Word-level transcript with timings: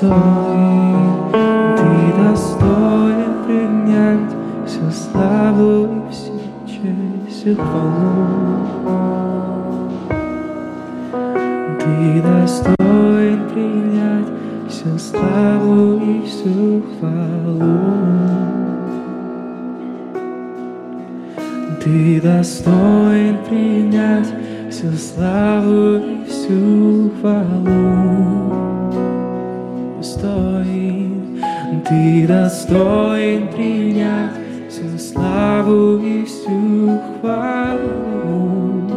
достоин, 0.00 1.30
Ты 1.76 2.22
достоин 2.22 3.32
принять 3.44 4.32
всю 4.66 4.90
славу 4.90 5.84
и 5.84 6.12
всю 6.12 6.40
честь 6.66 7.46
и 7.46 7.54
хвалу. 7.54 8.60
Ты 11.78 12.22
достоин 12.22 13.40
принять 13.52 14.28
всю 14.68 14.98
славу 14.98 15.98
и 15.98 16.22
всю 16.26 16.82
хвалу. 16.98 17.70
Ты 21.84 22.20
достоин 22.22 23.36
принять 23.48 24.32
всю 24.70 24.92
славу 24.92 25.96
и 25.96 26.24
всю 26.26 27.10
хвалу. 27.20 28.79
Достоин, 30.10 31.40
ты 31.88 32.26
достоин 32.26 33.46
принять 33.46 34.32
всю 34.68 34.98
славу 34.98 35.98
и 35.98 36.24
всю 36.24 36.98
хвалу. 37.20 38.88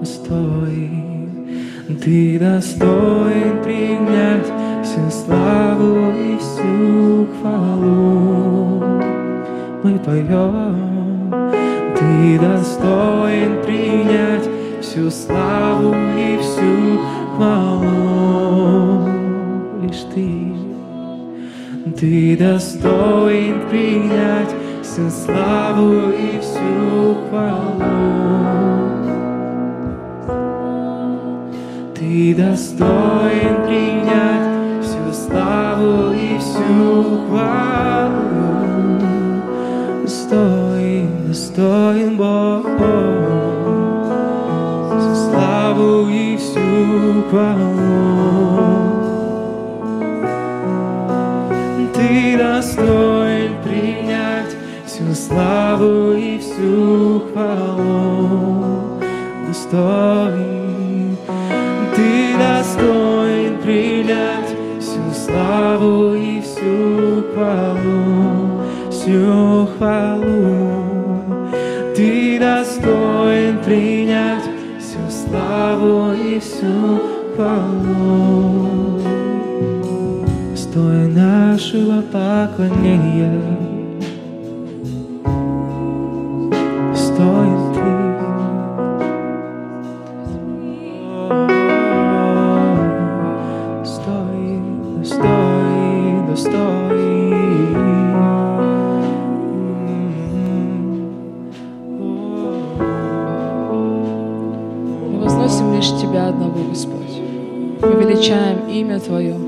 Достоин, 0.00 1.58
ты 2.02 2.38
достоин 2.38 3.62
принять 3.62 4.46
всю 4.82 5.10
славу 5.10 6.12
и 6.12 6.38
всю 6.38 7.26
хвалу. 7.38 8.82
Мы 9.82 9.98
поем, 9.98 11.52
ты 11.98 12.38
достоин 12.38 13.62
принять 13.62 14.48
всю 14.80 15.10
славу 15.10 15.94
и 16.16 16.38
всю 16.38 16.98
хвалу. 17.36 18.03
Ты, 20.12 20.52
ты 21.98 22.36
достоин 22.36 23.68
принять 23.68 24.54
всю 24.82 25.08
славу 25.10 26.10
и 26.10 26.38
всю 26.40 27.16
хвалу. 27.28 27.84
Ты 31.94 32.34
достоин 32.34 33.54
принять 33.66 34.82
всю 34.82 35.12
славу 35.12 36.12
и 36.12 36.38
всю 36.38 37.26
хвалу. 37.26 38.24
Достоин, 40.02 41.08
достоин 41.28 42.16
Бог. 42.16 42.66
Всю 44.98 45.14
славу 45.14 46.08
и 46.08 46.36
всю 46.36 47.22
хвалу. 47.30 48.53
Ты 52.34 52.38
достоин 52.38 53.62
принять 53.62 54.56
всю 54.84 55.14
славу 55.14 56.14
и 56.14 56.36
всю 56.40 57.22
хвалу. 57.30 58.98
Достоин, 59.46 61.16
ты 61.94 62.36
достоин 62.36 63.58
принять 63.62 64.50
всю 64.80 65.14
славу 65.14 66.14
и 66.14 66.40
всю 66.40 67.22
хвалу, 67.32 68.64
всю 68.90 69.68
хвалу. 69.78 71.52
Ты 71.94 72.40
достоин 72.40 73.58
принять 73.64 74.50
всю 74.80 75.08
славу 75.08 76.12
и 76.14 76.40
всю 76.40 77.00
хвалу. 77.36 78.43
Нашего 81.74 82.02
поклонения. 82.02 83.40
Достоин 86.92 87.74
ты. 87.74 87.80
Достоин, 93.80 94.64
достоин, 94.98 96.26
достоин. 96.28 96.64
Мы 105.10 105.18
возносим 105.20 105.74
лишь 105.74 105.90
Тебя 106.00 106.28
одного, 106.28 106.60
Господь. 106.70 107.20
Мы 107.82 107.88
величаем 108.00 108.68
имя 108.68 109.00
Твое. 109.00 109.43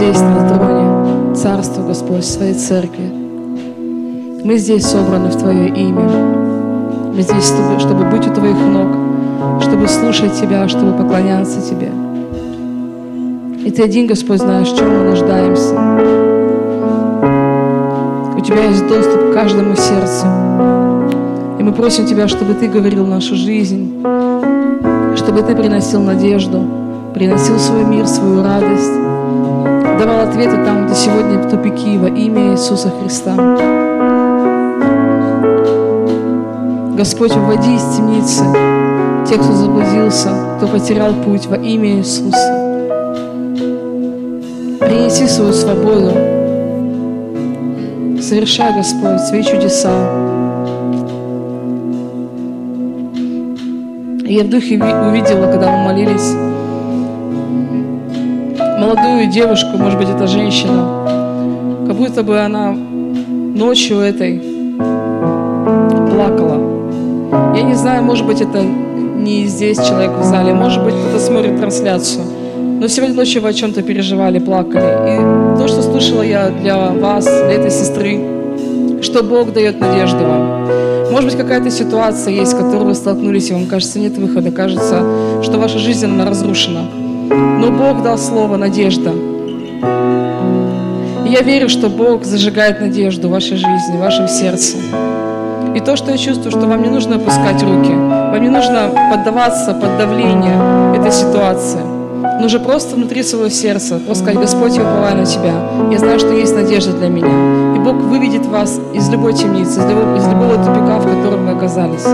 Здесь, 0.00 0.20
на 0.20 0.48
троне. 0.48 1.34
Царство, 1.34 1.82
Господь, 1.82 2.24
Своей 2.24 2.54
церкви. 2.54 3.12
Мы 4.42 4.56
здесь 4.56 4.86
собраны 4.86 5.28
в 5.28 5.36
Твое 5.36 5.68
имя. 5.68 6.08
Мы 7.14 7.20
здесь, 7.20 7.44
чтобы, 7.44 7.78
чтобы 7.78 8.04
быть 8.04 8.26
у 8.26 8.32
Твоих 8.32 8.56
ног, 8.56 8.88
чтобы 9.60 9.86
слушать 9.88 10.40
Тебя, 10.40 10.66
чтобы 10.68 10.92
поклоняться 10.96 11.60
Тебе. 11.60 11.90
И 13.62 13.70
Ты 13.70 13.82
один, 13.82 14.06
Господь, 14.06 14.38
знаешь, 14.38 14.68
в 14.68 14.76
чем 14.78 14.88
мы 14.88 15.10
нуждаемся. 15.10 15.74
У 18.38 18.40
Тебя 18.40 18.64
есть 18.64 18.88
доступ 18.88 19.30
к 19.30 19.34
каждому 19.34 19.76
сердцу. 19.76 20.26
И 21.58 21.62
мы 21.62 21.72
просим 21.72 22.06
Тебя, 22.06 22.26
чтобы 22.26 22.54
Ты 22.54 22.68
говорил 22.68 23.06
нашу 23.06 23.34
жизнь, 23.34 24.02
чтобы 25.14 25.42
Ты 25.42 25.54
приносил 25.54 26.00
надежду, 26.00 26.62
приносил 27.12 27.58
свой 27.58 27.84
мир, 27.84 28.06
свою 28.06 28.42
радость, 28.42 29.09
давал 30.00 30.26
ответы 30.28 30.56
там, 30.64 30.86
где 30.86 30.94
сегодня 30.94 31.46
тупики 31.48 31.98
во 31.98 32.08
имя 32.08 32.52
Иисуса 32.52 32.90
Христа. 32.90 33.34
Господь, 36.96 37.36
уводи 37.36 37.74
из 37.74 37.82
темницы 37.96 38.44
тех, 39.28 39.42
кто 39.42 39.52
заблудился, 39.52 40.30
кто 40.56 40.68
потерял 40.68 41.12
путь 41.12 41.46
во 41.46 41.56
имя 41.56 41.98
Иисуса. 41.98 42.80
Принеси 44.80 45.26
свою 45.26 45.52
свободу. 45.52 46.12
Совершай, 48.22 48.74
Господь, 48.74 49.20
свои 49.20 49.42
чудеса. 49.42 49.90
Я 54.24 54.44
в 54.44 54.48
духе 54.48 54.76
ви- 54.76 55.08
увидела, 55.08 55.50
когда 55.50 55.70
мы 55.70 55.92
молились, 55.92 56.34
молодую 58.80 59.26
девушку, 59.26 59.76
может 59.76 59.98
быть, 59.98 60.08
это 60.08 60.26
женщина, 60.26 61.84
как 61.86 61.96
будто 61.96 62.22
бы 62.22 62.40
она 62.40 62.72
ночью 62.72 63.98
этой 63.98 64.40
плакала. 66.10 67.54
Я 67.54 67.62
не 67.62 67.74
знаю, 67.74 68.02
может 68.02 68.26
быть, 68.26 68.40
это 68.40 68.62
не 68.62 69.44
здесь 69.44 69.76
человек 69.76 70.12
в 70.12 70.24
зале, 70.24 70.54
может 70.54 70.82
быть, 70.82 70.94
кто-то 70.94 71.18
смотрит 71.22 71.60
трансляцию. 71.60 72.24
Но 72.80 72.88
сегодня 72.88 73.14
ночью 73.14 73.42
вы 73.42 73.50
о 73.50 73.52
чем-то 73.52 73.82
переживали, 73.82 74.38
плакали. 74.38 75.14
И 75.14 75.58
то, 75.58 75.68
что 75.68 75.82
слышала 75.82 76.22
я 76.22 76.48
для 76.48 76.78
вас, 76.78 77.24
для 77.24 77.52
этой 77.52 77.70
сестры, 77.70 78.18
что 79.02 79.22
Бог 79.22 79.52
дает 79.52 79.78
надежду 79.78 80.24
вам. 80.24 80.66
Может 81.10 81.30
быть, 81.30 81.38
какая-то 81.38 81.70
ситуация 81.70 82.32
есть, 82.32 82.52
с 82.52 82.54
которой 82.54 82.84
вы 82.84 82.94
столкнулись, 82.94 83.50
и 83.50 83.52
вам 83.52 83.66
кажется, 83.66 83.98
нет 83.98 84.16
выхода, 84.16 84.50
кажется, 84.50 85.04
что 85.42 85.58
ваша 85.58 85.78
жизнь, 85.78 86.06
она 86.06 86.24
разрушена. 86.24 87.09
Но 87.30 87.70
Бог 87.70 88.02
дал 88.02 88.18
слово 88.18 88.56
«надежда». 88.56 89.12
И 91.24 91.32
я 91.32 91.42
верю, 91.42 91.68
что 91.68 91.88
Бог 91.88 92.24
зажигает 92.24 92.80
надежду 92.80 93.28
в 93.28 93.30
вашей 93.30 93.56
жизни, 93.56 93.96
в 93.96 94.00
вашем 94.00 94.26
сердце. 94.26 94.78
И 95.76 95.80
то, 95.80 95.94
что 95.94 96.10
я 96.10 96.18
чувствую, 96.18 96.50
что 96.50 96.66
вам 96.66 96.82
не 96.82 96.88
нужно 96.88 97.16
опускать 97.16 97.62
руки, 97.62 97.92
вам 97.92 98.42
не 98.42 98.48
нужно 98.48 98.90
поддаваться 99.12 99.74
под 99.74 99.96
давление 99.96 100.96
этой 100.96 101.12
ситуации. 101.12 101.78
Нужно 102.40 102.58
просто 102.58 102.96
внутри 102.96 103.22
своего 103.22 103.48
сердца 103.48 104.00
просто 104.04 104.24
сказать, 104.24 104.40
Господь, 104.40 104.76
я 104.76 104.82
уповаю 104.82 105.18
на 105.18 105.26
Тебя. 105.26 105.54
Я 105.92 105.98
знаю, 105.98 106.18
что 106.18 106.32
есть 106.32 106.54
надежда 106.56 106.92
для 106.94 107.08
меня. 107.08 107.76
И 107.76 107.78
Бог 107.78 107.94
выведет 107.94 108.44
вас 108.46 108.80
из 108.92 109.08
любой 109.08 109.34
темницы, 109.34 109.78
из 109.78 109.84
любого, 109.84 110.16
из 110.16 110.26
любого 110.26 110.56
тупика, 110.56 110.98
в 110.98 111.04
котором 111.04 111.46
вы 111.46 111.52
оказались. 111.52 112.06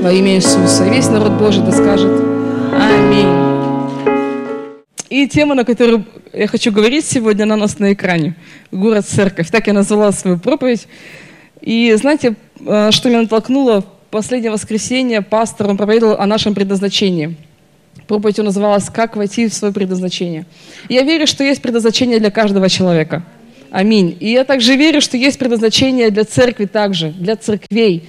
Во 0.00 0.12
имя 0.12 0.36
Иисуса. 0.36 0.84
И 0.84 0.90
весь 0.90 1.08
народ 1.08 1.32
Божий 1.32 1.64
да 1.64 1.72
скажет 1.72 2.33
Аминь. 2.78 3.28
И 5.10 5.28
тема, 5.28 5.54
на 5.54 5.64
которую 5.64 6.04
я 6.32 6.46
хочу 6.46 6.72
говорить 6.72 7.04
сегодня, 7.04 7.44
она 7.44 7.54
у 7.54 7.58
нас 7.58 7.78
на 7.78 7.92
экране. 7.92 8.34
Город 8.72 9.06
Церковь. 9.06 9.50
Так 9.50 9.66
я 9.66 9.72
назвала 9.72 10.12
свою 10.12 10.38
проповедь. 10.38 10.88
И 11.60 11.94
знаете, 11.94 12.34
э, 12.66 12.90
что 12.90 13.08
меня 13.08 13.22
натолкнуло? 13.22 13.84
Последнее 14.10 14.50
воскресенье 14.50 15.22
пастор 15.22 15.68
он 15.68 15.76
проповедовал 15.76 16.16
о 16.18 16.26
нашем 16.26 16.54
предназначении. 16.54 17.36
Проповедь 18.06 18.38
его 18.38 18.46
называлась 18.46 18.90
«Как 18.90 19.16
войти 19.16 19.48
в 19.48 19.54
свое 19.54 19.72
предназначение». 19.72 20.46
Я 20.88 21.02
верю, 21.02 21.26
что 21.26 21.42
есть 21.42 21.62
предназначение 21.62 22.18
для 22.18 22.30
каждого 22.30 22.68
человека. 22.68 23.24
Аминь. 23.70 24.16
И 24.20 24.30
я 24.30 24.44
также 24.44 24.76
верю, 24.76 25.00
что 25.00 25.16
есть 25.16 25.38
предназначение 25.38 26.10
для 26.10 26.24
церкви 26.24 26.66
также, 26.66 27.08
для 27.08 27.34
церквей. 27.34 28.04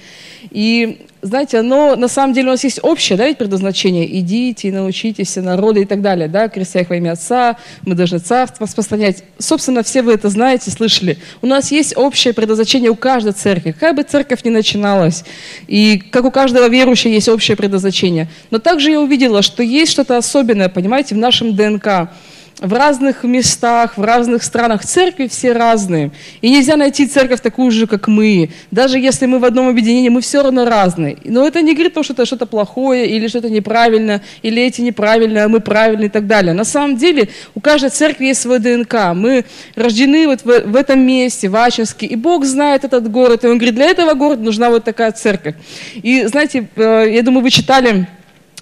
И 0.50 1.06
знаете, 1.22 1.58
оно 1.58 1.96
на 1.96 2.08
самом 2.08 2.34
деле 2.34 2.48
у 2.48 2.50
нас 2.52 2.64
есть 2.64 2.80
общее, 2.82 3.18
да, 3.18 3.26
ведь 3.26 3.38
предназначение. 3.38 4.18
Идите 4.20 4.68
и 4.68 4.70
научитесь 4.70 5.28
все 5.28 5.40
народы 5.40 5.82
и 5.82 5.84
так 5.84 6.00
далее, 6.00 6.28
да, 6.28 6.48
крестя 6.48 6.80
их 6.80 6.90
во 6.90 6.96
имя 6.96 7.12
Отца, 7.12 7.56
мы 7.84 7.94
должны 7.94 8.18
царство 8.18 8.66
распространять. 8.66 9.24
Собственно, 9.38 9.82
все 9.82 10.02
вы 10.02 10.14
это 10.14 10.28
знаете, 10.28 10.70
слышали. 10.70 11.18
У 11.42 11.46
нас 11.46 11.72
есть 11.72 11.96
общее 11.96 12.32
предназначение 12.32 12.90
у 12.90 12.94
каждой 12.96 13.32
церкви, 13.32 13.72
какая 13.72 13.92
бы 13.92 14.02
церковь 14.02 14.44
ни 14.44 14.50
начиналась. 14.50 15.24
И 15.66 15.98
как 16.10 16.24
у 16.24 16.30
каждого 16.30 16.68
верующего 16.68 17.12
есть 17.12 17.28
общее 17.28 17.56
предназначение. 17.56 18.28
Но 18.50 18.58
также 18.58 18.90
я 18.90 19.00
увидела, 19.00 19.42
что 19.42 19.62
есть 19.62 19.92
что-то 19.92 20.16
особенное, 20.16 20.68
понимаете, 20.68 21.14
в 21.14 21.18
нашем 21.18 21.56
ДНК 21.56 22.10
в 22.60 22.72
разных 22.72 23.22
местах, 23.22 23.98
в 23.98 24.02
разных 24.02 24.42
странах. 24.42 24.84
Церкви 24.84 25.28
все 25.28 25.52
разные. 25.52 26.10
И 26.40 26.50
нельзя 26.50 26.76
найти 26.76 27.06
церковь 27.06 27.40
такую 27.40 27.70
же, 27.70 27.86
как 27.86 28.08
мы. 28.08 28.50
Даже 28.70 28.98
если 28.98 29.26
мы 29.26 29.38
в 29.38 29.44
одном 29.44 29.68
объединении, 29.68 30.08
мы 30.08 30.22
все 30.22 30.42
равно 30.42 30.64
разные. 30.64 31.18
Но 31.24 31.46
это 31.46 31.60
не 31.60 31.74
говорит 31.74 31.92
то, 31.92 32.02
что 32.02 32.14
это 32.14 32.24
что-то 32.24 32.46
плохое, 32.46 33.06
или 33.06 33.28
что-то 33.28 33.50
неправильно, 33.50 34.22
или 34.40 34.62
эти 34.62 34.80
неправильно, 34.80 35.44
а 35.44 35.48
мы 35.48 35.60
правильные 35.60 36.06
и 36.06 36.10
так 36.10 36.26
далее. 36.26 36.54
На 36.54 36.64
самом 36.64 36.96
деле 36.96 37.28
у 37.54 37.60
каждой 37.60 37.90
церкви 37.90 38.26
есть 38.26 38.40
свой 38.40 38.58
ДНК. 38.58 39.12
Мы 39.14 39.44
рождены 39.74 40.26
вот 40.26 40.42
в, 40.42 40.46
в 40.46 40.76
этом 40.76 41.00
месте, 41.00 41.50
в 41.50 41.56
Ачинске, 41.56 42.06
и 42.06 42.16
Бог 42.16 42.46
знает 42.46 42.84
этот 42.84 43.10
город. 43.10 43.44
И 43.44 43.48
Он 43.48 43.58
говорит, 43.58 43.74
для 43.74 43.86
этого 43.86 44.14
города 44.14 44.42
нужна 44.42 44.70
вот 44.70 44.84
такая 44.84 45.12
церковь. 45.12 45.56
И 45.94 46.24
знаете, 46.24 46.68
э, 46.76 47.06
я 47.12 47.22
думаю, 47.22 47.42
вы 47.42 47.50
читали 47.50 48.08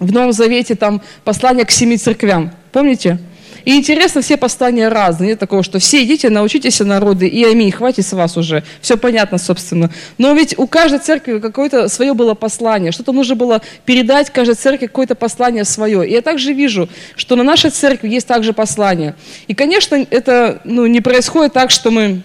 в 0.01 0.13
Новом 0.13 0.33
Завете 0.33 0.75
там 0.75 1.01
послание 1.23 1.65
к 1.65 1.71
семи 1.71 1.97
церквям. 1.97 2.51
Помните? 2.73 3.19
И 3.65 3.77
интересно, 3.77 4.21
все 4.21 4.37
послания 4.37 4.89
разные. 4.89 5.31
Нет 5.31 5.39
такого, 5.39 5.63
что 5.63 5.79
все 5.79 6.03
идите, 6.05 6.31
научитесь 6.31 6.81
народы, 6.81 7.27
и 7.27 7.45
аминь, 7.45 7.73
хватит 7.73 8.07
с 8.07 8.13
вас 8.13 8.37
уже. 8.37 8.63
Все 8.81 8.97
понятно, 8.97 9.39
собственно. 9.39 9.91
Но 10.19 10.33
ведь 10.35 10.59
у 10.59 10.67
каждой 10.67 10.99
церкви 10.99 11.39
какое-то 11.39 11.89
свое 11.89 12.15
было 12.15 12.35
послание. 12.35 12.93
Что-то 12.93 13.13
нужно 13.13 13.37
было 13.37 13.63
передать 13.85 14.31
каждой 14.31 14.55
церкви 14.55 14.87
какое-то 14.87 15.15
послание 15.15 15.65
свое. 15.65 16.07
И 16.07 16.13
я 16.13 16.23
также 16.23 16.53
вижу, 16.53 16.89
что 17.17 17.37
на 17.37 17.43
нашей 17.43 17.71
церкви 17.71 18.09
есть 18.09 18.27
также 18.27 18.53
послание. 18.53 19.15
И, 19.49 19.55
конечно, 19.55 20.05
это 20.11 20.61
ну, 20.65 20.87
не 20.87 21.01
происходит 21.01 21.53
так, 21.53 21.71
что 21.71 21.91
мы 21.91 22.23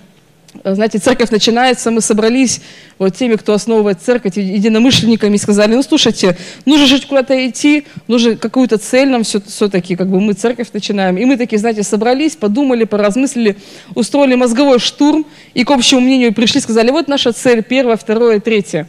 знаете, 0.64 0.98
церковь 0.98 1.30
начинается, 1.30 1.92
мы 1.92 2.02
собрались 2.02 2.62
вот 2.98 3.16
теми, 3.16 3.36
кто 3.36 3.54
основывает 3.54 4.02
церковь, 4.02 4.36
единомышленниками, 4.38 5.38
сказали, 5.38 5.76
ну, 5.76 5.84
слушайте, 5.84 6.38
нужно 6.66 6.88
жить 6.88 7.06
куда-то 7.06 7.48
идти, 7.48 7.86
нужно 8.08 8.36
какую-то 8.36 8.78
цель 8.78 9.10
нам 9.10 9.24
все, 9.24 9.42
все-таки, 9.42 9.96
как 9.96 10.10
бы 10.10 10.20
мы 10.20 10.34
церковь 10.34 10.68
начинаем. 10.74 11.18
И 11.18 11.26
мы 11.26 11.38
такие, 11.38 11.60
знаете, 11.60 11.84
собрались, 11.84 12.36
подумали, 12.36 12.84
поразмыслили, 12.84 13.58
устроили 13.96 14.36
мозговой 14.36 14.80
штурм, 14.80 15.26
и 15.54 15.64
к 15.64 15.72
общему 15.72 16.02
мнению 16.02 16.34
пришли, 16.34 16.62
сказали, 16.62 16.92
вот 16.92 17.08
наша 17.08 17.32
цель, 17.32 17.64
первая, 17.64 17.98
вторая, 17.98 18.40
третья. 18.40 18.88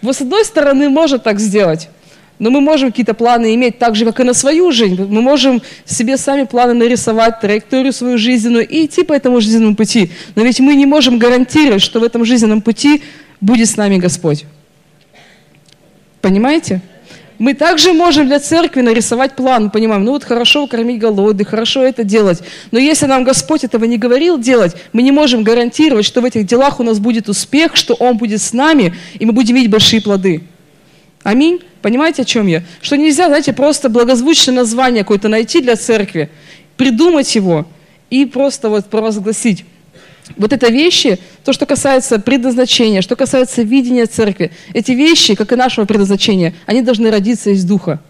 Вот 0.00 0.16
с 0.16 0.20
одной 0.20 0.44
стороны, 0.44 0.88
можно 0.88 1.18
так 1.18 1.38
сделать, 1.38 1.88
но 2.38 2.50
мы 2.50 2.60
можем 2.60 2.90
какие-то 2.90 3.14
планы 3.14 3.54
иметь 3.54 3.78
так 3.78 3.96
же, 3.96 4.04
как 4.04 4.20
и 4.20 4.24
на 4.24 4.34
свою 4.34 4.70
жизнь. 4.72 5.02
Мы 5.02 5.22
можем 5.22 5.62
себе 5.84 6.16
сами 6.16 6.44
планы 6.44 6.74
нарисовать, 6.74 7.40
траекторию 7.40 7.92
свою 7.92 8.18
жизненную 8.18 8.66
и 8.66 8.86
идти 8.86 9.02
по 9.02 9.12
этому 9.12 9.40
жизненному 9.40 9.74
пути. 9.74 10.10
Но 10.34 10.42
ведь 10.42 10.60
мы 10.60 10.74
не 10.74 10.86
можем 10.86 11.18
гарантировать, 11.18 11.82
что 11.82 12.00
в 12.00 12.04
этом 12.04 12.24
жизненном 12.24 12.62
пути 12.62 13.02
будет 13.40 13.68
с 13.68 13.76
нами 13.76 13.98
Господь. 13.98 14.44
Понимаете? 16.20 16.80
Мы 17.38 17.54
также 17.54 17.92
можем 17.92 18.26
для 18.26 18.40
церкви 18.40 18.80
нарисовать 18.80 19.36
план, 19.36 19.70
понимаем, 19.70 20.04
ну 20.04 20.10
вот 20.10 20.24
хорошо 20.24 20.66
кормить 20.66 20.98
голодных, 20.98 21.48
хорошо 21.48 21.84
это 21.84 22.02
делать. 22.02 22.42
Но 22.72 22.80
если 22.80 23.06
нам 23.06 23.22
Господь 23.22 23.62
этого 23.62 23.84
не 23.84 23.96
говорил 23.96 24.38
делать, 24.38 24.74
мы 24.92 25.02
не 25.02 25.12
можем 25.12 25.44
гарантировать, 25.44 26.04
что 26.04 26.20
в 26.20 26.24
этих 26.24 26.46
делах 26.46 26.80
у 26.80 26.82
нас 26.82 26.98
будет 26.98 27.28
успех, 27.28 27.76
что 27.76 27.94
Он 27.94 28.16
будет 28.16 28.42
с 28.42 28.52
нами, 28.52 28.92
и 29.20 29.24
мы 29.24 29.32
будем 29.32 29.54
видеть 29.54 29.70
большие 29.70 30.02
плоды. 30.02 30.42
Аминь. 31.28 31.60
Понимаете, 31.82 32.22
о 32.22 32.24
чем 32.24 32.46
я? 32.46 32.62
Что 32.80 32.96
нельзя, 32.96 33.26
знаете, 33.26 33.52
просто 33.52 33.90
благозвучное 33.90 34.54
название 34.54 35.04
какое-то 35.04 35.28
найти 35.28 35.60
для 35.60 35.76
церкви, 35.76 36.30
придумать 36.78 37.34
его 37.34 37.66
и 38.08 38.24
просто 38.24 38.70
вот 38.70 38.86
провозгласить. 38.86 39.66
Вот 40.38 40.54
это 40.54 40.68
вещи, 40.68 41.18
то, 41.44 41.52
что 41.52 41.66
касается 41.66 42.18
предназначения, 42.18 43.02
что 43.02 43.14
касается 43.14 43.60
видения 43.60 44.06
церкви, 44.06 44.52
эти 44.72 44.92
вещи, 44.92 45.34
как 45.34 45.52
и 45.52 45.56
нашего 45.56 45.84
предназначения, 45.84 46.54
они 46.64 46.80
должны 46.80 47.10
родиться 47.10 47.50
из 47.50 47.62
Духа. 47.62 48.00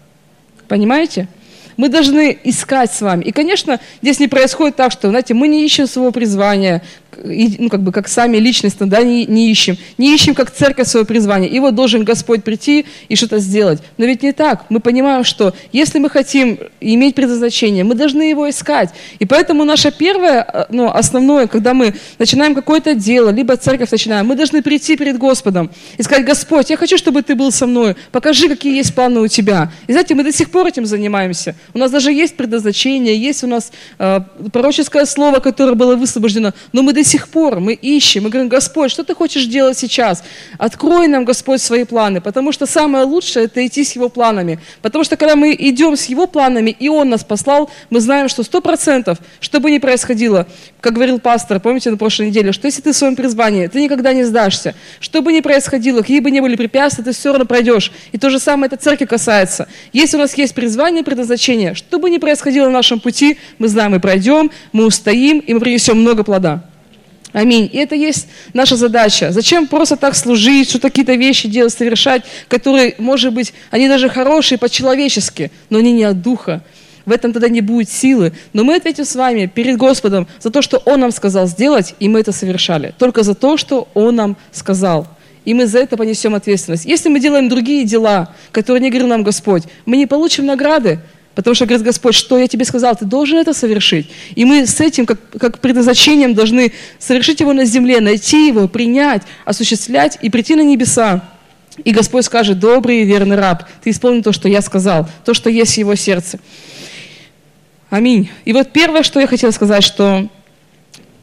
Понимаете? 0.69 1.27
Мы 1.75 1.89
должны 1.89 2.39
искать 2.45 2.93
с 2.93 3.01
вами. 3.01 3.25
И, 3.25 3.33
конечно, 3.33 3.81
здесь 4.01 4.21
не 4.21 4.29
происходит 4.29 4.77
так, 4.77 4.93
что, 4.93 5.09
знаете, 5.09 5.33
мы 5.33 5.49
не 5.49 5.65
ищем 5.65 5.87
своего 5.87 6.13
призвания, 6.13 6.83
ну, 7.23 7.69
как 7.69 7.81
бы, 7.81 7.91
как 7.91 8.07
сами 8.07 8.37
личностно, 8.37 8.87
да, 8.89 9.03
не, 9.03 9.25
не 9.25 9.51
ищем. 9.51 9.77
Не 9.97 10.13
ищем, 10.13 10.35
как 10.35 10.51
церковь, 10.51 10.87
свое 10.87 11.05
призвание. 11.05 11.49
И 11.49 11.59
вот 11.59 11.75
должен 11.75 12.03
Господь 12.03 12.43
прийти 12.43 12.85
и 13.07 13.15
что-то 13.15 13.39
сделать. 13.39 13.81
Но 13.97 14.05
ведь 14.05 14.23
не 14.23 14.31
так. 14.31 14.65
Мы 14.69 14.79
понимаем, 14.79 15.23
что 15.23 15.53
если 15.71 15.99
мы 15.99 16.09
хотим 16.09 16.59
иметь 16.81 17.15
предназначение, 17.15 17.83
мы 17.83 17.95
должны 17.95 18.23
его 18.23 18.49
искать. 18.49 18.89
И 19.19 19.25
поэтому 19.25 19.65
наше 19.65 19.91
первое, 19.91 20.41
э, 20.41 20.65
ну, 20.69 20.89
основное, 20.89 21.47
когда 21.47 21.73
мы 21.73 21.93
начинаем 22.17 22.55
какое-то 22.55 22.95
дело, 22.95 23.29
либо 23.29 23.55
церковь 23.57 23.91
начинаем, 23.91 24.27
мы 24.27 24.35
должны 24.35 24.61
прийти 24.61 24.97
перед 24.97 25.17
Господом 25.17 25.69
и 25.97 26.03
сказать, 26.03 26.25
Господь, 26.25 26.69
я 26.69 26.77
хочу, 26.77 26.97
чтобы 26.97 27.21
Ты 27.21 27.35
был 27.35 27.51
со 27.51 27.67
мной. 27.67 27.95
Покажи, 28.11 28.47
какие 28.47 28.75
есть 28.75 28.93
планы 28.93 29.19
у 29.21 29.27
Тебя. 29.27 29.71
И 29.87 29.91
знаете, 29.91 30.15
мы 30.15 30.23
до 30.23 30.31
сих 30.31 30.51
пор 30.51 30.67
этим 30.67 30.85
занимаемся. 30.85 31.55
У 31.73 31.77
нас 31.77 31.91
даже 31.91 32.11
есть 32.11 32.35
предназначение, 32.35 33.17
есть 33.17 33.43
у 33.43 33.47
нас 33.47 33.71
э, 33.97 34.19
пророческое 34.51 35.05
слово, 35.05 35.39
которое 35.39 35.75
было 35.75 35.95
высвобождено, 35.95 36.53
но 36.73 36.81
мы 36.81 36.93
до 36.93 37.03
сих 37.09 37.27
пор 37.29 37.59
мы 37.59 37.73
ищем, 37.73 38.23
мы 38.23 38.29
говорим, 38.29 38.49
Господь, 38.49 38.91
что 38.91 39.03
ты 39.03 39.15
хочешь 39.15 39.45
делать 39.45 39.77
сейчас? 39.77 40.23
Открой 40.57 41.07
нам, 41.07 41.25
Господь, 41.25 41.61
свои 41.61 41.83
планы, 41.83 42.21
потому 42.21 42.51
что 42.51 42.65
самое 42.65 43.03
лучшее– 43.03 43.45
это 43.47 43.65
идти 43.65 43.83
с 43.83 43.93
Его 43.93 44.09
планами. 44.09 44.59
Потому 44.81 45.03
что 45.03 45.17
когда 45.17 45.35
мы 45.35 45.55
идем 45.57 45.95
с 45.95 46.05
Его 46.05 46.27
планами, 46.27 46.69
и 46.69 46.87
Он 46.87 47.09
нас 47.09 47.23
послал, 47.23 47.69
мы 47.89 47.99
знаем, 47.99 48.29
что 48.29 48.43
сто 48.43 48.61
процентов, 48.61 49.17
что 49.39 49.59
бы 49.59 49.71
ни 49.71 49.79
происходило, 49.79 50.47
как 50.81 50.93
говорил 50.93 51.19
пастор, 51.19 51.59
помните 51.59 51.89
на 51.89 51.97
прошлой 51.97 52.27
неделе, 52.27 52.51
что 52.51 52.67
если 52.67 52.81
ты 52.81 52.91
в 52.91 52.95
своем 52.95 53.15
призвании, 53.15 53.67
ты 53.67 53.81
никогда 53.81 54.13
не 54.13 54.23
сдашься. 54.23 54.75
Что 54.99 55.21
бы 55.21 55.33
ни 55.33 55.41
происходило, 55.41 56.01
какие 56.01 56.19
бы 56.19 56.31
ни 56.31 56.39
были 56.39 56.55
препятствия, 56.55 57.03
ты 57.03 57.11
все 57.11 57.29
равно 57.29 57.45
пройдешь. 57.45 57.91
И 58.11 58.17
то 58.17 58.29
же 58.29 58.39
самое 58.39 58.67
это 58.67 58.77
церкви 58.77 59.05
касается. 59.05 59.67
Если 59.93 60.15
у 60.17 60.19
нас 60.19 60.37
есть 60.37 60.53
призвание, 60.53 61.03
предназначение, 61.03 61.73
что 61.73 61.97
бы 61.99 62.09
ни 62.09 62.17
происходило 62.19 62.65
на 62.65 62.71
нашем 62.71 62.99
пути, 62.99 63.37
мы 63.57 63.67
знаем, 63.67 63.91
мы 63.91 63.99
пройдем, 63.99 64.51
мы 64.73 64.85
устоим, 64.85 65.39
и 65.39 65.53
мы 65.53 65.59
принесем 65.59 65.99
много 65.99 66.23
плода. 66.23 66.68
Аминь. 67.31 67.69
И 67.71 67.77
это 67.77 67.95
есть 67.95 68.27
наша 68.53 68.75
задача. 68.75 69.31
Зачем 69.31 69.67
просто 69.67 69.95
так 69.95 70.15
служить, 70.15 70.69
что 70.69 70.79
какие-то 70.79 71.13
вещи 71.13 71.47
делать, 71.47 71.73
совершать, 71.73 72.23
которые, 72.47 72.95
может 72.97 73.33
быть, 73.33 73.53
они 73.69 73.87
даже 73.87 74.09
хорошие 74.09 74.57
по-человечески, 74.57 75.51
но 75.69 75.77
они 75.77 75.91
не 75.91 76.03
от 76.03 76.21
Духа. 76.21 76.63
В 77.05 77.11
этом 77.11 77.31
тогда 77.31 77.47
не 77.49 77.61
будет 77.61 77.89
силы. 77.89 78.33
Но 78.53 78.63
мы 78.63 78.75
ответим 78.75 79.05
с 79.05 79.15
вами 79.15 79.45
перед 79.45 79.77
Господом 79.77 80.27
за 80.39 80.49
то, 80.49 80.61
что 80.61 80.77
Он 80.85 80.99
нам 80.99 81.11
сказал 81.11 81.47
сделать, 81.47 81.95
и 81.99 82.09
мы 82.09 82.19
это 82.19 82.31
совершали. 82.31 82.93
Только 82.97 83.23
за 83.23 83.35
то, 83.35 83.57
что 83.57 83.87
Он 83.93 84.15
нам 84.15 84.37
сказал. 84.51 85.07
И 85.45 85.53
мы 85.53 85.67
за 85.67 85.79
это 85.79 85.97
понесем 85.97 86.35
ответственность. 86.35 86.85
Если 86.85 87.09
мы 87.09 87.19
делаем 87.19 87.47
другие 87.47 87.85
дела, 87.85 88.33
которые 88.51 88.81
не 88.81 88.89
говорил 88.89 89.07
нам 89.07 89.23
Господь, 89.23 89.63
мы 89.85 89.97
не 89.97 90.05
получим 90.05 90.45
награды, 90.45 90.99
Потому 91.39 91.55
что 91.55 91.65
говорит 91.65 91.85
Господь, 91.85 92.15
что 92.15 92.37
я 92.37 92.49
тебе 92.49 92.65
сказал, 92.65 92.97
ты 92.97 93.05
должен 93.05 93.37
это 93.37 93.53
совершить. 93.53 94.09
И 94.35 94.43
мы 94.43 94.67
с 94.67 94.81
этим, 94.81 95.05
как, 95.05 95.17
как 95.39 95.59
предназначением, 95.59 96.33
должны 96.33 96.73
совершить 96.97 97.39
его 97.39 97.53
на 97.53 97.63
земле, 97.63 98.01
найти 98.01 98.47
его, 98.47 98.67
принять, 98.67 99.21
осуществлять 99.45 100.17
и 100.21 100.29
прийти 100.29 100.55
на 100.55 100.63
небеса. 100.63 101.23
И 101.85 101.93
Господь 101.93 102.25
скажет, 102.25 102.59
добрый 102.59 103.03
и 103.03 103.05
верный 103.05 103.37
раб, 103.37 103.63
ты 103.81 103.91
исполнил 103.91 104.21
то, 104.21 104.33
что 104.33 104.49
я 104.49 104.61
сказал, 104.61 105.07
то, 105.23 105.33
что 105.33 105.49
есть 105.49 105.75
в 105.75 105.77
его 105.77 105.95
сердце. 105.95 106.41
Аминь. 107.89 108.29
И 108.43 108.51
вот 108.51 108.73
первое, 108.73 109.03
что 109.03 109.21
я 109.21 109.25
хотела 109.25 109.51
сказать, 109.51 109.85
что 109.85 110.27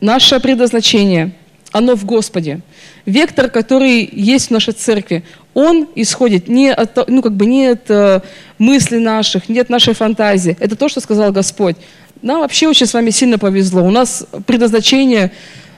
наше 0.00 0.40
предназначение, 0.40 1.32
оно 1.76 1.95
в 1.95 2.04
Господе. 2.04 2.61
Вектор, 3.04 3.50
который 3.50 4.09
есть 4.11 4.49
в 4.49 4.50
нашей 4.50 4.73
церкви, 4.73 5.25
он 5.52 5.88
исходит 5.95 6.49
не 6.49 6.73
от, 6.73 7.09
ну, 7.09 7.23
как 7.23 7.33
бы 7.33 7.45
не 7.45 7.66
от 7.66 7.90
э, 7.90 8.21
мыслей 8.59 8.99
наших, 8.99 9.49
не 9.50 9.61
от 9.61 9.68
нашей 9.68 9.95
фантазии. 9.95 10.56
Это 10.59 10.75
то, 10.75 10.88
что 10.88 11.00
сказал 11.00 11.33
Господь. 11.33 11.76
Нам 12.23 12.40
вообще 12.40 12.66
очень 12.66 12.87
с 12.87 12.95
вами 12.95 13.11
сильно 13.11 13.38
повезло. 13.38 13.83
У 13.83 13.90
нас 13.90 14.26
предназначение, 14.47 15.33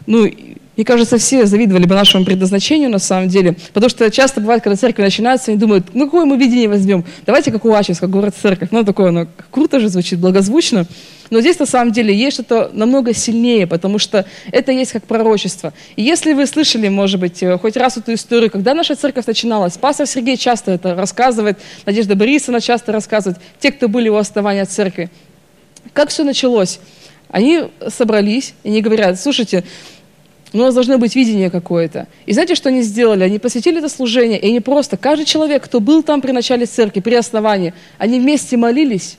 ну, 0.06 0.30
мне 0.78 0.84
кажется, 0.84 1.18
все 1.18 1.44
завидовали 1.44 1.86
бы 1.86 1.96
нашему 1.96 2.24
предназначению 2.24 2.88
на 2.88 3.00
самом 3.00 3.26
деле, 3.26 3.56
потому 3.74 3.90
что 3.90 4.08
часто 4.12 4.40
бывает, 4.40 4.62
когда 4.62 4.76
церковь 4.76 5.04
начинается, 5.04 5.50
они 5.50 5.58
думают, 5.58 5.88
ну 5.92 6.04
какое 6.04 6.24
мы 6.24 6.36
видение 6.38 6.68
возьмем? 6.68 7.04
Давайте 7.26 7.50
как 7.50 7.64
у 7.64 7.74
Ачинска, 7.74 8.06
город 8.06 8.36
церковь. 8.40 8.68
Ну 8.70 8.84
такое, 8.84 9.10
ну 9.10 9.26
круто 9.50 9.80
же 9.80 9.88
звучит, 9.88 10.20
благозвучно. 10.20 10.86
Но 11.30 11.40
здесь 11.40 11.58
на 11.58 11.66
самом 11.66 11.92
деле 11.92 12.14
есть 12.14 12.34
что-то 12.34 12.70
намного 12.72 13.12
сильнее, 13.12 13.66
потому 13.66 13.98
что 13.98 14.24
это 14.52 14.70
есть 14.70 14.92
как 14.92 15.02
пророчество. 15.02 15.74
И 15.96 16.02
если 16.04 16.32
вы 16.32 16.46
слышали, 16.46 16.86
может 16.86 17.18
быть, 17.18 17.42
э, 17.42 17.58
хоть 17.58 17.76
раз 17.76 17.96
эту 17.96 18.14
историю, 18.14 18.48
когда 18.48 18.72
наша 18.72 18.94
церковь 18.94 19.26
начиналась, 19.26 19.76
пастор 19.76 20.06
Сергей 20.06 20.36
часто 20.36 20.70
это 20.70 20.94
рассказывает, 20.94 21.58
Надежда 21.86 22.14
Борисовна 22.14 22.60
часто 22.60 22.92
рассказывает, 22.92 23.40
те, 23.58 23.72
кто 23.72 23.88
были 23.88 24.08
у 24.08 24.14
основания 24.14 24.64
церкви. 24.64 25.10
Как 25.92 26.10
все 26.10 26.22
началось? 26.22 26.78
Они 27.30 27.64
собрались, 27.88 28.54
и 28.62 28.68
они 28.68 28.80
говорят, 28.80 29.20
слушайте, 29.20 29.64
ну, 30.52 30.62
у 30.62 30.66
нас 30.66 30.74
должно 30.74 30.98
быть 30.98 31.14
видение 31.14 31.50
какое-то. 31.50 32.06
И 32.26 32.32
знаете, 32.32 32.54
что 32.54 32.68
они 32.68 32.82
сделали? 32.82 33.24
Они 33.24 33.38
посвятили 33.38 33.78
это 33.78 33.88
служение, 33.88 34.38
и 34.38 34.48
они 34.48 34.60
просто, 34.60 34.96
каждый 34.96 35.24
человек, 35.24 35.64
кто 35.64 35.80
был 35.80 36.02
там 36.02 36.20
при 36.20 36.32
начале 36.32 36.66
церкви, 36.66 37.00
при 37.00 37.14
основании, 37.14 37.74
они 37.98 38.18
вместе 38.20 38.56
молились 38.56 39.18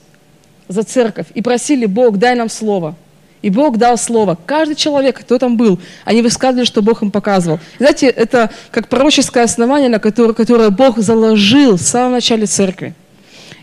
за 0.68 0.82
церковь 0.82 1.26
и 1.34 1.42
просили, 1.42 1.86
Бог, 1.86 2.18
дай 2.18 2.34
нам 2.34 2.48
слово. 2.48 2.94
И 3.42 3.48
Бог 3.48 3.78
дал 3.78 3.96
слово. 3.96 4.36
Каждый 4.44 4.74
человек, 4.74 5.20
кто 5.20 5.38
там 5.38 5.56
был, 5.56 5.78
они 6.04 6.20
высказывали, 6.20 6.66
что 6.66 6.82
Бог 6.82 7.02
им 7.02 7.10
показывал. 7.10 7.58
знаете, 7.78 8.06
это 8.06 8.50
как 8.70 8.88
пророческое 8.88 9.44
основание, 9.44 9.88
на 9.88 9.98
которое, 9.98 10.34
которое 10.34 10.70
Бог 10.70 10.98
заложил 10.98 11.76
в 11.76 11.80
самом 11.80 12.12
начале 12.12 12.46
церкви. 12.46 12.94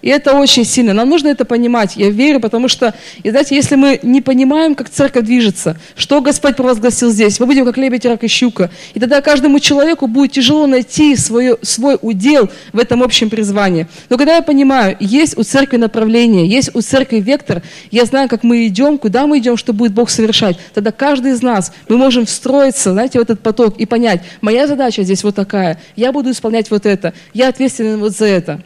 И 0.02 0.10
это 0.10 0.34
очень 0.34 0.66
сильно. 0.66 0.94
Нам 0.94 1.10
нужно 1.10 1.30
это 1.30 1.46
понимать. 1.46 1.96
Я 1.96 2.10
верю, 2.10 2.40
потому 2.40 2.68
что, 2.68 2.94
и 3.24 3.30
знаете, 3.30 3.56
если 3.56 3.76
мы 3.76 4.00
не 4.04 4.22
понимаем, 4.22 4.76
как 4.76 4.90
церковь 4.90 5.26
движется, 5.26 5.78
что 5.96 6.22
Господь 6.22 6.56
провозгласил 6.56 7.12
здесь, 7.12 7.40
мы 7.40 7.46
будем 7.46 7.66
как 7.66 7.78
лебедь, 7.78 8.06
рак 8.06 8.24
и 8.24 8.28
щука. 8.28 8.70
И 8.94 9.00
тогда 9.00 9.22
каждому 9.22 9.60
человеку 9.60 10.08
будет 10.08 10.32
тяжело 10.34 10.68
найти 10.68 11.16
свой, 11.16 11.58
свой 11.62 11.98
удел 12.02 12.50
в 12.74 12.80
этом 12.80 13.04
общем 13.04 13.30
призвании. 13.30 13.88
Но 14.10 14.18
когда 14.18 14.36
я 14.36 14.42
понимаю, 14.42 14.96
есть 15.00 15.38
у 15.38 15.44
церкви 15.44 15.78
направление, 15.78 16.48
есть 16.48 16.76
у 16.76 16.82
церкви 16.82 17.18
вектор, 17.18 17.64
я 17.92 18.06
знаю, 18.06 18.30
как 18.30 18.44
мы 18.44 18.68
идем, 18.68 18.98
куда 18.98 19.28
мы 19.28 19.40
идем, 19.40 19.58
что 19.58 19.74
будет 19.74 19.94
Бог 19.94 20.10
совершать, 20.10 20.58
тогда 20.74 20.92
каждый 20.92 21.32
из 21.32 21.42
нас, 21.42 21.74
мы 21.88 21.98
можем 21.98 22.26
встроиться, 22.26 22.94
знаете, 22.94 23.20
в 23.20 23.22
этот 23.22 23.42
поток 23.42 23.78
и 23.78 23.86
понять, 23.86 24.22
моя 24.42 24.68
задача 24.68 25.04
здесь 25.04 25.24
вот 25.24 25.36
такая, 25.36 25.80
я 25.96 26.12
буду 26.12 26.32
исполнять 26.32 26.70
вот 26.72 26.86
это, 26.86 27.14
я 27.34 27.50
ответственен 27.50 28.00
вот 28.00 28.16
за 28.16 28.26
это. 28.26 28.62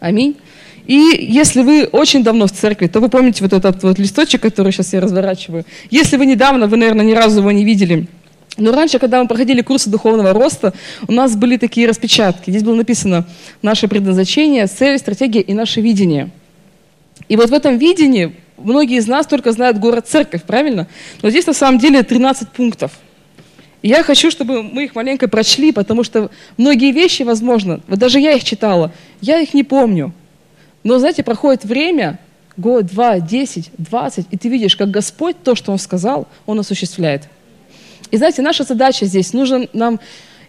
Аминь. 0.00 0.36
И 0.86 1.26
если 1.28 1.62
вы 1.62 1.84
очень 1.84 2.22
давно 2.22 2.46
в 2.46 2.52
церкви, 2.52 2.88
то 2.88 3.00
вы 3.00 3.08
помните 3.08 3.42
вот 3.42 3.52
этот 3.52 3.82
вот 3.82 3.98
листочек, 3.98 4.42
который 4.42 4.72
сейчас 4.72 4.92
я 4.92 5.00
разворачиваю. 5.00 5.64
Если 5.90 6.16
вы 6.16 6.26
недавно, 6.26 6.66
вы, 6.66 6.76
наверное, 6.76 7.04
ни 7.04 7.12
разу 7.12 7.40
его 7.40 7.50
не 7.52 7.64
видели. 7.64 8.06
Но 8.56 8.72
раньше, 8.72 8.98
когда 8.98 9.20
мы 9.20 9.26
проходили 9.26 9.62
курсы 9.62 9.90
духовного 9.90 10.32
роста, 10.32 10.74
у 11.08 11.12
нас 11.12 11.34
были 11.36 11.56
такие 11.56 11.88
распечатки. 11.88 12.50
Здесь 12.50 12.62
было 12.62 12.74
написано 12.74 13.26
наше 13.62 13.88
предназначение, 13.88 14.66
цель, 14.66 14.98
стратегия 14.98 15.40
и 15.40 15.54
наше 15.54 15.80
видение. 15.80 16.30
И 17.28 17.36
вот 17.36 17.50
в 17.50 17.54
этом 17.54 17.78
видении 17.78 18.34
многие 18.58 18.98
из 18.98 19.08
нас 19.08 19.26
только 19.26 19.52
знают 19.52 19.78
город-церковь, 19.78 20.42
правильно? 20.42 20.86
Но 21.22 21.30
здесь 21.30 21.46
на 21.46 21.54
самом 21.54 21.78
деле 21.78 22.02
13 22.02 22.50
пунктов. 22.50 22.92
И 23.82 23.88
я 23.88 24.02
хочу, 24.02 24.30
чтобы 24.30 24.62
мы 24.62 24.84
их 24.84 24.94
маленько 24.94 25.28
прочли, 25.28 25.72
потому 25.72 26.04
что 26.04 26.30
многие 26.56 26.92
вещи, 26.92 27.22
возможно, 27.22 27.80
вот 27.88 27.98
даже 27.98 28.20
я 28.20 28.32
их 28.32 28.44
читала, 28.44 28.92
я 29.20 29.40
их 29.40 29.52
не 29.52 29.64
помню. 29.64 30.12
Но, 30.84 30.98
знаете, 30.98 31.24
проходит 31.24 31.64
время, 31.64 32.18
год, 32.56 32.86
два, 32.86 33.18
десять, 33.18 33.70
двадцать, 33.78 34.26
и 34.30 34.36
ты 34.36 34.48
видишь, 34.48 34.76
как 34.76 34.90
Господь 34.90 35.42
то, 35.42 35.54
что 35.54 35.72
Он 35.72 35.78
сказал, 35.78 36.28
Он 36.46 36.60
осуществляет. 36.60 37.22
И 38.10 38.16
знаете, 38.16 38.42
наша 38.42 38.64
задача 38.64 39.06
здесь, 39.06 39.32
нужно 39.32 39.66
нам 39.72 39.98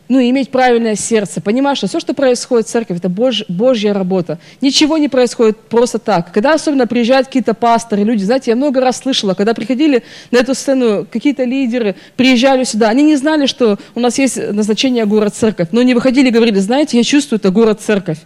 ну, 0.07 0.19
иметь 0.19 0.51
правильное 0.51 0.95
сердце, 0.95 1.41
понимать, 1.41 1.77
что 1.77 1.87
все, 1.87 1.99
что 1.99 2.13
происходит 2.13 2.67
в 2.67 2.69
церкви, 2.69 2.95
это 2.95 3.09
Божь, 3.09 3.43
Божья 3.47 3.93
работа. 3.93 4.37
Ничего 4.61 4.97
не 4.97 5.09
происходит 5.09 5.57
просто 5.57 5.97
так. 5.97 6.31
Когда 6.31 6.53
особенно 6.53 6.85
приезжают 6.85 7.27
какие-то 7.27 7.53
пасторы, 7.53 8.03
люди, 8.03 8.23
знаете, 8.23 8.51
я 8.51 8.55
много 8.55 8.81
раз 8.81 8.97
слышала, 8.97 9.33
когда 9.33 9.53
приходили 9.53 10.03
на 10.31 10.37
эту 10.37 10.53
сцену 10.53 11.07
какие-то 11.09 11.43
лидеры, 11.43 11.95
приезжали 12.17 12.63
сюда, 12.65 12.89
они 12.89 13.03
не 13.03 13.15
знали, 13.15 13.47
что 13.47 13.79
у 13.95 13.99
нас 13.99 14.19
есть 14.19 14.37
назначение 14.37 15.05
город-церковь, 15.05 15.69
но 15.71 15.81
не 15.81 15.95
выходили 15.95 16.27
и 16.27 16.31
говорили, 16.31 16.59
знаете, 16.59 16.97
я 16.97 17.03
чувствую, 17.03 17.39
это 17.39 17.49
город-церковь. 17.49 18.19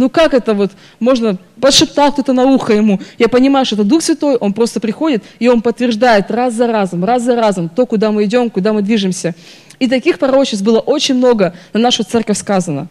Ну 0.00 0.08
как 0.08 0.32
это 0.32 0.54
вот 0.54 0.70
можно, 0.98 1.36
пошептал 1.60 2.10
кто-то 2.10 2.32
на 2.32 2.46
ухо 2.46 2.72
ему. 2.72 3.00
Я 3.18 3.28
понимаю, 3.28 3.66
что 3.66 3.74
это 3.74 3.84
Дух 3.84 4.00
Святой, 4.00 4.36
он 4.36 4.54
просто 4.54 4.80
приходит, 4.80 5.22
и 5.38 5.46
он 5.46 5.60
подтверждает 5.60 6.30
раз 6.30 6.54
за 6.54 6.66
разом, 6.68 7.04
раз 7.04 7.22
за 7.22 7.36
разом 7.36 7.68
то, 7.68 7.84
куда 7.84 8.10
мы 8.10 8.24
идем, 8.24 8.48
куда 8.48 8.72
мы 8.72 8.80
движемся. 8.80 9.34
И 9.78 9.88
таких 9.88 10.18
пророчеств 10.18 10.64
было 10.64 10.80
очень 10.80 11.16
много 11.16 11.54
на 11.74 11.80
нашу 11.80 12.02
церковь 12.02 12.38
сказано. 12.38 12.88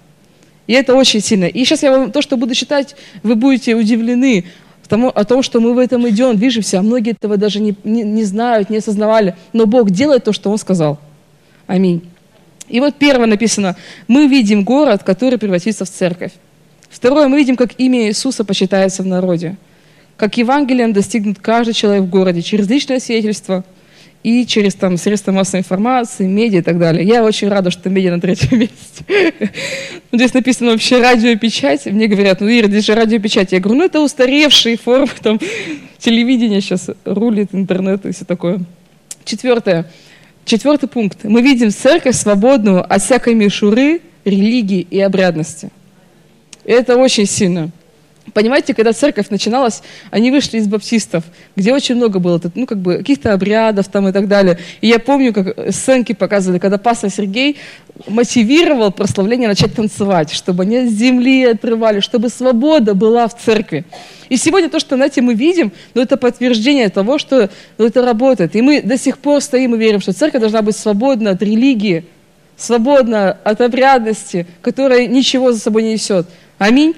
И 0.67 0.73
это 0.73 0.93
очень 0.93 1.19
сильно. 1.19 1.45
И 1.45 1.65
сейчас 1.65 1.81
я 1.81 1.97
вам 1.97 2.11
то, 2.11 2.21
что 2.21 2.37
буду 2.37 2.53
читать, 2.53 2.95
вы 3.23 3.33
будете 3.33 3.73
удивлены 3.73 4.45
тому, 4.87 5.09
о 5.09 5.23
том, 5.23 5.41
что 5.41 5.59
мы 5.59 5.73
в 5.73 5.79
этом 5.79 6.07
идем, 6.09 6.37
движемся, 6.37 6.77
а 6.77 6.83
многие 6.83 7.13
этого 7.13 7.37
даже 7.37 7.59
не, 7.59 7.75
не, 7.83 8.03
не 8.03 8.23
знают, 8.23 8.69
не 8.69 8.77
осознавали. 8.77 9.35
Но 9.51 9.65
Бог 9.65 9.89
делает 9.89 10.25
то, 10.25 10.31
что 10.31 10.51
Он 10.51 10.59
сказал. 10.59 10.99
Аминь. 11.65 12.03
И 12.67 12.79
вот 12.79 12.97
первое 12.99 13.25
написано, 13.25 13.75
мы 14.07 14.27
видим 14.27 14.63
город, 14.63 15.01
который 15.01 15.39
превратится 15.39 15.85
в 15.85 15.89
церковь. 15.89 16.33
Второе, 16.89 17.27
мы 17.27 17.37
видим, 17.37 17.55
как 17.55 17.79
имя 17.79 18.07
Иисуса 18.07 18.43
почитается 18.43 19.03
в 19.03 19.07
народе. 19.07 19.57
Как 20.17 20.37
Евангелием 20.37 20.91
достигнут 20.91 21.39
каждый 21.39 21.73
человек 21.73 22.03
в 22.03 22.09
городе 22.09 22.41
через 22.41 22.67
личное 22.67 22.99
свидетельство 22.99 23.63
и 24.21 24.45
через 24.45 24.75
там, 24.75 24.97
средства 24.97 25.31
массовой 25.31 25.61
информации, 25.61 26.25
медиа 26.25 26.59
и 26.59 26.61
так 26.61 26.77
далее. 26.77 27.05
Я 27.07 27.23
очень 27.23 27.47
рада, 27.47 27.71
что 27.71 27.89
медиа 27.89 28.15
на 28.15 28.19
третьем 28.19 28.59
месте. 28.59 29.53
Здесь 30.11 30.33
написано 30.33 30.71
вообще 30.71 30.99
радиопечать. 30.99 31.85
Мне 31.85 32.07
говорят, 32.07 32.41
ну, 32.41 32.49
Ира, 32.49 32.67
здесь 32.67 32.85
же 32.85 32.95
радиопечать. 32.95 33.53
Я 33.53 33.59
говорю, 33.59 33.79
ну, 33.79 33.85
это 33.85 34.01
устаревшие 34.01 34.77
формы, 34.77 35.07
там, 35.21 35.39
телевидение 35.99 36.59
сейчас 36.59 36.89
рулит, 37.05 37.49
интернет 37.53 38.05
и 38.05 38.11
все 38.11 38.25
такое. 38.25 38.59
Четвертое. 39.23 39.85
Четвертый 40.43 40.89
пункт. 40.89 41.19
Мы 41.23 41.41
видим 41.41 41.69
церковь 41.69 42.15
свободную 42.15 42.83
от 42.91 43.01
всякой 43.01 43.35
мишуры, 43.35 44.01
религии 44.25 44.85
и 44.89 44.99
обрядности. 44.99 45.69
Это 46.69 46.97
очень 46.97 47.25
сильно. 47.25 47.71
Понимаете, 48.31 48.75
когда 48.75 48.93
церковь 48.93 49.31
начиналась, 49.31 49.81
они 50.11 50.29
вышли 50.29 50.59
из 50.59 50.67
баптистов, 50.67 51.23
где 51.55 51.73
очень 51.73 51.95
много 51.95 52.19
было 52.19 52.39
ну, 52.53 52.67
как 52.67 52.77
бы, 52.77 52.97
каких-то 52.97 53.33
обрядов 53.33 53.87
там 53.87 54.07
и 54.07 54.11
так 54.11 54.27
далее. 54.27 54.59
И 54.79 54.87
я 54.87 54.99
помню, 54.99 55.33
как 55.33 55.73
сценки 55.73 56.13
показывали, 56.13 56.59
когда 56.59 56.77
пастор 56.77 57.09
Сергей 57.09 57.57
мотивировал 58.07 58.91
прославление 58.91 59.47
начать 59.47 59.73
танцевать, 59.73 60.31
чтобы 60.31 60.61
они 60.61 60.87
с 60.87 60.91
земли 60.91 61.43
отрывали, 61.45 62.01
чтобы 62.01 62.29
свобода 62.29 62.93
была 62.93 63.27
в 63.27 63.35
церкви. 63.35 63.83
И 64.29 64.37
сегодня 64.37 64.69
то, 64.69 64.79
что, 64.79 64.95
знаете, 64.95 65.23
мы 65.23 65.33
видим, 65.33 65.71
ну, 65.95 66.03
это 66.03 66.17
подтверждение 66.17 66.89
того, 66.89 67.17
что 67.17 67.49
ну, 67.79 67.85
это 67.85 68.05
работает. 68.05 68.55
И 68.55 68.61
мы 68.61 68.83
до 68.83 68.95
сих 68.95 69.17
пор 69.17 69.41
стоим 69.41 69.73
и 69.73 69.79
верим, 69.79 70.01
что 70.01 70.13
церковь 70.13 70.41
должна 70.41 70.61
быть 70.61 70.77
свободна 70.77 71.31
от 71.31 71.41
религии, 71.41 72.05
свободна 72.57 73.31
от 73.43 73.59
обрядности, 73.59 74.45
которая 74.61 75.07
ничего 75.07 75.51
за 75.51 75.59
собой 75.59 75.81
не 75.81 75.93
несет. 75.93 76.27
Аминь. 76.59 76.93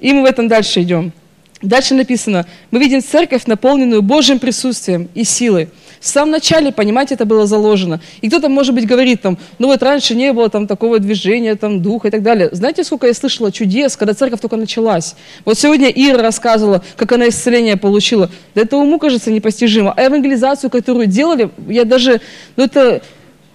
И 0.00 0.12
мы 0.12 0.22
в 0.22 0.24
этом 0.24 0.48
дальше 0.48 0.80
идем. 0.82 1.12
Дальше 1.60 1.94
написано, 1.94 2.46
мы 2.70 2.80
видим 2.80 3.02
церковь, 3.02 3.46
наполненную 3.46 4.02
Божьим 4.02 4.38
присутствием 4.38 5.08
и 5.14 5.22
силой. 5.22 5.68
В 6.00 6.06
самом 6.08 6.32
начале, 6.32 6.72
понимаете, 6.72 7.14
это 7.14 7.24
было 7.24 7.46
заложено. 7.46 8.00
И 8.20 8.28
кто-то, 8.28 8.48
может 8.48 8.74
быть, 8.74 8.86
говорит 8.86 9.22
там, 9.22 9.38
ну 9.60 9.68
вот 9.68 9.80
раньше 9.82 10.16
не 10.16 10.32
было 10.32 10.50
там 10.50 10.66
такого 10.66 10.98
движения, 10.98 11.54
там 11.54 11.80
духа 11.80 12.08
и 12.08 12.10
так 12.10 12.22
далее. 12.22 12.48
Знаете, 12.50 12.82
сколько 12.82 13.06
я 13.06 13.14
слышала 13.14 13.52
чудес, 13.52 13.96
когда 13.96 14.14
церковь 14.14 14.40
только 14.40 14.56
началась? 14.56 15.14
Вот 15.44 15.56
сегодня 15.56 15.88
Ира 15.88 16.20
рассказывала, 16.22 16.82
как 16.96 17.12
она 17.12 17.28
исцеление 17.28 17.76
получила. 17.76 18.28
Да 18.56 18.62
это 18.62 18.76
уму 18.76 18.98
кажется 18.98 19.30
непостижимо. 19.30 19.92
А 19.96 20.02
евангелизацию, 20.02 20.70
которую 20.70 21.06
делали, 21.06 21.50
я 21.68 21.84
даже, 21.84 22.20
ну 22.56 22.64
это 22.64 23.02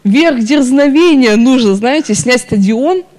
верх 0.06 0.39
дерзновения 0.39 1.36
нужно, 1.36 1.75
знаете, 1.75 2.16
снять 2.16 2.42
стадион– 2.42 3.04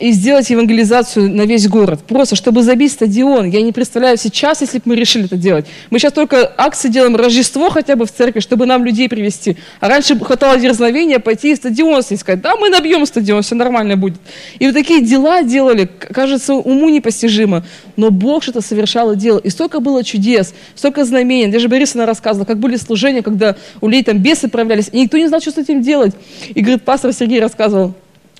и 0.00 0.10
сделать 0.10 0.50
евангелизацию 0.50 1.32
на 1.32 1.42
весь 1.42 1.68
город. 1.68 2.00
Просто, 2.08 2.34
чтобы 2.34 2.62
забить 2.62 2.90
стадион. 2.90 3.48
Я 3.48 3.62
не 3.62 3.70
представляю 3.70 4.16
сейчас, 4.16 4.60
если 4.60 4.78
бы 4.78 4.82
мы 4.86 4.96
решили 4.96 5.26
это 5.26 5.36
делать. 5.36 5.66
Мы 5.90 6.00
сейчас 6.00 6.12
только 6.12 6.52
акции 6.56 6.88
делаем 6.88 7.14
Рождество 7.14 7.70
хотя 7.70 7.94
бы 7.94 8.04
в 8.04 8.12
церкви, 8.12 8.40
чтобы 8.40 8.66
нам 8.66 8.84
людей 8.84 9.08
привести. 9.08 9.56
А 9.78 9.88
раньше 9.88 10.18
хватало 10.18 10.58
дерзновения 10.58 11.20
пойти 11.20 11.52
и 11.52 11.56
стадион 11.56 12.02
и 12.08 12.16
сказать, 12.16 12.40
да, 12.40 12.56
мы 12.56 12.70
набьем 12.70 13.06
стадион, 13.06 13.42
все 13.42 13.54
нормально 13.54 13.96
будет. 13.96 14.18
И 14.58 14.66
вот 14.66 14.74
такие 14.74 15.00
дела 15.00 15.42
делали, 15.42 15.88
кажется, 15.98 16.54
уму 16.54 16.88
непостижимо. 16.88 17.64
Но 17.96 18.10
Бог 18.10 18.42
что-то 18.42 18.62
совершал 18.62 19.12
и 19.12 19.16
делал. 19.16 19.38
И 19.38 19.48
столько 19.50 19.78
было 19.78 20.02
чудес, 20.02 20.54
столько 20.74 21.04
знамений. 21.04 21.52
Даже 21.52 21.68
Борисовна 21.68 22.04
рассказывала, 22.04 22.46
как 22.46 22.58
были 22.58 22.76
служения, 22.76 23.22
когда 23.22 23.54
у 23.80 23.86
людей 23.86 24.02
там 24.02 24.18
бесы 24.18 24.48
проявлялись, 24.48 24.88
и 24.90 25.02
никто 25.02 25.18
не 25.18 25.28
знал, 25.28 25.40
что 25.40 25.52
с 25.52 25.58
этим 25.58 25.82
делать. 25.82 26.14
И, 26.52 26.60
говорит, 26.60 26.82
пастор 26.82 27.12
Сергей 27.12 27.40
рассказывал, 27.40 27.94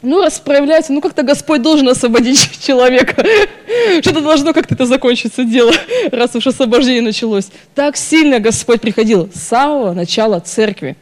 ну, 0.04 0.20
раз 0.20 0.38
проявляется, 0.40 0.92
ну 0.92 1.00
как-то 1.00 1.22
Господь 1.22 1.62
должен 1.62 1.88
освободить 1.88 2.50
человека. 2.64 3.24
Что-то 4.00 4.20
должно 4.20 4.52
как-то 4.52 4.74
это 4.74 4.86
закончиться 4.86 5.44
дело, 5.44 5.72
раз 6.12 6.34
уж 6.34 6.46
освобождение 6.46 7.02
началось. 7.02 7.48
Так 7.74 7.96
сильно 7.96 8.38
Господь 8.38 8.80
приходил 8.80 9.30
с 9.34 9.40
самого 9.40 9.92
начала 9.92 10.40
церкви. 10.40 10.96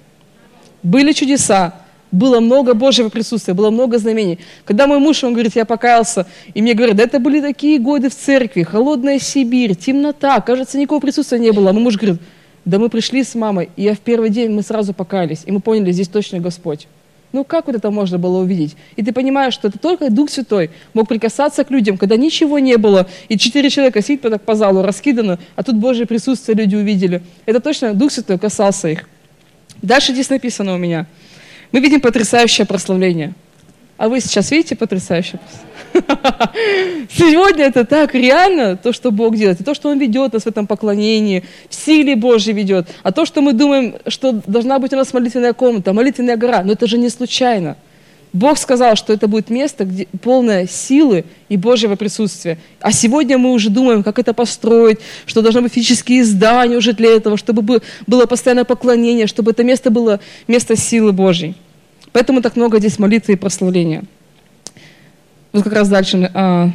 Были 0.82 1.12
чудеса, 1.12 1.74
было 2.10 2.40
много 2.40 2.74
Божьего 2.74 3.08
присутствия, 3.08 3.54
было 3.54 3.70
много 3.70 3.98
знамений. 3.98 4.38
Когда 4.64 4.86
мой 4.86 4.98
муж, 4.98 5.24
он 5.24 5.32
говорит, 5.32 5.56
я 5.56 5.64
покаялся, 5.64 6.26
и 6.54 6.60
мне 6.60 6.74
говорят, 6.74 6.96
да 6.96 7.04
это 7.04 7.18
были 7.18 7.40
такие 7.40 7.78
годы 7.78 8.10
в 8.10 8.14
церкви, 8.14 8.62
холодная 8.62 9.18
Сибирь, 9.18 9.74
темнота, 9.74 10.40
кажется, 10.40 10.78
никакого 10.78 11.00
присутствия 11.00 11.38
не 11.38 11.52
было. 11.52 11.70
А 11.70 11.72
мой 11.72 11.82
муж 11.82 11.96
говорит, 11.96 12.20
да 12.64 12.78
мы 12.78 12.88
пришли 12.88 13.24
с 13.24 13.34
мамой, 13.34 13.70
и 13.76 13.82
я 13.82 13.94
в 13.94 14.00
первый 14.00 14.30
день, 14.30 14.50
мы 14.50 14.62
сразу 14.62 14.92
покаялись, 14.92 15.42
и 15.46 15.50
мы 15.50 15.60
поняли, 15.60 15.90
здесь 15.90 16.08
точно 16.08 16.38
Господь. 16.38 16.86
Ну 17.32 17.44
как 17.44 17.66
вот 17.66 17.76
это 17.76 17.90
можно 17.90 18.18
было 18.18 18.38
увидеть? 18.38 18.76
И 18.96 19.02
ты 19.02 19.12
понимаешь, 19.12 19.54
что 19.54 19.68
это 19.68 19.78
только 19.78 20.10
Дух 20.10 20.30
Святой 20.30 20.70
мог 20.92 21.08
прикасаться 21.08 21.64
к 21.64 21.70
людям, 21.70 21.96
когда 21.96 22.16
ничего 22.16 22.58
не 22.58 22.76
было, 22.76 23.08
и 23.28 23.38
четыре 23.38 23.70
человека 23.70 24.02
сидят 24.02 24.22
так 24.22 24.42
по 24.42 24.54
залу, 24.54 24.82
раскиданы, 24.82 25.38
а 25.56 25.62
тут 25.62 25.76
Божье 25.76 26.04
присутствие 26.06 26.56
люди 26.56 26.76
увидели. 26.76 27.22
Это 27.46 27.60
точно 27.60 27.94
Дух 27.94 28.12
Святой 28.12 28.38
касался 28.38 28.88
их. 28.88 29.08
Дальше 29.80 30.12
здесь 30.12 30.28
написано 30.28 30.74
у 30.74 30.78
меня. 30.78 31.06
Мы 31.72 31.80
видим 31.80 32.00
потрясающее 32.00 32.66
прославление. 32.66 33.32
А 33.96 34.08
вы 34.08 34.20
сейчас 34.20 34.50
видите 34.50 34.74
прославление? 34.74 35.38
Сегодня 37.10 37.64
это 37.66 37.84
так 37.84 38.14
реально, 38.14 38.76
то, 38.76 38.92
что 38.92 39.10
Бог 39.10 39.36
делает, 39.36 39.60
и 39.60 39.64
то, 39.64 39.74
что 39.74 39.90
Он 39.90 39.98
ведет 39.98 40.32
нас 40.32 40.44
в 40.44 40.46
этом 40.46 40.66
поклонении, 40.66 41.44
в 41.68 41.74
силе 41.74 42.16
Божьей 42.16 42.54
ведет, 42.54 42.88
а 43.02 43.12
то, 43.12 43.26
что 43.26 43.42
мы 43.42 43.52
думаем, 43.52 43.96
что 44.06 44.32
должна 44.46 44.78
быть 44.78 44.92
у 44.92 44.96
нас 44.96 45.12
молитвенная 45.12 45.52
комната, 45.52 45.92
молитвенная 45.92 46.36
гора, 46.36 46.62
но 46.62 46.72
это 46.72 46.86
же 46.86 46.98
не 46.98 47.10
случайно. 47.10 47.76
Бог 48.32 48.56
сказал, 48.56 48.96
что 48.96 49.12
это 49.12 49.28
будет 49.28 49.50
место, 49.50 49.84
где 49.84 50.06
полное 50.22 50.66
силы 50.66 51.26
и 51.50 51.58
Божьего 51.58 51.96
присутствия. 51.96 52.58
А 52.80 52.90
сегодня 52.90 53.36
мы 53.36 53.52
уже 53.52 53.68
думаем, 53.68 54.02
как 54.02 54.18
это 54.18 54.32
построить, 54.32 55.00
что 55.26 55.42
должны 55.42 55.60
быть 55.60 55.74
физические 55.74 56.24
здания 56.24 56.78
уже 56.78 56.94
для 56.94 57.10
этого, 57.10 57.36
чтобы 57.36 57.82
было 58.06 58.26
постоянное 58.26 58.64
поклонение, 58.64 59.26
чтобы 59.26 59.50
это 59.50 59.64
место 59.64 59.90
было 59.90 60.18
место 60.48 60.76
силы 60.76 61.12
Божьей. 61.12 61.56
Поэтому 62.12 62.42
так 62.42 62.56
много 62.56 62.78
здесь 62.78 62.98
молитвы 62.98 63.34
и 63.34 63.36
прославления. 63.36 64.04
Вот 65.52 65.64
как 65.64 65.72
раз 65.72 65.88
дальше, 65.88 66.30
а, 66.34 66.70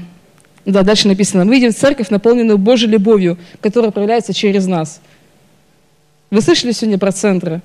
да, 0.65 0.83
дальше 0.83 1.07
написано. 1.07 1.45
Мы 1.45 1.55
видим 1.55 1.73
церковь, 1.73 2.09
наполненную 2.09 2.57
Божьей 2.57 2.89
любовью, 2.89 3.37
которая 3.61 3.91
проявляется 3.91 4.33
через 4.33 4.67
нас. 4.67 5.01
Вы 6.29 6.41
слышали 6.41 6.71
сегодня 6.71 6.97
про 6.97 7.11
центры? 7.11 7.61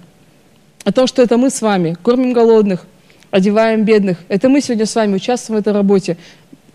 О 0.85 0.93
том, 0.93 1.07
что 1.07 1.23
это 1.23 1.37
мы 1.37 1.51
с 1.51 1.61
вами 1.63 1.97
кормим 2.03 2.33
голодных, 2.33 2.87
одеваем 3.31 3.85
бедных. 3.85 4.19
Это 4.29 4.49
мы 4.49 4.61
сегодня 4.61 4.87
с 4.87 4.95
вами 4.95 5.17
участвуем 5.17 5.59
в 5.59 5.61
этой 5.61 5.73
работе. 5.73 6.17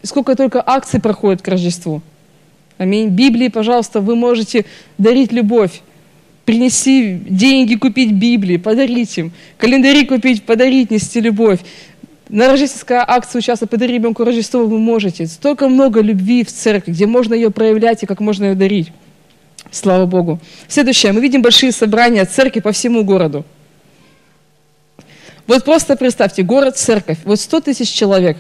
Сколько 0.04 0.36
только 0.36 0.62
акций 0.66 1.00
проходит 1.00 1.42
к 1.42 1.48
Рождеству. 1.48 2.02
Аминь. 2.78 3.10
Библии, 3.10 3.48
пожалуйста, 3.48 4.02
вы 4.02 4.16
можете 4.16 4.66
дарить 4.98 5.32
любовь. 5.32 5.82
Принеси 6.48 7.20
деньги, 7.28 7.76
купить 7.76 8.14
Библии, 8.14 8.56
подарить 8.56 9.18
им. 9.18 9.34
Календари 9.58 10.06
купить, 10.06 10.44
подарить, 10.44 10.92
нести 10.92 11.20
любовь. 11.20 11.60
На 12.30 12.48
рождественская 12.48 13.04
акция 13.06 13.40
участвовать, 13.40 13.70
подарить 13.70 13.96
ребенку 13.96 14.24
Рождество 14.24 14.66
вы 14.66 14.80
можете. 14.80 15.28
Столько 15.28 15.68
много 15.68 16.00
любви 16.00 16.46
в 16.46 16.48
церкви, 16.48 16.94
где 16.94 17.06
можно 17.06 17.34
ее 17.34 17.52
проявлять 17.52 18.04
и 18.04 18.06
как 18.06 18.22
можно 18.22 18.46
ее 18.46 18.56
дарить. 18.56 18.94
Слава 19.72 20.06
Богу. 20.06 20.40
Следующее. 20.70 21.12
Мы 21.12 21.20
видим 21.20 21.42
большие 21.42 21.74
собрания 21.74 22.24
церкви 22.24 22.62
по 22.62 22.72
всему 22.72 23.04
городу. 23.04 23.44
Вот 25.48 25.66
просто 25.66 25.98
представьте, 25.98 26.44
город, 26.44 26.78
церковь, 26.78 27.18
вот 27.26 27.42
100 27.42 27.60
тысяч 27.60 27.90
человек. 27.90 28.38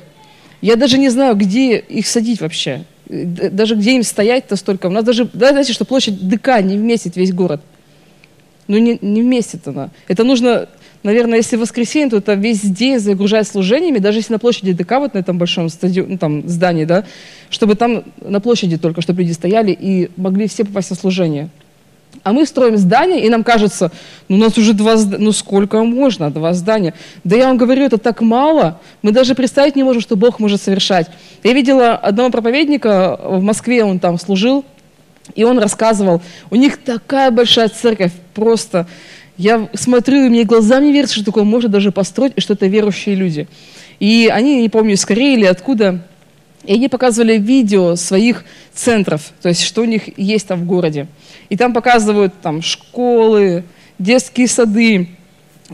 Я 0.61 0.77
даже 0.77 0.97
не 0.97 1.09
знаю, 1.09 1.35
где 1.35 1.77
их 1.77 2.07
садить 2.07 2.39
вообще. 2.39 2.85
Даже 3.09 3.75
где 3.75 3.97
им 3.97 4.03
стоять-то 4.03 4.55
столько. 4.55 4.85
У 4.85 4.91
нас 4.91 5.03
даже, 5.03 5.29
да, 5.33 5.49
знаете, 5.49 5.73
что 5.73 5.83
площадь 5.83 6.25
ДК 6.25 6.61
не 6.61 6.77
вместит 6.77 7.17
весь 7.17 7.33
город. 7.33 7.59
Ну, 8.67 8.77
не, 8.77 8.97
не 9.01 9.21
вместит 9.21 9.67
она. 9.67 9.89
Это 10.07 10.23
нужно, 10.23 10.67
наверное, 11.03 11.37
если 11.37 11.55
в 11.55 11.61
воскресенье, 11.61 12.09
то 12.09 12.17
это 12.17 12.33
весь 12.33 12.61
день 12.61 12.99
загружать 12.99 13.47
служениями, 13.47 13.99
даже 13.99 14.19
если 14.19 14.33
на 14.33 14.39
площади 14.39 14.73
ДК, 14.73 14.93
вот 14.99 15.13
на 15.13 15.19
этом 15.19 15.37
большом 15.37 15.69
стадионе, 15.69 16.11
ну, 16.11 16.17
там, 16.17 16.47
здании, 16.47 16.85
да, 16.85 17.05
чтобы 17.49 17.75
там 17.75 18.03
на 18.21 18.41
площади 18.41 18.77
только, 18.77 19.01
чтобы 19.01 19.21
люди 19.21 19.31
стояли 19.31 19.71
и 19.71 20.09
могли 20.17 20.47
все 20.47 20.65
попасть 20.65 20.89
на 20.89 20.95
служение. 20.95 21.49
А 22.23 22.33
мы 22.33 22.45
строим 22.45 22.77
здание, 22.77 23.25
и 23.25 23.29
нам 23.29 23.43
кажется, 23.43 23.91
ну 24.27 24.37
у 24.37 24.39
нас 24.39 24.57
уже 24.57 24.73
два 24.73 24.97
здания, 24.97 25.23
ну 25.23 25.31
сколько 25.31 25.83
можно, 25.83 26.31
два 26.31 26.53
здания. 26.53 26.93
Да 27.23 27.35
я 27.35 27.47
вам 27.47 27.57
говорю, 27.57 27.85
это 27.85 27.97
так 27.97 28.21
мало, 28.21 28.79
мы 29.01 29.11
даже 29.11 29.35
представить 29.35 29.75
не 29.75 29.83
можем, 29.83 30.01
что 30.01 30.15
Бог 30.15 30.39
может 30.39 30.61
совершать. 30.61 31.07
Я 31.43 31.53
видела 31.53 31.93
одного 31.93 32.29
проповедника 32.29 33.19
в 33.23 33.41
Москве, 33.41 33.83
он 33.83 33.99
там 33.99 34.17
служил, 34.17 34.65
и 35.35 35.43
он 35.43 35.59
рассказывал, 35.59 36.21
у 36.49 36.55
них 36.55 36.77
такая 36.77 37.31
большая 37.31 37.69
церковь, 37.69 38.11
просто 38.33 38.87
я 39.37 39.69
смотрю, 39.73 40.25
и 40.25 40.29
мне 40.29 40.43
глазам 40.43 40.83
не 40.83 40.91
верится, 40.91 41.15
что 41.15 41.25
такое 41.25 41.43
можно 41.43 41.69
даже 41.69 41.91
построить, 41.91 42.33
и 42.35 42.41
что 42.41 42.53
это 42.53 42.65
верующие 42.65 43.15
люди. 43.15 43.47
И 43.99 44.29
они, 44.31 44.61
не 44.61 44.69
помню, 44.69 44.93
из 44.93 45.05
Кореи 45.05 45.33
или 45.33 45.45
откуда, 45.45 46.03
и 46.63 46.73
они 46.73 46.89
показывали 46.89 47.37
видео 47.37 47.95
своих 47.95 48.43
центров, 48.73 49.31
то 49.41 49.49
есть 49.49 49.63
что 49.63 49.81
у 49.81 49.85
них 49.85 50.17
есть 50.17 50.47
там 50.47 50.61
в 50.61 50.65
городе. 50.65 51.07
И 51.49 51.55
там 51.55 51.73
показывают 51.73 52.33
там 52.41 52.61
школы, 52.61 53.63
детские 53.99 54.47
сады, 54.47 55.09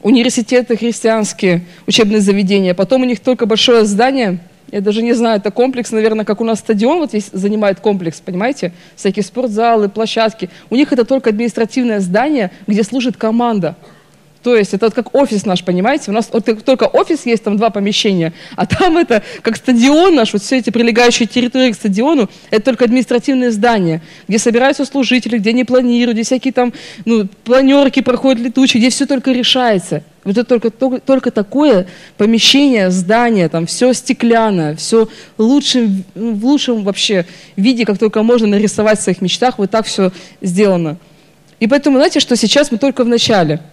университеты 0.01 0.77
христианские, 0.77 1.65
учебные 1.87 2.21
заведения. 2.21 2.73
Потом 2.73 3.01
у 3.01 3.05
них 3.05 3.19
только 3.19 3.45
большое 3.45 3.85
здание, 3.85 4.39
я 4.73 4.81
даже 4.81 5.03
не 5.03 5.13
знаю, 5.13 5.37
это 5.37 5.51
комплекс, 5.51 5.91
наверное, 5.91 6.25
как 6.25 6.41
у 6.41 6.43
нас 6.43 6.57
стадион 6.57 6.97
вот 6.97 7.09
здесь 7.09 7.29
занимает 7.31 7.79
комплекс, 7.79 8.19
понимаете? 8.19 8.73
Всякие 8.95 9.21
спортзалы, 9.21 9.87
площадки. 9.87 10.49
У 10.71 10.75
них 10.75 10.91
это 10.91 11.05
только 11.05 11.29
административное 11.29 11.99
здание, 11.99 12.49
где 12.65 12.81
служит 12.81 13.15
команда. 13.15 13.75
То 14.43 14.57
есть 14.57 14.73
это 14.73 14.87
вот 14.87 14.93
как 14.93 15.15
офис 15.15 15.45
наш, 15.45 15.63
понимаете? 15.63 16.11
У 16.11 16.13
нас 16.13 16.29
вот 16.31 16.45
только 16.65 16.83
офис 16.83 17.25
есть, 17.25 17.45
там 17.45 17.55
два 17.55 17.69
помещения, 17.69 18.33
а 18.57 18.65
там 18.65 18.97
это 18.97 19.23
как 19.41 19.55
стадион 19.55 20.15
наш, 20.15 20.33
вот 20.33 20.41
все 20.41 20.57
эти 20.57 20.69
прилегающие 20.69 21.27
территории 21.27 21.71
к 21.71 21.75
стадиону, 21.75 22.29
это 22.51 22.65
только 22.65 22.83
административные 22.83 23.51
здания, 23.51 24.01
где 24.27 24.37
собираются 24.37 24.83
служители, 24.83 25.37
где 25.37 25.53
не 25.53 25.63
планируют, 25.63 26.17
где 26.17 26.23
всякие 26.23 26.51
там 26.51 26.73
ну, 27.05 27.25
планерки 27.45 28.01
проходят 28.01 28.43
летучие, 28.43 28.81
где 28.81 28.89
все 28.89 29.05
только 29.05 29.31
решается. 29.31 30.03
Вот 30.25 30.37
это 30.37 30.43
только, 30.43 30.71
только, 30.71 30.99
только 30.99 31.31
такое 31.31 31.87
помещение, 32.17 32.91
здание, 32.91 33.47
там 33.47 33.65
все 33.65 33.93
стеклянное, 33.93 34.75
все 34.75 35.07
лучшим, 35.37 36.03
ну, 36.15 36.33
в 36.33 36.45
лучшем 36.45 36.83
вообще 36.83 37.25
виде, 37.55 37.85
как 37.85 37.97
только 37.97 38.23
можно 38.23 38.47
нарисовать 38.47 38.99
в 38.99 39.03
своих 39.03 39.21
мечтах, 39.21 39.57
вот 39.57 39.71
так 39.71 39.85
все 39.85 40.11
сделано. 40.41 40.97
И 41.61 41.67
поэтому, 41.67 41.97
знаете, 41.97 42.19
что 42.19 42.35
сейчас 42.35 42.71
мы 42.73 42.77
только 42.77 43.05
в 43.05 43.07
начале– 43.07 43.61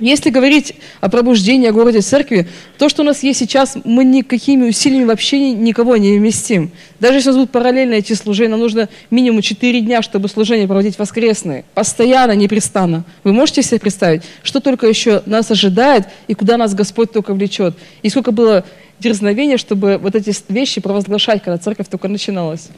если 0.00 0.30
говорить 0.30 0.74
о 1.00 1.10
пробуждении, 1.10 1.68
о 1.68 1.72
городе 1.72 2.00
церкви, 2.00 2.48
то, 2.78 2.88
что 2.88 3.02
у 3.02 3.04
нас 3.04 3.22
есть 3.22 3.38
сейчас, 3.38 3.76
мы 3.84 4.04
никакими 4.04 4.68
усилиями 4.68 5.04
вообще 5.04 5.52
никого 5.52 5.96
не 5.98 6.16
вместим. 6.16 6.70
Даже 6.98 7.18
если 7.18 7.28
у 7.28 7.32
нас 7.32 7.36
будут 7.40 7.50
параллельно 7.52 7.94
эти 7.94 8.14
служения, 8.14 8.50
нам 8.50 8.60
нужно 8.60 8.88
минимум 9.10 9.42
4 9.42 9.80
дня, 9.82 10.00
чтобы 10.00 10.28
служение 10.28 10.66
проводить 10.66 10.98
воскресные. 10.98 11.64
Постоянно, 11.74 12.32
непрестанно. 12.32 13.04
Вы 13.24 13.34
можете 13.34 13.62
себе 13.62 13.78
представить, 13.78 14.22
что 14.42 14.60
только 14.60 14.86
еще 14.86 15.22
нас 15.26 15.50
ожидает 15.50 16.06
и 16.28 16.34
куда 16.34 16.56
нас 16.56 16.74
Господь 16.74 17.12
только 17.12 17.34
влечет. 17.34 17.76
И 18.02 18.08
сколько 18.08 18.32
было 18.32 18.64
дерзновения, 18.98 19.58
чтобы 19.58 19.98
вот 19.98 20.14
эти 20.14 20.34
вещи 20.48 20.80
провозглашать, 20.80 21.42
когда 21.42 21.58
церковь 21.58 21.88
только 21.88 22.08
начиналась. 22.08 22.68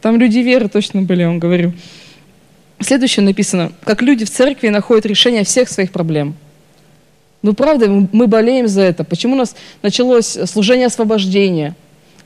Там 0.00 0.18
люди 0.18 0.38
веры 0.38 0.68
точно 0.68 1.02
были, 1.02 1.20
я 1.20 1.28
вам 1.28 1.38
говорю. 1.38 1.72
Следующее 2.80 3.24
написано, 3.24 3.72
как 3.84 4.02
люди 4.02 4.24
в 4.24 4.30
церкви 4.30 4.68
находят 4.68 5.06
решение 5.06 5.44
всех 5.44 5.68
своих 5.68 5.92
проблем– 5.92 6.34
ну, 7.44 7.52
правда, 7.52 7.90
мы 7.90 8.26
болеем 8.26 8.68
за 8.68 8.80
это. 8.80 9.04
Почему 9.04 9.34
у 9.34 9.36
нас 9.36 9.54
началось 9.82 10.38
служение 10.46 10.86
освобождения? 10.86 11.74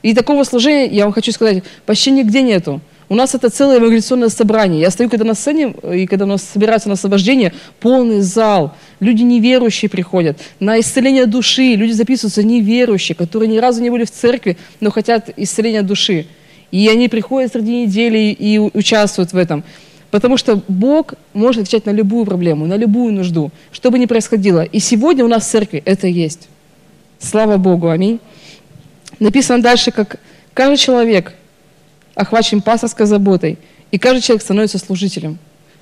И 0.01 0.13
такого 0.13 0.45
служения, 0.45 0.85
я 0.85 1.03
вам 1.03 1.11
хочу 1.11 1.33
сказать, 1.33 1.61
почти 1.85 2.11
нигде 2.11 2.41
нету. 2.41 2.79
У 3.09 3.15
нас 3.15 3.35
это 3.35 3.49
целое 3.49 3.75
евангелиционное 3.75 4.29
собрание. 4.29 4.79
Я 4.79 4.89
стою, 4.91 5.09
когда 5.09 5.25
на 5.25 5.33
сцене, 5.33 5.75
и 5.93 6.07
когда 6.07 6.23
у 6.23 6.27
нас 6.29 6.43
собираются 6.43 6.87
на 6.87 6.93
освобождение, 6.93 7.51
полный 7.81 8.21
зал. 8.21 8.77
Люди 9.01 9.23
неверующие 9.23 9.89
приходят. 9.89 10.39
На 10.61 10.79
исцеление 10.79 11.25
души 11.25 11.75
люди 11.75 11.91
записываются 11.91 12.41
неверующие, 12.41 13.13
которые 13.13 13.49
ни 13.49 13.57
разу 13.57 13.81
не 13.81 13.89
были 13.89 14.05
в 14.05 14.11
церкви, 14.11 14.55
но 14.79 14.89
хотят 14.89 15.31
исцеления 15.35 15.81
души. 15.81 16.27
И 16.71 16.87
они 16.87 17.09
приходят 17.09 17.51
среди 17.51 17.81
недели 17.81 18.31
и 18.31 18.57
участвуют 18.57 19.33
в 19.33 19.37
этом. 19.37 19.65
Потому 20.11 20.37
что 20.37 20.61
Бог 20.67 21.13
может 21.33 21.63
отвечать 21.63 21.85
на 21.85 21.91
любую 21.91 22.25
проблему, 22.25 22.65
на 22.65 22.75
любую 22.75 23.13
нужду, 23.13 23.51
что 23.71 23.91
бы 23.91 23.99
ни 23.99 24.05
происходило. 24.05 24.63
И 24.63 24.79
сегодня 24.79 25.23
у 25.23 25.27
нас 25.27 25.43
в 25.43 25.49
церкви 25.49 25.83
это 25.85 26.07
есть. 26.07 26.47
Слава 27.19 27.57
Богу, 27.57 27.89
аминь. 27.89 28.19
Написано 29.19 29.61
дальше, 29.61 29.91
как 29.91 30.19
каждый 30.53 30.77
человек 30.77 31.33
охвачен 32.15 32.61
пасторской 32.61 33.05
заботой, 33.05 33.57
и 33.91 33.97
каждый 33.97 34.21
человек 34.21 34.43
становится 34.43 34.77
служителем. 34.79 35.37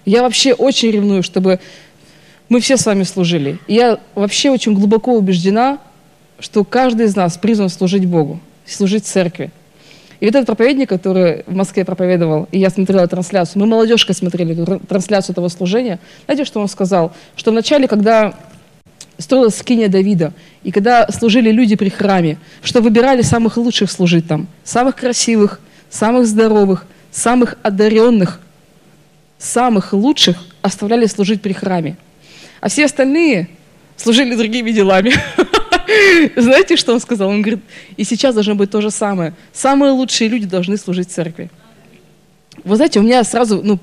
Я 0.06 0.22
вообще 0.24 0.54
очень 0.54 0.92
ревную, 0.92 1.24
чтобы 1.24 1.60
мы 2.50 2.60
все 2.60 2.78
с 2.78 2.86
вами 2.86 3.04
служили. 3.04 3.60
И 3.68 3.74
я 3.74 4.00
вообще 4.16 4.50
очень 4.50 4.74
глубоко 4.74 5.14
убеждена, 5.14 5.80
что 6.40 6.64
каждый 6.64 7.08
из 7.08 7.16
нас 7.16 7.38
призван 7.38 7.70
служить 7.70 8.06
Богу, 8.06 8.40
служить 8.66 9.06
церкви. 9.06 9.52
И 10.20 10.26
этот 10.26 10.46
проповедник, 10.46 10.90
который 10.90 11.44
в 11.46 11.54
Москве 11.54 11.86
проповедовал, 11.86 12.48
и 12.52 12.60
я 12.60 12.70
смотрела 12.70 13.08
трансляцию, 13.08 13.62
мы 13.62 13.68
молодежкой 13.68 14.16
смотрели 14.16 14.80
трансляцию 14.88 15.34
этого 15.34 15.48
служения, 15.50 16.00
знаете, 16.26 16.46
что 16.46 16.60
он 16.60 16.68
сказал? 16.68 17.14
Что 17.36 17.52
вначале, 17.52 17.88
когда 17.88 18.34
строилась 19.20 19.56
скиния 19.56 19.90
Давида, 19.90 20.34
и 20.64 20.72
когда 20.72 21.08
служили 21.10 21.52
люди 21.52 21.76
при 21.76 21.90
храме, 21.90 22.38
что 22.64 22.82
выбирали 22.82 23.22
самых 23.22 23.58
лучших 23.58 23.92
служить 23.92 24.28
там, 24.28 24.48
самых 24.64 24.96
красивых, 24.96 25.60
самых 25.90 26.28
здоровых, 26.28 26.86
самых 27.12 27.58
одаренных, 27.64 28.40
самых 29.38 29.94
лучших 29.94 30.38
оставляли 30.62 31.06
служить 31.06 31.42
при 31.42 31.54
храме. 31.54 31.98
А 32.60 32.70
все 32.70 32.86
остальные 32.86 33.50
служили 33.96 34.36
другими 34.36 34.72
делами. 34.72 35.14
Знаете, 36.36 36.76
что 36.76 36.94
он 36.94 37.00
сказал? 37.00 37.30
Он 37.30 37.42
говорит, 37.42 37.62
и 37.96 38.04
сейчас 38.04 38.36
должно 38.36 38.56
быть 38.56 38.70
то 38.70 38.82
же 38.82 38.92
самое. 38.92 39.34
Самые 39.54 39.92
лучшие 39.92 40.30
люди 40.30 40.46
должны 40.46 40.78
служить 40.78 41.12
церкви. 41.12 41.50
Вы 42.64 42.76
знаете, 42.76 43.00
у 43.00 43.04
меня 43.04 43.24
сразу, 43.24 43.62
ну, 43.64 43.80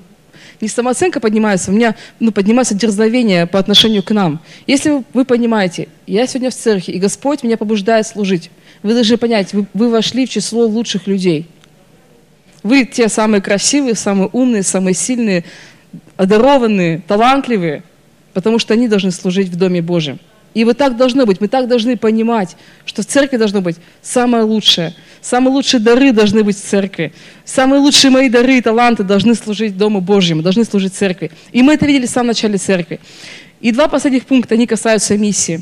не 0.61 0.67
самооценка 0.67 1.19
поднимается, 1.19 1.71
у 1.71 1.73
меня 1.73 1.95
ну, 2.19 2.31
поднимается 2.31 2.75
дерзновение 2.75 3.45
по 3.47 3.59
отношению 3.59 4.03
к 4.03 4.11
нам. 4.11 4.39
Если 4.67 5.03
вы 5.13 5.25
понимаете, 5.25 5.87
я 6.07 6.27
сегодня 6.27 6.49
в 6.49 6.55
церкви, 6.55 6.91
и 6.91 6.99
Господь 6.99 7.43
меня 7.43 7.57
побуждает 7.57 8.07
служить, 8.07 8.51
вы 8.83 8.93
должны 8.93 9.17
понять, 9.17 9.53
вы, 9.53 9.65
вы 9.73 9.89
вошли 9.89 10.25
в 10.25 10.29
число 10.29 10.65
лучших 10.65 11.07
людей. 11.07 11.47
Вы 12.63 12.85
те 12.85 13.09
самые 13.09 13.41
красивые, 13.41 13.95
самые 13.95 14.29
умные, 14.31 14.63
самые 14.63 14.93
сильные, 14.93 15.43
одарованные, 16.17 17.01
талантливые, 17.07 17.83
потому 18.33 18.59
что 18.59 18.73
они 18.73 18.87
должны 18.87 19.11
служить 19.11 19.49
в 19.49 19.55
Доме 19.55 19.81
Божьем. 19.81 20.19
И 20.55 20.63
вот 20.63 20.77
так 20.77 20.95
должно 20.95 21.25
быть. 21.25 21.41
Мы 21.41 21.49
так 21.49 21.67
должны 21.67 21.97
понимать, 21.97 22.55
что 22.85 23.03
в 23.03 23.05
церкви 23.05 23.35
должно 23.35 23.61
быть 23.61 23.75
самое 24.01 24.43
лучшее. 24.43 24.95
Самые 25.21 25.53
лучшие 25.53 25.81
дары 25.81 26.13
должны 26.13 26.43
быть 26.43 26.57
в 26.57 26.63
церкви. 26.63 27.13
Самые 27.43 27.81
лучшие 27.81 28.09
мои 28.09 28.29
дары 28.29 28.57
и 28.57 28.61
таланты 28.61 29.03
должны 29.03 29.35
служить 29.35 29.77
Дому 29.77 29.99
Божьему, 29.99 30.41
должны 30.41 30.63
служить 30.63 30.93
церкви. 30.93 31.31
И 31.51 31.61
мы 31.61 31.73
это 31.73 31.85
видели 31.85 32.05
в 32.05 32.09
самом 32.09 32.27
начале 32.27 32.57
церкви. 32.57 33.01
И 33.59 33.73
два 33.73 33.89
последних 33.89 34.25
пункта, 34.25 34.55
они 34.55 34.65
касаются 34.65 35.17
миссии. 35.17 35.61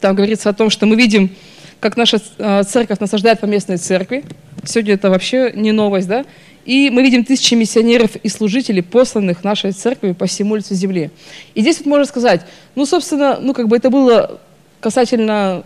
Там 0.00 0.14
говорится 0.14 0.50
о 0.50 0.52
том, 0.52 0.70
что 0.70 0.86
мы 0.86 0.94
видим, 0.94 1.30
как 1.80 1.96
наша 1.96 2.20
э, 2.38 2.62
церковь 2.62 3.00
насаждает 3.00 3.40
по 3.40 3.46
местной 3.46 3.78
церкви. 3.78 4.22
Сегодня 4.64 4.94
это 4.94 5.10
вообще 5.10 5.50
не 5.52 5.72
новость, 5.72 6.06
да? 6.06 6.24
И 6.64 6.90
мы 6.90 7.02
видим 7.02 7.24
тысячи 7.24 7.54
миссионеров 7.54 8.14
и 8.16 8.28
служителей, 8.28 8.82
посланных 8.82 9.42
нашей 9.42 9.72
церкви 9.72 10.12
по 10.12 10.26
всему 10.26 10.56
лицу 10.56 10.74
земли. 10.74 11.10
И 11.54 11.60
здесь 11.60 11.78
вот 11.78 11.86
можно 11.86 12.04
сказать, 12.04 12.42
ну, 12.74 12.86
собственно, 12.86 13.38
ну, 13.40 13.52
как 13.52 13.68
бы 13.68 13.76
это 13.76 13.90
было 13.90 14.40
касательно 14.80 15.64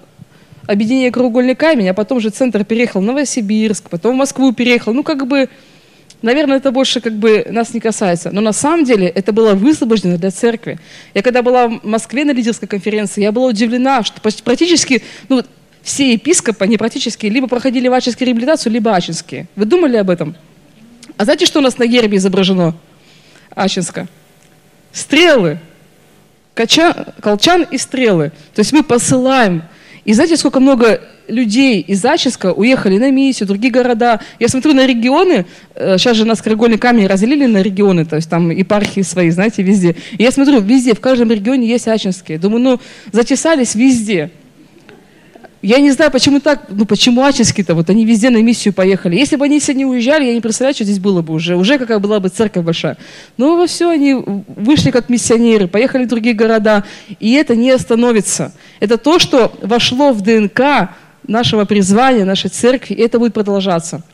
объединения 0.67 1.11
«Кругольный 1.11 1.55
камень», 1.55 1.89
а 1.89 1.95
потом 1.95 2.21
же 2.21 2.31
центр 2.31 2.65
переехал 2.65 3.01
в 3.01 3.05
Новосибирск, 3.05 3.91
потом 3.91 4.15
в 4.15 4.19
Москву 4.19 4.53
переехал. 4.53 4.95
Ну, 4.95 5.03
как 5.03 5.27
бы, 5.27 5.49
наверное, 6.23 6.57
это 6.57 6.71
больше 6.71 7.01
как 7.01 7.13
бы 7.13 7.47
нас 7.51 7.75
не 7.75 7.81
касается. 7.81 8.31
Но 8.33 8.41
на 8.41 8.53
самом 8.53 8.85
деле 8.85 9.07
это 9.07 9.33
было 9.33 9.53
высвобождено 9.53 10.17
для 10.17 10.31
церкви. 10.31 10.79
Я 11.13 11.23
когда 11.23 11.43
была 11.43 11.69
в 11.69 11.85
Москве 11.85 12.25
на 12.25 12.33
лидерской 12.33 12.69
конференции, 12.69 13.21
я 13.21 13.33
была 13.33 13.49
удивлена, 13.49 14.03
что 14.03 14.21
практически, 14.21 15.03
ну, 15.29 15.43
все 15.83 16.15
епископы, 16.15 16.65
они 16.65 16.79
практически 16.79 17.27
либо 17.27 17.47
проходили 17.47 17.87
вачинскую 17.87 18.27
реабилитацию, 18.27 18.73
либо 18.73 18.95
ачинские. 18.95 19.47
Вы 19.55 19.67
думали 19.67 19.99
об 19.99 20.11
этом? 20.11 20.35
А 21.17 21.25
знаете, 21.25 21.47
что 21.47 21.61
у 21.61 21.63
нас 21.63 21.79
на 21.79 21.87
гербе 21.87 22.19
изображено? 22.19 22.75
Ачинска. 23.55 24.07
Стрелы. 24.93 25.59
Кача, 26.55 27.15
колчан 27.21 27.67
и 27.71 27.79
стрелы. 27.79 28.33
То 28.55 28.61
есть 28.61 28.73
мы 28.73 28.83
посылаем. 28.83 29.63
И 30.05 30.13
знаете, 30.13 30.37
сколько 30.37 30.61
много 30.61 31.01
людей 31.29 31.81
из 31.81 32.05
Ачинска 32.05 32.53
уехали 32.53 32.99
на 32.99 33.11
миссию, 33.11 33.47
другие 33.47 33.73
города. 33.73 34.21
Я 34.39 34.49
смотрю 34.49 34.73
на 34.73 34.87
регионы, 34.87 35.47
сейчас 35.75 36.13
э, 36.13 36.15
же 36.15 36.25
нас 36.25 36.41
краеугольный 36.41 36.79
камень 36.79 37.07
разделили 37.07 37.47
на 37.47 37.61
регионы, 37.61 38.05
то 38.05 38.17
есть 38.17 38.31
там 38.31 38.51
епархии 38.51 39.01
свои, 39.01 39.31
знаете, 39.31 39.63
везде. 39.63 39.97
И 40.17 40.23
я 40.23 40.31
смотрю, 40.31 40.61
везде, 40.61 40.95
в 40.95 41.01
каждом 41.01 41.31
регионе 41.31 41.67
есть 41.67 41.89
ачинские. 41.89 42.39
Думаю, 42.39 42.63
ну, 42.63 42.81
затесались 43.11 43.75
везде. 43.75 44.31
Я 45.67 45.81
не 45.81 45.91
знаю, 45.91 46.13
почему 46.13 46.39
так, 46.39 46.67
ну 46.69 46.85
почему 46.85 47.25
Ачинские-то, 47.25 47.75
вот 47.75 47.91
они 47.91 48.05
везде 48.05 48.31
на 48.31 48.41
миссию 48.41 48.73
поехали. 48.73 49.17
Если 49.17 49.35
бы 49.35 49.47
они 49.47 49.59
сегодня 49.59 49.85
уезжали, 49.85 50.27
я 50.27 50.33
не 50.33 50.41
представляю, 50.41 50.77
что 50.77 50.85
здесь 50.85 51.01
было 51.01 51.23
бы 51.23 51.35
уже. 51.35 51.57
Уже 51.57 51.77
какая 51.77 51.99
была 51.99 52.21
бы 52.21 52.29
церковь 52.29 52.65
большая. 52.65 52.97
Но 53.37 53.57
во 53.57 53.67
все 53.67 53.91
они 53.91 54.15
вышли 54.15 54.93
как 54.93 55.09
миссионеры, 55.09 55.67
поехали 55.67 56.05
в 56.05 56.09
другие 56.09 56.37
города. 56.37 56.85
И 57.19 57.33
это 57.33 57.57
не 57.57 57.73
остановится. 57.73 58.53
Это 58.79 58.97
то, 58.97 59.19
что 59.19 59.59
вошло 59.61 60.13
в 60.13 60.21
ДНК 60.21 60.91
нашего 61.27 61.65
призвания, 61.65 62.25
нашей 62.25 62.49
церкви, 62.49 62.95
и 62.95 63.03
это 63.03 63.19
будет 63.19 63.35
продолжаться. 63.35 64.05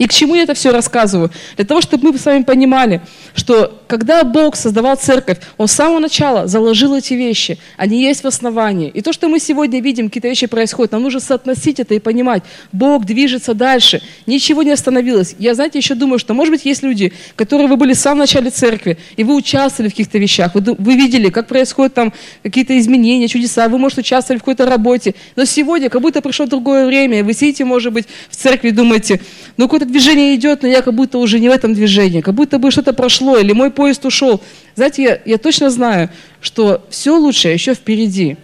И 0.00 0.06
к 0.06 0.14
чему 0.14 0.34
я 0.34 0.44
это 0.44 0.54
все 0.54 0.70
рассказываю? 0.70 1.30
Для 1.56 1.66
того, 1.66 1.82
чтобы 1.82 2.10
мы 2.10 2.18
с 2.18 2.24
вами 2.24 2.42
понимали, 2.42 3.02
что 3.34 3.78
когда 3.86 4.24
Бог 4.24 4.56
создавал 4.56 4.96
церковь, 4.96 5.36
Он 5.58 5.68
с 5.68 5.72
самого 5.72 5.98
начала 5.98 6.46
заложил 6.46 6.96
эти 6.96 7.12
вещи. 7.12 7.58
Они 7.76 8.02
есть 8.02 8.24
в 8.24 8.26
основании. 8.26 8.88
И 8.88 9.02
то, 9.02 9.12
что 9.12 9.28
мы 9.28 9.38
сегодня 9.38 9.82
видим, 9.82 10.08
какие-то 10.08 10.28
вещи 10.28 10.46
происходят, 10.46 10.92
нам 10.92 11.02
нужно 11.02 11.20
соотносить 11.20 11.80
это 11.80 11.92
и 11.92 11.98
понимать. 11.98 12.42
Бог 12.72 13.04
движется 13.04 13.52
дальше. 13.52 14.00
Ничего 14.24 14.62
не 14.62 14.70
остановилось. 14.70 15.34
Я, 15.38 15.54
знаете, 15.54 15.78
еще 15.78 15.94
думаю, 15.94 16.18
что, 16.18 16.32
может 16.32 16.50
быть, 16.50 16.64
есть 16.64 16.82
люди, 16.82 17.12
которые 17.36 17.68
вы 17.68 17.76
были 17.76 17.92
в 17.92 17.98
самом 17.98 18.20
начале 18.20 18.48
церкви, 18.48 18.96
и 19.18 19.22
вы 19.22 19.34
участвовали 19.34 19.90
в 19.90 19.92
каких-то 19.92 20.16
вещах. 20.16 20.54
Вы, 20.54 20.76
вы 20.78 20.94
видели, 20.94 21.28
как 21.28 21.46
происходят 21.46 21.92
там 21.92 22.14
какие-то 22.42 22.78
изменения, 22.78 23.28
чудеса. 23.28 23.68
Вы, 23.68 23.76
может, 23.76 23.98
участвовали 23.98 24.38
в 24.38 24.44
какой-то 24.44 24.64
работе. 24.64 25.14
Но 25.36 25.44
сегодня, 25.44 25.90
как 25.90 26.00
будто 26.00 26.22
пришло 26.22 26.46
другое 26.46 26.86
время, 26.86 27.22
вы 27.22 27.34
сидите, 27.34 27.66
может 27.66 27.92
быть, 27.92 28.06
в 28.30 28.36
церкви 28.36 28.70
думаете, 28.70 29.20
ну, 29.58 29.66
какое-то 29.66 29.89
движение 29.90 30.34
идет, 30.34 30.62
но 30.62 30.68
я 30.68 30.82
как 30.82 30.94
будто 30.94 31.18
уже 31.18 31.38
не 31.38 31.48
в 31.48 31.52
этом 31.52 31.74
движении, 31.74 32.20
как 32.20 32.34
будто 32.34 32.58
бы 32.58 32.70
что-то 32.70 32.92
прошло, 32.92 33.38
или 33.38 33.52
мой 33.52 33.70
поезд 33.70 34.04
ушел. 34.04 34.40
Знаете, 34.74 35.02
я, 35.02 35.20
я 35.24 35.38
точно 35.38 35.70
знаю, 35.70 36.10
что 36.40 36.84
все 36.90 37.16
лучшее 37.16 37.54
еще 37.54 37.74
впереди. 37.74 38.36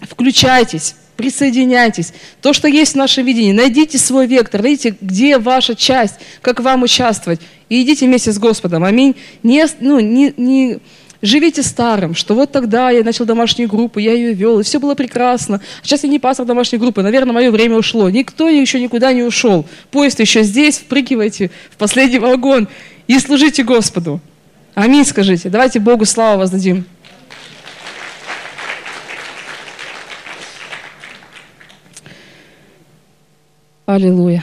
Включайтесь, 0.00 0.96
присоединяйтесь. 1.16 2.12
То, 2.40 2.52
что 2.52 2.68
есть 2.68 2.92
в 2.92 2.96
нашем 2.96 3.24
видении, 3.24 3.52
найдите 3.52 3.98
свой 3.98 4.26
вектор, 4.26 4.62
найдите, 4.62 4.96
где 5.00 5.38
ваша 5.38 5.74
часть, 5.74 6.16
как 6.40 6.60
вам 6.60 6.82
участвовать. 6.82 7.40
И 7.68 7.82
идите 7.82 8.06
вместе 8.06 8.32
с 8.32 8.38
Господом. 8.38 8.84
Аминь. 8.84 9.14
Не, 9.42 9.66
ну, 9.80 10.00
не, 10.00 10.34
не, 10.36 10.78
живите 11.22 11.62
старым, 11.62 12.14
что 12.14 12.34
вот 12.34 12.52
тогда 12.52 12.90
я 12.90 13.02
начал 13.04 13.24
домашнюю 13.24 13.68
группу, 13.68 13.98
я 14.00 14.12
ее 14.12 14.34
вел, 14.34 14.60
и 14.60 14.64
все 14.64 14.78
было 14.78 14.94
прекрасно. 14.94 15.60
Сейчас 15.82 16.02
я 16.02 16.10
не 16.10 16.18
пастор 16.18 16.44
домашней 16.44 16.78
группы, 16.78 17.02
наверное, 17.02 17.32
мое 17.32 17.50
время 17.50 17.76
ушло. 17.76 18.10
Никто 18.10 18.48
еще 18.48 18.80
никуда 18.80 19.12
не 19.12 19.22
ушел. 19.22 19.64
Поезд 19.90 20.20
еще 20.20 20.42
здесь, 20.42 20.78
впрыгивайте 20.78 21.50
в 21.70 21.76
последний 21.76 22.18
вагон 22.18 22.68
и 23.06 23.18
служите 23.18 23.62
Господу. 23.62 24.20
Аминь, 24.74 25.04
скажите. 25.04 25.48
Давайте 25.48 25.78
Богу 25.78 26.04
славу 26.04 26.40
воздадим. 26.40 26.84
Аллилуйя. 33.84 34.42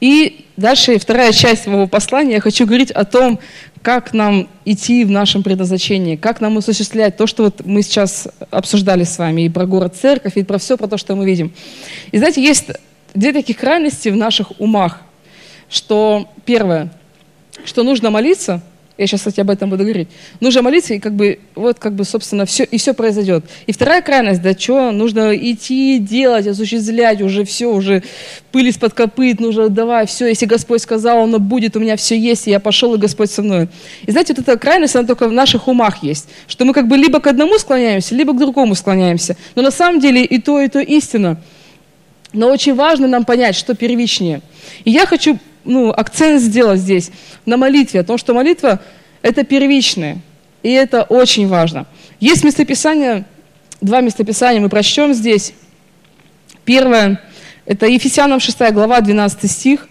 И 0.00 0.46
дальше 0.56 0.98
вторая 0.98 1.32
часть 1.32 1.66
моего 1.66 1.86
послания. 1.86 2.34
Я 2.34 2.40
хочу 2.40 2.66
говорить 2.66 2.90
о 2.90 3.04
том, 3.04 3.38
как 3.82 4.14
нам 4.14 4.48
идти 4.64 5.04
в 5.04 5.10
нашем 5.10 5.42
предназначении, 5.42 6.16
как 6.16 6.40
нам 6.40 6.58
осуществлять 6.58 7.16
то, 7.16 7.26
что 7.26 7.44
вот 7.44 7.66
мы 7.66 7.82
сейчас 7.82 8.28
обсуждали 8.50 9.04
с 9.04 9.18
вами, 9.18 9.42
и 9.42 9.48
про 9.48 9.66
город 9.66 9.96
церковь, 10.00 10.36
и 10.36 10.44
про 10.44 10.58
все, 10.58 10.76
про 10.76 10.86
то, 10.86 10.96
что 10.96 11.16
мы 11.16 11.26
видим. 11.26 11.52
И 12.12 12.18
знаете, 12.18 12.42
есть 12.42 12.66
две 13.14 13.32
таких 13.32 13.58
крайности 13.58 14.08
в 14.08 14.16
наших 14.16 14.60
умах, 14.60 15.00
что 15.68 16.28
первое, 16.44 16.92
что 17.64 17.82
нужно 17.82 18.10
молиться– 18.10 18.62
я 18.98 19.06
сейчас, 19.06 19.20
кстати, 19.20 19.40
об 19.40 19.48
этом 19.48 19.70
буду 19.70 19.84
говорить. 19.84 20.08
Нужно 20.40 20.62
молиться, 20.62 20.92
и 20.94 20.98
как 20.98 21.14
бы, 21.14 21.38
вот, 21.54 21.78
как 21.78 21.94
бы, 21.94 22.04
собственно, 22.04 22.44
все, 22.44 22.64
и 22.64 22.76
все 22.76 22.92
произойдет. 22.92 23.44
И 23.66 23.72
вторая 23.72 24.02
крайность, 24.02 24.42
да, 24.42 24.52
что, 24.52 24.92
нужно 24.92 25.34
идти, 25.34 25.98
делать, 25.98 26.46
осуществлять, 26.46 27.22
уже 27.22 27.44
все, 27.44 27.72
уже 27.72 28.02
пыль 28.50 28.68
из-под 28.68 28.92
копыт, 28.92 29.40
нужно, 29.40 29.70
давай, 29.70 30.06
все, 30.06 30.26
если 30.26 30.44
Господь 30.44 30.82
сказал, 30.82 31.22
оно 31.22 31.38
будет, 31.38 31.74
у 31.76 31.80
меня 31.80 31.96
все 31.96 32.18
есть, 32.18 32.46
и 32.46 32.50
я 32.50 32.60
пошел, 32.60 32.94
и 32.94 32.98
Господь 32.98 33.30
со 33.30 33.42
мной. 33.42 33.68
И 34.04 34.10
знаете, 34.10 34.34
вот 34.34 34.46
эта 34.46 34.58
крайность, 34.58 34.94
она 34.94 35.06
только 35.06 35.26
в 35.26 35.32
наших 35.32 35.68
умах 35.68 36.02
есть, 36.02 36.28
что 36.46 36.64
мы 36.66 36.74
как 36.74 36.86
бы 36.86 36.96
либо 36.98 37.20
к 37.20 37.26
одному 37.26 37.58
склоняемся, 37.58 38.14
либо 38.14 38.34
к 38.34 38.38
другому 38.38 38.74
склоняемся. 38.74 39.36
Но 39.54 39.62
на 39.62 39.70
самом 39.70 40.00
деле 40.00 40.22
и 40.22 40.38
то, 40.38 40.60
и 40.60 40.68
то 40.68 40.80
истина. 40.80 41.40
Но 42.34 42.48
очень 42.48 42.74
важно 42.74 43.08
нам 43.08 43.24
понять, 43.24 43.54
что 43.54 43.74
первичнее. 43.74 44.42
И 44.84 44.90
я 44.90 45.06
хочу 45.06 45.38
ну, 45.64 45.90
акцент 45.90 46.40
сделать 46.40 46.80
здесь 46.80 47.10
на 47.46 47.56
молитве, 47.56 48.00
о 48.00 48.04
том, 48.04 48.18
что 48.18 48.34
молитва– 48.34 48.80
это 49.22 49.44
первичное, 49.44 50.18
и 50.62 50.70
это 50.70 51.02
очень 51.02 51.48
важно. 51.48 51.86
Есть 52.20 52.44
местописание, 52.44 53.24
два 53.80 54.00
местописания 54.00 54.60
мы 54.60 54.68
прочтем 54.68 55.14
здесь. 55.14 55.54
Первое– 56.64 57.20
это 57.66 57.86
Ефесянам 57.86 58.40
6 58.40 58.72
глава, 58.72 59.00
12 59.00 59.50
стих. 59.50 59.88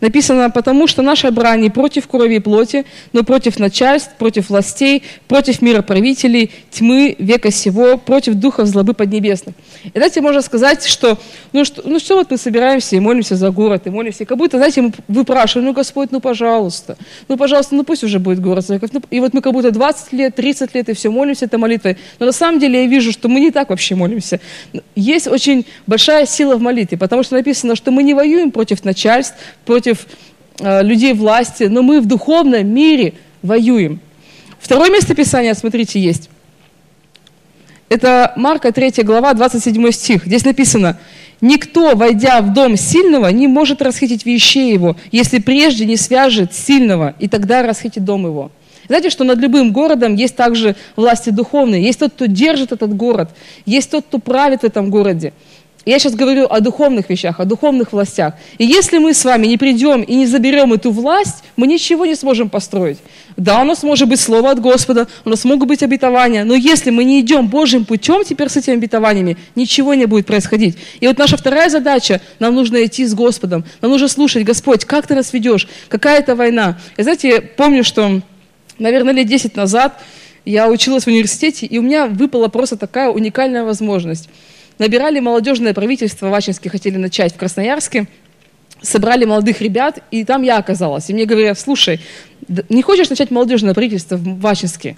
Написано, 0.00 0.50
потому 0.50 0.86
что 0.86 1.02
наша 1.02 1.30
брань 1.30 1.60
не 1.60 1.70
против 1.70 2.06
крови 2.06 2.36
и 2.36 2.38
плоти, 2.38 2.84
но 3.12 3.24
против 3.24 3.58
начальств, 3.58 4.12
против 4.18 4.48
властей, 4.50 5.02
против 5.26 5.62
мироправителей, 5.62 6.50
тьмы, 6.70 7.16
века 7.18 7.50
сего, 7.50 7.98
против 7.98 8.34
духов 8.34 8.66
злобы 8.66 8.94
поднебесных. 8.94 9.54
И 9.84 9.90
знаете, 9.98 10.20
можно 10.20 10.42
сказать, 10.42 10.86
что 10.86 11.18
ну, 11.52 11.64
что, 11.64 11.82
ну 11.84 11.98
что 11.98 12.16
вот 12.16 12.30
мы 12.30 12.36
собираемся 12.36 12.96
и 12.96 13.00
молимся 13.00 13.36
за 13.36 13.50
город, 13.50 13.86
и 13.86 13.90
молимся, 13.90 14.24
и 14.24 14.26
как 14.26 14.38
будто, 14.38 14.58
знаете, 14.58 14.82
мы 14.82 14.92
выпрашиваем, 15.08 15.66
ну 15.66 15.72
Господь, 15.72 16.10
ну 16.12 16.20
пожалуйста, 16.20 16.96
ну 17.28 17.36
пожалуйста, 17.36 17.74
ну 17.74 17.84
пусть 17.84 18.04
уже 18.04 18.18
будет 18.18 18.40
город. 18.40 18.66
Ну, 18.68 19.02
и 19.10 19.20
вот 19.20 19.34
мы 19.34 19.40
как 19.40 19.52
будто 19.52 19.70
20 19.70 20.12
лет, 20.12 20.34
30 20.34 20.74
лет, 20.74 20.88
и 20.88 20.92
все 20.92 21.10
молимся 21.10 21.46
этой 21.46 21.58
молитвой. 21.58 21.96
Но 22.18 22.26
на 22.26 22.32
самом 22.32 22.60
деле 22.60 22.82
я 22.82 22.88
вижу, 22.88 23.12
что 23.12 23.28
мы 23.28 23.40
не 23.40 23.50
так 23.50 23.70
вообще 23.70 23.94
молимся. 23.94 24.40
Есть 24.94 25.26
очень 25.26 25.66
большая 25.86 26.26
сила 26.26 26.56
в 26.56 26.60
молитве, 26.60 26.98
потому 26.98 27.22
что 27.22 27.34
написано, 27.34 27.76
что 27.76 27.90
мы 27.90 28.02
не 28.02 28.14
воюем 28.14 28.50
против 28.50 28.84
начальств, 28.84 29.34
против 29.64 29.87
против 29.88 30.06
э, 30.60 30.82
людей 30.82 31.12
власти, 31.12 31.64
но 31.64 31.82
мы 31.82 32.00
в 32.00 32.06
духовном 32.06 32.66
мире 32.66 33.14
воюем. 33.42 34.00
Второе 34.60 34.90
место 34.90 35.14
Писания, 35.14 35.54
смотрите, 35.54 36.00
есть. 36.00 36.28
Это 37.88 38.32
Марка 38.36 38.70
3 38.72 39.02
глава, 39.02 39.32
27 39.32 39.90
стих. 39.92 40.26
Здесь 40.26 40.44
написано, 40.44 40.98
«Никто, 41.40 41.94
войдя 41.94 42.40
в 42.42 42.52
дом 42.52 42.76
сильного, 42.76 43.28
не 43.28 43.46
может 43.46 43.80
расхитить 43.80 44.26
вещей 44.26 44.72
его, 44.72 44.96
если 45.12 45.38
прежде 45.38 45.86
не 45.86 45.96
свяжет 45.96 46.52
сильного, 46.52 47.14
и 47.18 47.28
тогда 47.28 47.62
расхитит 47.62 48.04
дом 48.04 48.26
его». 48.26 48.50
Знаете, 48.88 49.10
что 49.10 49.24
над 49.24 49.38
любым 49.38 49.72
городом 49.72 50.14
есть 50.14 50.34
также 50.34 50.74
власти 50.96 51.28
духовные. 51.28 51.82
Есть 51.82 51.98
тот, 51.98 52.12
кто 52.12 52.24
держит 52.26 52.72
этот 52.72 52.96
город, 52.96 53.30
есть 53.66 53.90
тот, 53.90 54.06
кто 54.06 54.18
правит 54.18 54.62
в 54.62 54.64
этом 54.64 54.90
городе. 54.90 55.32
Я 55.84 55.98
сейчас 55.98 56.14
говорю 56.14 56.46
о 56.46 56.60
духовных 56.60 57.08
вещах, 57.08 57.40
о 57.40 57.44
духовных 57.44 57.92
властях. 57.92 58.34
И 58.58 58.64
если 58.64 58.98
мы 58.98 59.14
с 59.14 59.24
вами 59.24 59.46
не 59.46 59.56
придем 59.56 60.02
и 60.02 60.16
не 60.16 60.26
заберем 60.26 60.72
эту 60.72 60.90
власть, 60.90 61.44
мы 61.56 61.66
ничего 61.66 62.04
не 62.04 62.14
сможем 62.14 62.50
построить. 62.50 62.98
Да, 63.36 63.62
у 63.62 63.64
нас 63.64 63.82
может 63.82 64.08
быть 64.08 64.20
слово 64.20 64.50
от 64.50 64.60
Господа, 64.60 65.06
у 65.24 65.30
нас 65.30 65.44
могут 65.44 65.68
быть 65.68 65.82
обетования, 65.82 66.44
но 66.44 66.54
если 66.54 66.90
мы 66.90 67.04
не 67.04 67.20
идем 67.20 67.46
Божьим 67.46 67.84
путем 67.84 68.24
теперь 68.24 68.48
с 68.48 68.56
этими 68.56 68.74
обетованиями, 68.74 69.36
ничего 69.54 69.94
не 69.94 70.06
будет 70.06 70.26
происходить. 70.26 70.76
И 71.00 71.06
вот 71.06 71.16
наша 71.16 71.36
вторая 71.36 71.70
задача, 71.70 72.20
нам 72.38 72.54
нужно 72.54 72.84
идти 72.84 73.06
с 73.06 73.14
Господом, 73.14 73.64
нам 73.80 73.90
нужно 73.90 74.08
слушать, 74.08 74.44
Господь, 74.44 74.84
как 74.84 75.06
ты 75.06 75.14
нас 75.14 75.32
ведешь, 75.32 75.68
какая 75.88 76.18
это 76.18 76.34
война. 76.34 76.78
И 76.96 77.02
знаете, 77.02 77.28
я 77.28 77.40
помню, 77.40 77.84
что, 77.84 78.20
наверное, 78.78 79.14
лет 79.14 79.26
10 79.26 79.56
назад 79.56 79.98
я 80.44 80.68
училась 80.68 81.04
в 81.04 81.08
университете, 81.08 81.66
и 81.66 81.78
у 81.78 81.82
меня 81.82 82.06
выпала 82.06 82.48
просто 82.48 82.76
такая 82.76 83.08
уникальная 83.08 83.64
возможность– 83.64 84.28
набирали 84.78 85.20
молодежное 85.20 85.74
правительство 85.74 86.28
в 86.28 86.34
Ачинске, 86.34 86.70
хотели 86.70 86.96
начать 86.96 87.34
в 87.34 87.36
Красноярске, 87.36 88.06
собрали 88.80 89.24
молодых 89.24 89.60
ребят, 89.60 90.00
и 90.10 90.24
там 90.24 90.42
я 90.42 90.58
оказалась. 90.58 91.10
И 91.10 91.14
мне 91.14 91.24
говорят, 91.24 91.58
слушай, 91.58 92.00
не 92.68 92.82
хочешь 92.82 93.10
начать 93.10 93.30
молодежное 93.30 93.74
правительство 93.74 94.16
в 94.16 94.46
Ачинске? 94.46 94.96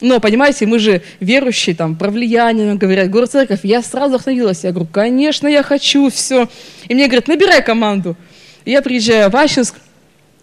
Но, 0.00 0.20
понимаете, 0.20 0.66
мы 0.66 0.78
же 0.78 1.02
верующие, 1.20 1.74
там, 1.74 1.96
про 1.96 2.10
влияние, 2.10 2.74
говорят, 2.74 3.10
город 3.10 3.32
церковь. 3.32 3.60
Я 3.64 3.82
сразу 3.82 4.14
вдохновилась. 4.14 4.62
Я 4.62 4.70
говорю, 4.70 4.88
конечно, 4.90 5.48
я 5.48 5.62
хочу, 5.62 6.08
все. 6.10 6.48
И 6.86 6.94
мне 6.94 7.06
говорят, 7.06 7.26
набирай 7.26 7.62
команду. 7.62 8.16
И 8.64 8.70
я 8.70 8.80
приезжаю 8.80 9.30
в 9.30 9.36
Ачинск, 9.36 9.74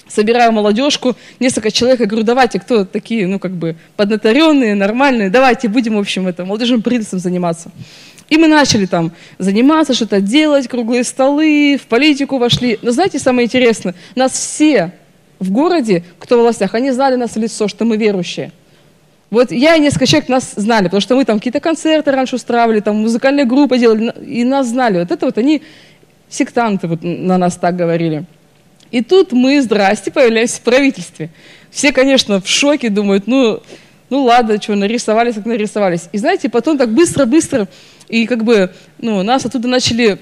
собираю 0.08 0.52
молодежку, 0.52 1.15
несколько 1.39 1.72
человек, 1.72 2.00
я 2.00 2.06
говорю, 2.06 2.26
давайте, 2.26 2.60
кто 2.60 2.86
такие, 2.86 3.28
ну, 3.28 3.39
как 3.39 3.52
бы, 3.52 3.76
поднаторенные, 3.96 4.76
нормальные, 4.76 5.30
давайте 5.30 5.68
будем, 5.68 5.96
в 5.96 6.00
общем, 6.00 6.28
это, 6.28 6.46
молодежным 6.46 6.82
правительством 6.82 7.20
заниматься. 7.20 7.72
И 8.30 8.38
мы 8.38 8.48
начали 8.48 8.86
там 8.86 9.12
заниматься, 9.38 9.94
что-то 9.94 10.20
делать, 10.20 10.68
круглые 10.68 11.04
столы, 11.04 11.80
в 11.82 11.88
политику 11.88 12.38
вошли. 12.38 12.80
Но 12.82 12.91
знаете, 12.91 13.20
самое 13.20 13.46
интересное, 13.46 13.94
нас 14.15 14.32
все 14.32 14.94
в 15.39 15.52
городе, 15.52 16.04
кто 16.18 16.38
в 16.38 16.41
властях, 16.41 16.74
они 16.74 16.91
знали 16.91 17.15
нас 17.15 17.36
в 17.36 17.39
лицо, 17.39 17.68
что 17.68 17.86
мы 17.86 17.98
верующие. 17.98 18.52
Вот 19.30 19.52
я 19.52 19.76
и 19.76 19.80
несколько 19.80 20.06
человек 20.06 20.30
нас 20.30 20.54
знали, 20.56 20.86
потому 20.86 21.02
что 21.02 21.15
мы 21.15 21.26
там 21.26 21.39
какие-то 21.39 21.60
концерты 21.60 22.12
раньше 22.12 22.36
устраивали, 22.36 22.80
там 22.80 22.98
музыкальные 22.98 23.46
группы 23.46 23.78
делали, 23.78 24.13
и 24.26 24.44
нас 24.44 24.68
знали. 24.68 25.00
Вот 25.00 25.12
это 25.12 25.26
вот 25.26 25.38
они, 25.38 25.62
сектанты 26.30 26.88
вот 26.88 27.04
на 27.04 27.38
нас 27.38 27.58
так 27.58 27.76
говорили. 27.76 28.26
И 28.95 29.01
тут 29.01 29.34
мы, 29.34 29.62
здрасте, 29.62 30.10
появляемся 30.10 30.55
в 30.55 30.62
правительстве. 30.62 31.29
Все, 31.69 31.91
конечно, 31.91 32.39
в 32.39 32.47
шоке, 32.47 32.89
думают, 32.89 33.27
ну, 33.27 33.62
ну 34.10 34.23
ладно, 34.23 34.62
что, 34.62 34.73
нарисовались, 34.75 35.36
как 35.36 35.45
нарисовались. 35.45 36.08
И 36.13 36.17
знаете, 36.17 36.47
потом 36.47 36.77
так 36.77 36.93
быстро-быстро 36.93 37.67
и 38.08 38.25
как 38.25 38.45
бы, 38.45 38.73
ну, 38.99 39.21
нас 39.21 39.45
оттуда 39.45 39.67
начали, 39.67 40.17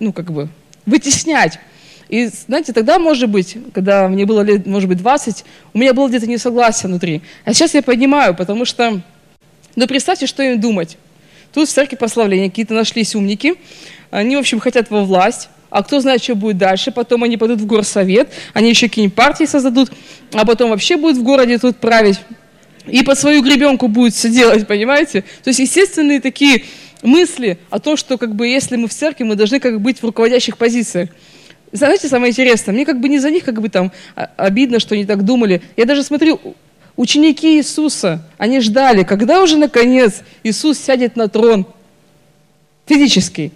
ну, 0.00 0.12
как 0.12 0.32
бы, 0.32 0.48
вытеснять. 0.86 1.60
И, 2.08 2.26
знаете, 2.26 2.72
тогда, 2.72 2.98
может 2.98 3.30
быть, 3.30 3.58
когда 3.72 4.08
мне 4.08 4.26
было 4.26 4.40
лет, 4.40 4.66
может 4.66 4.88
быть, 4.88 4.98
20, 4.98 5.44
у 5.72 5.78
меня 5.78 5.94
было 5.94 6.08
где-то 6.08 6.26
несогласие 6.26 6.88
внутри. 6.88 7.22
А 7.44 7.54
сейчас 7.54 7.74
я 7.74 7.82
понимаю, 7.82 8.34
потому 8.34 8.64
что, 8.64 9.02
ну, 9.76 9.86
представьте, 9.86 10.26
что 10.26 10.42
им 10.42 10.60
думать. 10.60 10.98
Тут 11.54 11.68
в 11.68 11.72
церкви 11.72 11.94
прославления 11.94 12.50
какие-то 12.50 12.74
нашлись 12.74 13.14
умники, 13.14 13.54
они, 14.10 14.34
в 14.34 14.40
общем, 14.40 14.58
хотят 14.58 14.90
во 14.90 15.04
власть, 15.04 15.48
а 15.70 15.82
кто 15.82 16.00
знает, 16.00 16.22
что 16.22 16.34
будет 16.34 16.58
дальше, 16.58 16.90
потом 16.90 17.22
они 17.24 17.36
пойдут 17.36 17.60
в 17.60 17.66
горсовет, 17.66 18.28
они 18.54 18.70
еще 18.70 18.88
какие-нибудь 18.88 19.16
партии 19.16 19.44
создадут, 19.44 19.90
а 20.32 20.44
потом 20.44 20.70
вообще 20.70 20.96
будут 20.96 21.18
в 21.18 21.22
городе 21.22 21.58
тут 21.58 21.76
править, 21.78 22.18
и 22.86 23.02
под 23.02 23.18
свою 23.18 23.42
гребенку 23.42 23.88
будет 23.88 24.14
все 24.14 24.30
делать, 24.30 24.66
понимаете? 24.68 25.22
То 25.42 25.50
есть 25.50 25.60
естественные 25.60 26.20
такие 26.20 26.64
мысли 27.02 27.58
о 27.70 27.78
том, 27.78 27.96
что 27.96 28.18
как 28.18 28.34
бы 28.34 28.46
если 28.46 28.76
мы 28.76 28.88
в 28.88 28.94
церкви, 28.94 29.24
мы 29.24 29.34
должны 29.34 29.60
как 29.60 29.74
бы 29.74 29.78
быть 29.78 30.00
в 30.00 30.04
руководящих 30.04 30.56
позициях. 30.56 31.10
Знаете, 31.72 32.08
самое 32.08 32.30
интересное, 32.30 32.72
мне 32.72 32.86
как 32.86 33.00
бы 33.00 33.08
не 33.08 33.18
за 33.18 33.30
них 33.30 33.44
как 33.44 33.60
бы 33.60 33.68
там 33.68 33.92
а, 34.14 34.30
обидно, 34.36 34.78
что 34.78 34.94
они 34.94 35.04
так 35.04 35.24
думали. 35.24 35.62
Я 35.76 35.84
даже 35.84 36.04
смотрю, 36.04 36.40
ученики 36.96 37.58
Иисуса, 37.58 38.22
они 38.38 38.60
ждали, 38.60 39.02
когда 39.02 39.42
уже 39.42 39.58
наконец 39.58 40.22
Иисус 40.42 40.78
сядет 40.78 41.16
на 41.16 41.28
трон 41.28 41.66
физический. 42.86 43.52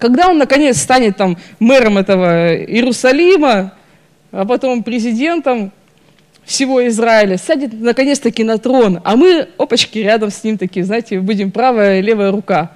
Когда 0.00 0.30
он 0.30 0.38
наконец 0.38 0.80
станет 0.80 1.18
там 1.18 1.36
мэром 1.58 1.98
этого 1.98 2.56
Иерусалима, 2.56 3.74
а 4.32 4.46
потом 4.46 4.82
президентом 4.82 5.72
всего 6.42 6.86
Израиля, 6.88 7.36
сядет 7.36 7.78
наконец-таки 7.78 8.42
на 8.42 8.56
трон, 8.56 9.00
а 9.04 9.16
мы, 9.16 9.48
опачки, 9.58 9.98
рядом 9.98 10.30
с 10.30 10.42
ним 10.42 10.56
такие, 10.56 10.86
знаете, 10.86 11.20
будем 11.20 11.50
правая 11.50 11.98
и 11.98 12.02
левая 12.02 12.30
рука. 12.32 12.72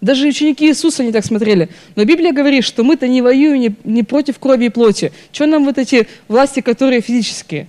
Даже 0.00 0.26
ученики 0.26 0.66
Иисуса 0.66 1.04
не 1.04 1.12
так 1.12 1.26
смотрели. 1.26 1.68
Но 1.94 2.04
Библия 2.04 2.32
говорит, 2.32 2.64
что 2.64 2.84
мы-то 2.84 3.06
не 3.06 3.20
воюем 3.20 3.60
не, 3.60 3.74
не 3.84 4.02
против 4.02 4.38
крови 4.38 4.66
и 4.66 4.68
плоти. 4.70 5.12
Что 5.32 5.46
нам 5.46 5.66
вот 5.66 5.76
эти 5.76 6.08
власти, 6.26 6.60
которые 6.60 7.02
физические? 7.02 7.66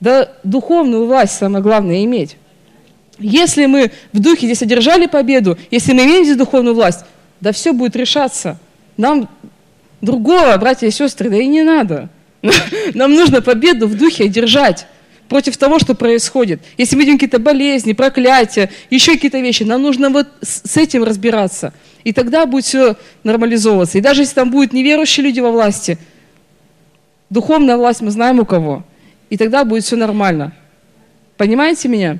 Да 0.00 0.32
духовную 0.44 1.06
власть 1.06 1.34
самое 1.34 1.62
главное 1.62 2.04
иметь. 2.04 2.36
Если 3.18 3.66
мы 3.66 3.92
в 4.12 4.20
духе 4.20 4.46
здесь 4.46 4.62
одержали 4.62 5.06
победу, 5.06 5.58
если 5.70 5.92
мы 5.92 6.04
имеем 6.04 6.24
здесь 6.24 6.36
духовную 6.36 6.74
власть, 6.74 7.04
да 7.44 7.52
все 7.52 7.74
будет 7.74 7.94
решаться. 7.94 8.58
Нам 8.96 9.28
другого, 10.00 10.56
братья 10.56 10.86
и 10.86 10.90
сестры, 10.90 11.28
да 11.28 11.36
и 11.36 11.46
не 11.46 11.62
надо. 11.62 12.08
Нам 12.94 13.14
нужно 13.14 13.42
победу 13.42 13.86
в 13.86 13.96
духе 13.96 14.24
одержать 14.24 14.86
против 15.28 15.58
того, 15.58 15.78
что 15.78 15.94
происходит. 15.94 16.62
Если 16.78 16.96
мы 16.96 17.02
видим 17.02 17.16
какие-то 17.16 17.38
болезни, 17.38 17.92
проклятия, 17.92 18.70
еще 18.88 19.12
какие-то 19.12 19.40
вещи, 19.40 19.62
нам 19.62 19.82
нужно 19.82 20.10
вот 20.10 20.26
с 20.42 20.76
этим 20.76 21.04
разбираться. 21.04 21.72
И 22.02 22.12
тогда 22.12 22.46
будет 22.46 22.64
все 22.64 22.96
нормализовываться. 23.24 23.98
И 23.98 24.00
даже 24.00 24.22
если 24.22 24.34
там 24.34 24.50
будут 24.50 24.72
неверующие 24.72 25.24
люди 25.24 25.40
во 25.40 25.50
власти, 25.50 25.98
духовная 27.30 27.76
власть 27.76 28.00
мы 28.00 28.10
знаем 28.10 28.40
у 28.40 28.46
кого. 28.46 28.84
И 29.28 29.36
тогда 29.36 29.64
будет 29.64 29.84
все 29.84 29.96
нормально. 29.96 30.52
Понимаете 31.36 31.88
меня? 31.88 32.18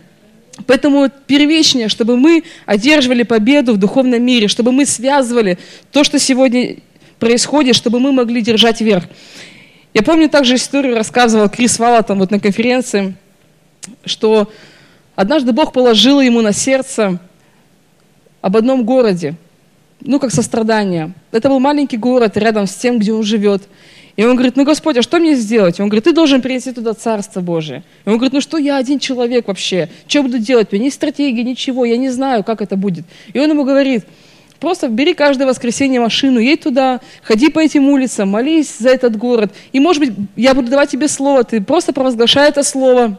Поэтому 0.66 1.10
первичнее, 1.26 1.88
чтобы 1.88 2.16
мы 2.16 2.44
одерживали 2.64 3.24
победу 3.24 3.74
в 3.74 3.76
духовном 3.76 4.22
мире, 4.22 4.48
чтобы 4.48 4.72
мы 4.72 4.86
связывали 4.86 5.58
то, 5.90 6.04
что 6.04 6.18
сегодня 6.18 6.76
происходит, 7.18 7.74
чтобы 7.74 7.98
мы 8.00 8.12
могли 8.12 8.40
держать 8.40 8.80
верх. 8.80 9.04
Я 9.94 10.02
помню 10.02 10.28
также 10.28 10.56
историю, 10.56 10.96
рассказывал 10.96 11.48
Крис 11.48 11.78
Валла 11.78 12.02
там 12.02 12.18
вот 12.18 12.30
на 12.30 12.38
конференции, 12.38 13.14
что 14.04 14.50
однажды 15.14 15.52
Бог 15.52 15.72
положил 15.72 16.20
ему 16.20 16.40
на 16.40 16.52
сердце 16.52 17.18
об 18.40 18.56
одном 18.56 18.84
городе, 18.84 19.34
ну, 20.00 20.20
как 20.20 20.32
сострадание. 20.32 21.12
Это 21.32 21.48
был 21.48 21.60
маленький 21.60 21.96
город 21.96 22.36
рядом 22.36 22.66
с 22.66 22.74
тем, 22.74 22.98
где 22.98 23.12
он 23.12 23.22
живет. 23.22 23.62
И 24.16 24.24
он 24.24 24.36
говорит, 24.36 24.56
ну, 24.56 24.64
Господь, 24.64 24.96
а 24.96 25.02
что 25.02 25.18
мне 25.18 25.34
сделать? 25.34 25.80
Он 25.80 25.88
говорит, 25.88 26.04
ты 26.04 26.12
должен 26.12 26.40
принести 26.40 26.72
туда 26.72 26.94
Царство 26.94 27.40
Божие. 27.40 27.82
И 28.04 28.08
он 28.08 28.16
говорит, 28.16 28.32
ну 28.32 28.40
что 28.40 28.58
я 28.58 28.76
один 28.76 29.00
человек 29.00 29.48
вообще? 29.48 29.88
Что 30.06 30.22
буду 30.22 30.38
делать? 30.38 30.68
У 30.70 30.76
меня 30.76 30.86
ни 30.86 30.90
стратегии, 30.90 31.42
ничего, 31.42 31.84
я 31.84 31.96
не 31.96 32.10
знаю, 32.10 32.44
как 32.44 32.62
это 32.62 32.76
будет. 32.76 33.04
И 33.32 33.40
он 33.40 33.50
ему 33.50 33.64
говорит, 33.64 34.04
Просто 34.60 34.88
бери 34.88 35.12
каждое 35.12 35.46
воскресенье 35.46 36.00
машину, 36.00 36.38
едь 36.38 36.62
туда, 36.62 37.00
ходи 37.22 37.50
по 37.50 37.58
этим 37.58 37.90
улицам, 37.90 38.30
молись 38.30 38.78
за 38.78 38.90
этот 38.90 39.14
город. 39.14 39.52
И, 39.72 39.80
может 39.80 40.00
быть, 40.00 40.14
я 40.36 40.54
буду 40.54 40.70
давать 40.70 40.88
тебе 40.88 41.06
слово, 41.08 41.44
ты 41.44 41.60
просто 41.60 41.92
провозглашай 41.92 42.48
это 42.48 42.62
слово 42.62 43.18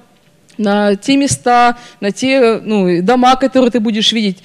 на 0.57 0.95
те 0.95 1.17
места, 1.17 1.77
на 1.99 2.11
те 2.11 2.59
ну, 2.63 2.99
дома, 3.03 3.35
которые 3.35 3.69
ты 3.69 3.79
будешь 3.79 4.11
видеть 4.11 4.41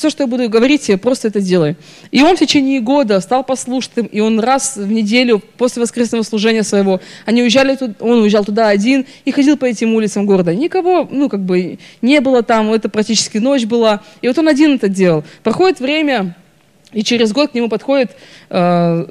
все, 0.00 0.08
что 0.08 0.22
я 0.22 0.26
буду 0.26 0.48
говорить, 0.48 0.90
просто 1.02 1.28
это 1.28 1.42
делай. 1.42 1.76
И 2.10 2.22
он 2.22 2.34
в 2.34 2.38
течение 2.38 2.80
года 2.80 3.20
стал 3.20 3.44
послушным, 3.44 4.06
и 4.06 4.20
он 4.20 4.40
раз 4.40 4.78
в 4.78 4.90
неделю 4.90 5.42
после 5.58 5.82
воскресного 5.82 6.22
служения 6.22 6.62
своего, 6.62 7.00
они 7.26 7.42
уезжали, 7.42 7.76
туда, 7.76 7.94
он 8.00 8.22
уезжал 8.22 8.42
туда 8.46 8.68
один 8.68 9.04
и 9.26 9.30
ходил 9.30 9.58
по 9.58 9.66
этим 9.66 9.94
улицам 9.94 10.24
города. 10.24 10.54
Никого, 10.54 11.06
ну, 11.10 11.28
как 11.28 11.40
бы, 11.40 11.78
не 12.00 12.20
было 12.20 12.42
там, 12.42 12.72
это 12.72 12.88
практически 12.88 13.36
ночь 13.36 13.66
была. 13.66 14.00
И 14.22 14.28
вот 14.28 14.38
он 14.38 14.48
один 14.48 14.76
это 14.76 14.88
делал. 14.88 15.22
Проходит 15.42 15.80
время, 15.80 16.34
и 16.92 17.04
через 17.04 17.32
год 17.32 17.50
к 17.50 17.54
нему 17.54 17.68
подходит 17.68 18.12
э, 18.48 19.06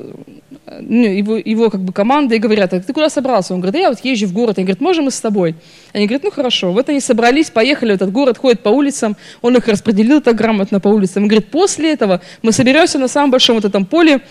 ну, 0.81 1.03
его, 1.03 1.37
его 1.37 1.69
как 1.69 1.81
бы 1.81 1.93
команда 1.93 2.35
и 2.35 2.39
говорят, 2.39 2.73
а 2.73 2.79
ты 2.79 2.93
куда 2.93 3.09
собрался? 3.09 3.53
Он 3.53 3.59
говорит, 3.59 3.73
да 3.73 3.79
я 3.79 3.89
вот 3.89 3.99
езжу 4.03 4.27
в 4.27 4.33
город. 4.33 4.57
Они 4.57 4.65
говорят, 4.65 4.81
можем 4.81 5.05
мы 5.05 5.11
с 5.11 5.19
тобой? 5.19 5.55
Они 5.93 6.05
говорят, 6.05 6.23
ну 6.23 6.31
хорошо. 6.31 6.71
Вот 6.71 6.89
они 6.89 6.99
собрались, 6.99 7.49
поехали 7.49 7.91
в 7.91 7.95
этот 7.95 8.11
город, 8.11 8.37
ходят 8.37 8.61
по 8.61 8.69
улицам, 8.69 9.15
он 9.41 9.55
их 9.57 9.67
распределил 9.67 10.21
так 10.21 10.35
грамотно 10.35 10.79
по 10.79 10.87
улицам. 10.87 11.25
И 11.25 11.27
говорит, 11.27 11.49
после 11.49 11.93
этого 11.93 12.21
мы 12.41 12.51
соберемся 12.51 12.99
на 12.99 13.07
самом 13.07 13.31
большом 13.31 13.55
вот 13.55 13.65
этом 13.65 13.85
поле 13.85 14.21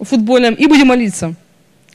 футбольном 0.00 0.54
и 0.54 0.66
будем 0.66 0.88
молиться. 0.88 1.34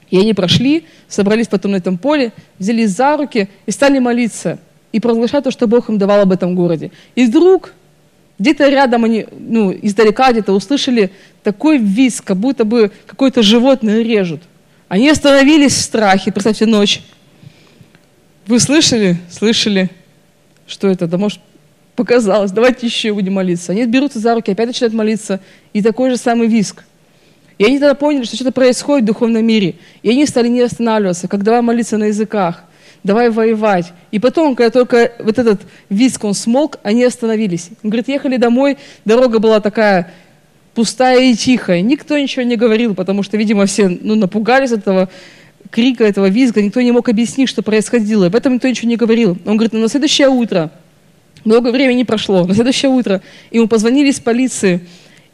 И 0.09 0.17
они 0.17 0.33
прошли, 0.33 0.85
собрались 1.07 1.47
потом 1.47 1.71
на 1.71 1.77
этом 1.77 1.97
поле, 1.97 2.31
взялись 2.57 2.91
за 2.91 3.17
руки 3.17 3.49
и 3.65 3.71
стали 3.71 3.99
молиться 3.99 4.59
и 4.91 4.99
провозглашать 4.99 5.43
то, 5.43 5.51
что 5.51 5.67
Бог 5.67 5.89
им 5.89 5.97
давал 5.97 6.21
об 6.21 6.31
этом 6.31 6.55
городе. 6.55 6.91
И 7.15 7.25
вдруг 7.25 7.73
Где-то 8.39 8.69
рядом 8.69 9.03
они, 9.03 9.27
ну, 9.37 9.71
издалека 9.73 10.31
где-то 10.31 10.53
услышали 10.53 11.11
такой 11.43 11.77
визг, 11.77 12.23
как 12.23 12.37
будто 12.37 12.63
бы 12.63 12.91
какое-то 13.05 13.43
животное 13.43 14.01
режут. 14.01 14.41
Они 14.87 15.09
остановились 15.09 15.73
в 15.73 15.81
страхе, 15.81 16.31
представьте, 16.31 16.65
ночь. 16.65 17.01
Вы 18.47 18.59
слышали? 18.59 19.17
Слышали? 19.29 19.89
Что 20.65 20.87
это? 20.87 21.05
Да 21.05 21.17
может 21.17 21.39
показалось, 21.95 22.51
давайте 22.51 22.87
еще 22.87 23.13
будем 23.13 23.33
молиться. 23.33 23.73
Они 23.73 23.85
берутся 23.85 24.19
за 24.19 24.33
руки, 24.33 24.51
опять 24.51 24.67
начинают 24.67 24.93
молиться, 24.93 25.41
и 25.73 25.81
такой 25.81 26.09
же 26.09 26.15
самый 26.15 26.47
виск. 26.47 26.85
И 27.57 27.65
они 27.65 27.77
тогда 27.77 27.93
поняли, 27.93 28.23
что 28.23 28.37
что-то 28.37 28.53
происходит 28.53 29.03
в 29.03 29.07
духовном 29.07 29.45
мире. 29.45 29.75
И 30.01 30.09
они 30.09 30.25
стали 30.25 30.47
не 30.47 30.61
останавливаться, 30.61 31.27
как 31.27 31.43
давай 31.43 31.61
молиться 31.61 31.97
на 31.97 32.05
языках, 32.05 32.63
давай 33.03 33.29
воевать. 33.29 33.93
И 34.11 34.19
потом, 34.19 34.55
когда 34.55 34.71
только 34.71 35.11
вот 35.19 35.37
этот 35.39 35.61
виск, 35.89 36.23
он 36.23 36.33
смолк, 36.33 36.79
они 36.83 37.03
остановились. 37.03 37.69
Он 37.83 37.89
говорит, 37.89 38.07
ехали 38.07 38.37
домой, 38.37 38.77
дорога 39.05 39.39
была 39.39 39.59
такая 39.59 40.11
пустая 40.75 41.31
и 41.31 41.35
тихая. 41.35 41.81
Никто 41.81 42.17
ничего 42.17 42.43
не 42.43 42.55
говорил, 42.55 42.95
потому 42.95 43.23
что, 43.23 43.37
видимо, 43.37 43.65
все 43.65 43.89
ну, 43.89 44.15
напугались 44.15 44.71
этого 44.71 45.09
крика, 45.71 46.03
этого 46.03 46.27
визга. 46.27 46.61
Никто 46.61 46.81
не 46.81 46.91
мог 46.91 47.09
объяснить, 47.09 47.49
что 47.49 47.61
происходило. 47.61 48.27
Об 48.27 48.35
этом 48.35 48.55
никто 48.55 48.67
ничего 48.67 48.89
не 48.89 48.95
говорил. 48.95 49.37
Он 49.45 49.57
говорит, 49.57 49.73
«Ну, 49.73 49.79
на 49.79 49.87
следующее 49.87 50.29
утро, 50.29 50.71
много 51.45 51.71
времени 51.71 52.03
прошло, 52.03 52.45
на 52.45 52.53
следующее 52.53 52.91
утро 52.91 53.21
ему 53.51 53.67
позвонили 53.67 54.09
из 54.09 54.19
полиции, 54.19 54.81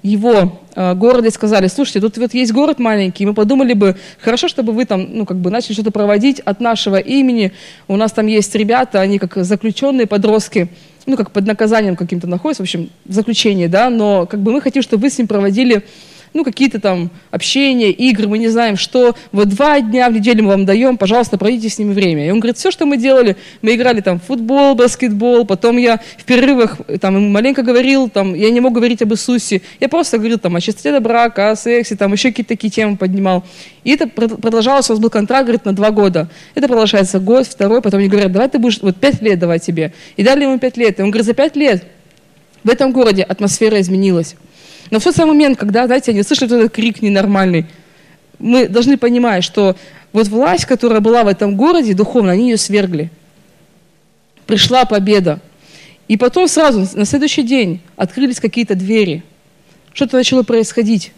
его 0.05 0.61
э, 0.75 0.93
города 0.93 1.31
сказали, 1.31 1.67
слушайте, 1.67 1.99
тут 1.99 2.17
вот 2.17 2.33
есть 2.33 2.53
город 2.53 2.77
маленький, 2.77 3.25
мы 3.25 3.33
подумали 3.33 3.73
бы, 3.73 3.95
хорошо, 4.19 4.47
чтобы 4.47 4.71
вы 4.71 4.85
там, 4.85 5.07
ну, 5.09 5.25
как 5.25 5.37
бы 5.37 5.49
начали 5.49 5.73
что-то 5.73 5.89
проводить 5.89 6.39
от 6.41 6.61
нашего 6.61 6.97
имени, 6.97 7.53
у 7.87 7.95
нас 7.95 8.11
там 8.11 8.27
есть 8.27 8.53
ребята, 8.53 9.01
они 9.01 9.17
как 9.17 9.35
заключенные 9.43 10.05
подростки, 10.05 10.69
ну, 11.07 11.17
как 11.17 11.31
под 11.31 11.47
наказанием 11.47 11.95
каким-то 11.95 12.27
находятся, 12.27 12.61
в 12.61 12.65
общем, 12.65 12.89
в 13.05 13.13
заключении, 13.13 13.65
да, 13.65 13.89
но 13.89 14.27
как 14.27 14.41
бы 14.41 14.51
мы 14.51 14.61
хотим, 14.61 14.83
чтобы 14.83 15.01
вы 15.01 15.09
с 15.09 15.17
ним 15.17 15.27
проводили 15.27 15.83
ну, 16.35 16.43
какие-то 16.43 16.81
там 16.81 17.11
общения, 17.31 17.91
игры, 17.91 18.27
мы 18.27 18.37
не 18.37 18.49
знаем, 18.49 18.75
что. 18.75 19.15
Вот 19.31 19.47
два 19.47 19.79
дня 19.79 20.09
в 20.09 20.13
неделю 20.13 20.43
мы 20.43 20.49
вам 20.49 20.65
даем, 20.65 20.97
пожалуйста, 20.97 21.37
проведите 21.37 21.73
с 21.73 21.79
ними 21.79 21.93
время. 21.93 22.27
И 22.27 22.29
он 22.29 22.41
говорит, 22.41 22.57
все, 22.57 22.71
что 22.71 22.85
мы 22.85 22.97
делали, 22.97 23.37
мы 23.61 23.73
играли 23.73 24.01
там 24.01 24.19
в 24.19 24.23
футбол, 24.23 24.75
баскетбол, 24.75 25.45
потом 25.45 25.77
я 25.77 26.01
в 26.17 26.25
перерывах 26.25 26.77
там 26.99 27.15
ему 27.15 27.29
маленько 27.29 27.63
говорил, 27.63 28.09
там, 28.09 28.35
я 28.35 28.51
не 28.51 28.59
мог 28.59 28.73
говорить 28.73 29.01
об 29.01 29.13
Иисусе, 29.13 29.61
я 29.79 29.87
просто 29.87 30.17
говорил 30.17 30.37
там 30.37 30.57
о 30.57 30.59
чистоте 30.59 30.99
брака, 30.99 31.51
о 31.51 31.55
сексе, 31.55 31.95
там 31.95 32.11
еще 32.11 32.31
какие-то 32.31 32.49
такие 32.49 32.69
темы 32.69 32.97
поднимал. 32.97 33.45
И 33.85 33.91
это 33.91 34.05
продолжалось, 34.07 34.89
у 34.89 34.93
нас 34.93 34.99
был 34.99 35.09
контракт, 35.09 35.45
говорит, 35.45 35.63
на 35.63 35.71
два 35.71 35.91
года. 35.91 36.27
Это 36.53 36.67
продолжается 36.67 37.21
год, 37.21 37.47
второй, 37.47 37.81
потом 37.81 38.01
они 38.01 38.09
говорят, 38.09 38.33
давай 38.33 38.49
ты 38.49 38.59
будешь, 38.59 38.79
вот 38.81 38.97
пять 38.97 39.21
лет 39.21 39.39
давай 39.39 39.59
тебе. 39.59 39.93
И 40.17 40.23
дали 40.23 40.43
ему 40.43 40.59
пять 40.59 40.75
лет. 40.75 40.99
И 40.99 41.01
он 41.01 41.11
говорит, 41.11 41.25
за 41.25 41.33
пять 41.33 41.55
лет 41.55 41.85
в 42.65 42.69
этом 42.69 42.91
городе 42.91 43.23
атмосфера 43.23 43.79
изменилась. 43.79 44.35
Но 44.91 44.99
в 44.99 45.03
тот 45.03 45.15
самый 45.15 45.33
момент, 45.33 45.57
когда, 45.57 45.85
знаете, 45.85 46.11
они 46.11 46.23
слышат 46.23 46.51
этот 46.51 46.71
крик 46.71 47.01
ненормальный, 47.01 47.65
мы 48.39 48.67
должны 48.67 48.97
понимать, 48.97 49.43
что 49.43 49.75
вот 50.13 50.27
власть, 50.27 50.65
которая 50.65 50.99
была 50.99 51.23
в 51.23 51.27
этом 51.27 51.55
городе 51.55 51.93
духовно, 51.93 52.31
они 52.31 52.51
ее 52.51 52.57
свергли. 52.57 53.09
Пришла 54.45 54.85
победа. 54.85 55.39
И 56.07 56.17
потом 56.17 56.47
сразу, 56.47 56.87
на 56.93 57.05
следующий 57.05 57.43
день, 57.43 57.81
открылись 57.95 58.39
какие-то 58.39 58.75
двери. 58.75 59.23
Что-то 59.93 60.17
начало 60.17 60.43
происходить. 60.43 61.11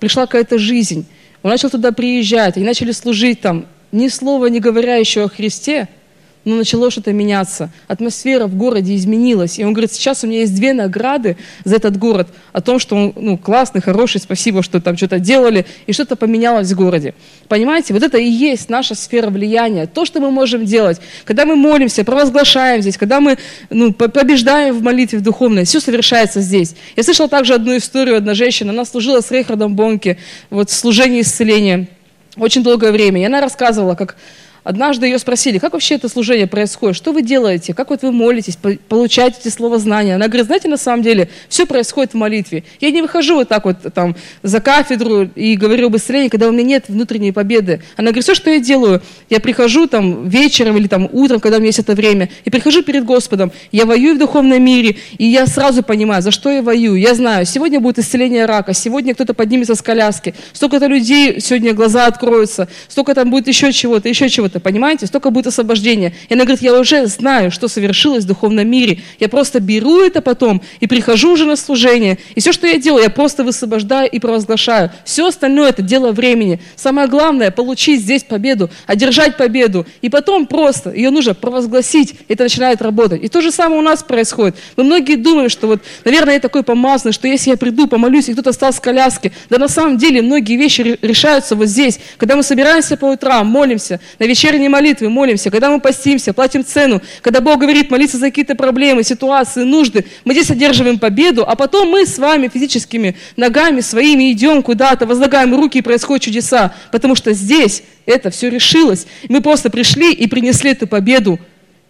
Пришла 0.00 0.26
какая-то 0.26 0.58
жизнь. 0.58 1.06
Он 1.42 1.50
начал 1.50 1.70
туда 1.70 1.92
приезжать. 1.92 2.56
Они 2.56 2.66
начали 2.66 2.92
служить 2.92 3.40
там. 3.40 3.66
Ни 3.90 4.08
слова 4.08 4.46
не 4.46 4.60
говоря 4.60 4.96
еще 4.96 5.24
о 5.24 5.28
Христе– 5.28 5.88
но 6.44 6.56
начало 6.56 6.90
что-то 6.90 7.12
меняться. 7.12 7.70
Атмосфера 7.88 8.46
в 8.46 8.56
городе 8.56 8.94
изменилась. 8.94 9.58
И 9.58 9.64
он 9.64 9.72
говорит, 9.72 9.92
сейчас 9.92 10.24
у 10.24 10.26
меня 10.26 10.40
есть 10.40 10.54
две 10.54 10.72
награды 10.72 11.36
за 11.64 11.76
этот 11.76 11.96
город, 11.96 12.28
о 12.52 12.60
том, 12.60 12.78
что 12.78 12.96
он 12.96 13.12
ну, 13.16 13.38
классный, 13.38 13.80
хороший, 13.80 14.20
спасибо, 14.20 14.62
что 14.62 14.80
там 14.80 14.96
что-то 14.96 15.18
делали, 15.18 15.66
и 15.86 15.92
что-то 15.92 16.16
поменялось 16.16 16.70
в 16.70 16.76
городе. 16.76 17.14
Понимаете, 17.48 17.94
вот 17.94 18.02
это 18.02 18.18
и 18.18 18.28
есть 18.28 18.68
наша 18.68 18.94
сфера 18.94 19.30
влияния. 19.30 19.86
То, 19.86 20.04
что 20.04 20.20
мы 20.20 20.30
можем 20.30 20.64
делать, 20.64 21.00
когда 21.24 21.46
мы 21.46 21.56
молимся, 21.56 22.04
провозглашаем 22.04 22.82
здесь, 22.82 22.96
когда 22.96 23.20
мы 23.20 23.38
ну, 23.70 23.92
побеждаем 23.92 24.74
в 24.76 24.82
молитве 24.82 25.18
в 25.18 25.22
духовной, 25.22 25.64
все 25.64 25.80
совершается 25.80 26.40
здесь. 26.40 26.74
Я 26.96 27.02
слышала 27.02 27.28
также 27.28 27.54
одну 27.54 27.76
историю, 27.76 28.16
одна 28.16 28.34
женщина, 28.34 28.72
она 28.72 28.84
служила 28.84 29.20
с 29.20 29.30
Рейхардом 29.30 29.74
Бонке 29.74 30.18
вот, 30.50 30.70
в 30.70 30.74
служении 30.74 31.22
исцеления 31.22 31.88
очень 32.36 32.62
долгое 32.62 32.92
время. 32.92 33.20
И 33.20 33.24
она 33.24 33.40
рассказывала, 33.40 33.94
как 33.94 34.16
Однажды 34.64 35.06
ее 35.06 35.18
спросили, 35.18 35.58
как 35.58 35.74
вообще 35.74 35.96
это 35.96 36.08
служение 36.08 36.46
происходит, 36.46 36.96
что 36.96 37.12
вы 37.12 37.20
делаете, 37.20 37.74
как 37.74 37.90
вот 37.90 38.00
вы 38.02 38.12
молитесь, 38.12 38.56
получаете 38.88 39.36
эти 39.40 39.48
слова 39.48 39.78
знания. 39.78 40.14
Она 40.14 40.26
говорит, 40.26 40.46
знаете, 40.46 40.68
на 40.68 40.78
самом 40.78 41.02
деле 41.02 41.28
все 41.50 41.66
происходит 41.66 42.14
в 42.14 42.16
молитве. 42.16 42.64
Я 42.80 42.90
не 42.90 43.02
выхожу 43.02 43.34
вот 43.34 43.48
так 43.48 43.66
вот 43.66 43.76
там 43.94 44.16
за 44.42 44.60
кафедру 44.60 45.28
и 45.34 45.56
говорю 45.56 45.88
об 45.88 45.96
исцелении, 45.96 46.30
когда 46.30 46.48
у 46.48 46.52
меня 46.52 46.62
нет 46.62 46.84
внутренней 46.88 47.30
победы. 47.30 47.82
Она 47.96 48.06
говорит, 48.06 48.24
все, 48.24 48.34
что 48.34 48.48
я 48.48 48.58
делаю, 48.58 49.02
я 49.28 49.38
прихожу 49.38 49.86
там 49.86 50.28
вечером 50.28 50.78
или 50.78 50.88
там 50.88 51.10
утром, 51.12 51.40
когда 51.40 51.58
у 51.58 51.60
меня 51.60 51.68
есть 51.68 51.80
это 51.80 51.92
время, 51.92 52.30
и 52.46 52.50
прихожу 52.50 52.82
перед 52.82 53.04
Господом, 53.04 53.52
я 53.70 53.84
воюю 53.84 54.16
в 54.16 54.18
духовном 54.18 54.62
мире, 54.64 54.96
и 55.18 55.26
я 55.26 55.46
сразу 55.46 55.82
понимаю, 55.82 56.22
за 56.22 56.30
что 56.30 56.50
я 56.50 56.62
воюю. 56.62 56.98
Я 56.98 57.14
знаю, 57.14 57.44
сегодня 57.44 57.80
будет 57.80 57.98
исцеление 57.98 58.46
рака, 58.46 58.72
сегодня 58.72 59.14
кто-то 59.14 59.34
поднимется 59.34 59.74
с 59.74 59.82
коляски, 59.82 60.34
столько-то 60.54 60.86
людей 60.86 61.38
сегодня 61.40 61.74
глаза 61.74 62.06
откроются, 62.06 62.66
столько 62.88 63.14
там 63.14 63.30
будет 63.30 63.46
еще 63.46 63.70
чего-то, 63.70 64.08
еще 64.08 64.30
чего-то 64.30 64.53
это, 64.54 64.60
понимаете? 64.60 65.06
Столько 65.06 65.30
будет 65.30 65.48
освобождения. 65.48 66.14
И 66.28 66.34
она 66.34 66.44
говорит, 66.44 66.62
я 66.62 66.78
уже 66.78 67.06
знаю, 67.06 67.50
что 67.50 67.66
совершилось 67.66 68.24
в 68.24 68.28
духовном 68.28 68.68
мире. 68.68 69.00
Я 69.18 69.28
просто 69.28 69.58
беру 69.58 70.00
это 70.00 70.20
потом 70.20 70.62
и 70.78 70.86
прихожу 70.86 71.32
уже 71.32 71.44
на 71.44 71.56
служение. 71.56 72.18
И 72.36 72.40
все, 72.40 72.52
что 72.52 72.68
я 72.68 72.78
делаю, 72.78 73.02
я 73.02 73.10
просто 73.10 73.42
высвобождаю 73.42 74.08
и 74.08 74.18
провозглашаю. 74.20 74.92
Все 75.04 75.26
остальное 75.26 75.70
это 75.70 75.82
дело 75.82 76.12
времени. 76.12 76.60
Самое 76.76 77.08
главное, 77.08 77.50
получить 77.50 78.00
здесь 78.00 78.22
победу, 78.22 78.70
одержать 78.86 79.36
победу. 79.36 79.86
И 80.02 80.08
потом 80.08 80.46
просто 80.46 80.92
ее 80.92 81.10
нужно 81.10 81.34
провозгласить. 81.34 82.14
Это 82.28 82.44
начинает 82.44 82.80
работать. 82.80 83.24
И 83.24 83.28
то 83.28 83.40
же 83.40 83.50
самое 83.50 83.80
у 83.80 83.84
нас 83.84 84.04
происходит. 84.04 84.56
Мы 84.76 84.84
многие 84.84 85.16
думаем, 85.16 85.48
что 85.48 85.66
вот, 85.66 85.82
наверное, 86.04 86.34
я 86.34 86.40
такой 86.40 86.62
помазанный, 86.62 87.12
что 87.12 87.26
если 87.26 87.50
я 87.50 87.56
приду, 87.56 87.88
помолюсь, 87.88 88.28
и 88.28 88.32
кто-то 88.34 88.52
стал 88.52 88.72
с 88.72 88.78
коляски. 88.78 89.32
Да 89.50 89.58
на 89.58 89.68
самом 89.68 89.98
деле 89.98 90.22
многие 90.22 90.56
вещи 90.56 90.96
решаются 91.02 91.56
вот 91.56 91.66
здесь. 91.66 91.98
Когда 92.18 92.36
мы 92.36 92.44
собираемся 92.44 92.96
по 92.96 93.06
утрам, 93.06 93.46
молимся, 93.46 94.00
на 94.18 94.24
вечер 94.24 94.43
вечерней 94.44 94.68
молитвы 94.68 95.08
молимся, 95.08 95.50
когда 95.50 95.70
мы 95.70 95.80
постимся, 95.80 96.34
платим 96.34 96.64
цену, 96.64 97.00
когда 97.22 97.40
Бог 97.40 97.60
говорит 97.60 97.90
молиться 97.90 98.18
за 98.18 98.26
какие-то 98.26 98.54
проблемы, 98.54 99.02
ситуации, 99.02 99.62
нужды, 99.62 100.04
мы 100.24 100.34
здесь 100.34 100.50
одерживаем 100.50 100.98
победу, 100.98 101.44
а 101.48 101.56
потом 101.56 101.88
мы 101.88 102.04
с 102.04 102.18
вами 102.18 102.48
физическими 102.52 103.16
ногами 103.36 103.80
своими 103.80 104.30
идем 104.32 104.62
куда-то, 104.62 105.06
возлагаем 105.06 105.54
руки 105.54 105.78
и 105.78 105.82
происходят 105.82 106.22
чудеса, 106.22 106.74
потому 106.92 107.14
что 107.14 107.32
здесь 107.32 107.84
это 108.04 108.30
все 108.30 108.50
решилось. 108.50 109.06
Мы 109.30 109.40
просто 109.40 109.70
пришли 109.70 110.12
и 110.12 110.26
принесли 110.26 110.72
эту 110.72 110.86
победу 110.86 111.38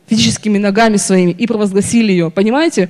физическими 0.09 0.59
ногами 0.59 0.97
своими 0.97 1.33
и 1.33 1.47
провозгласили 1.49 2.13
ее. 2.13 2.31
Понимаете? 2.31 2.89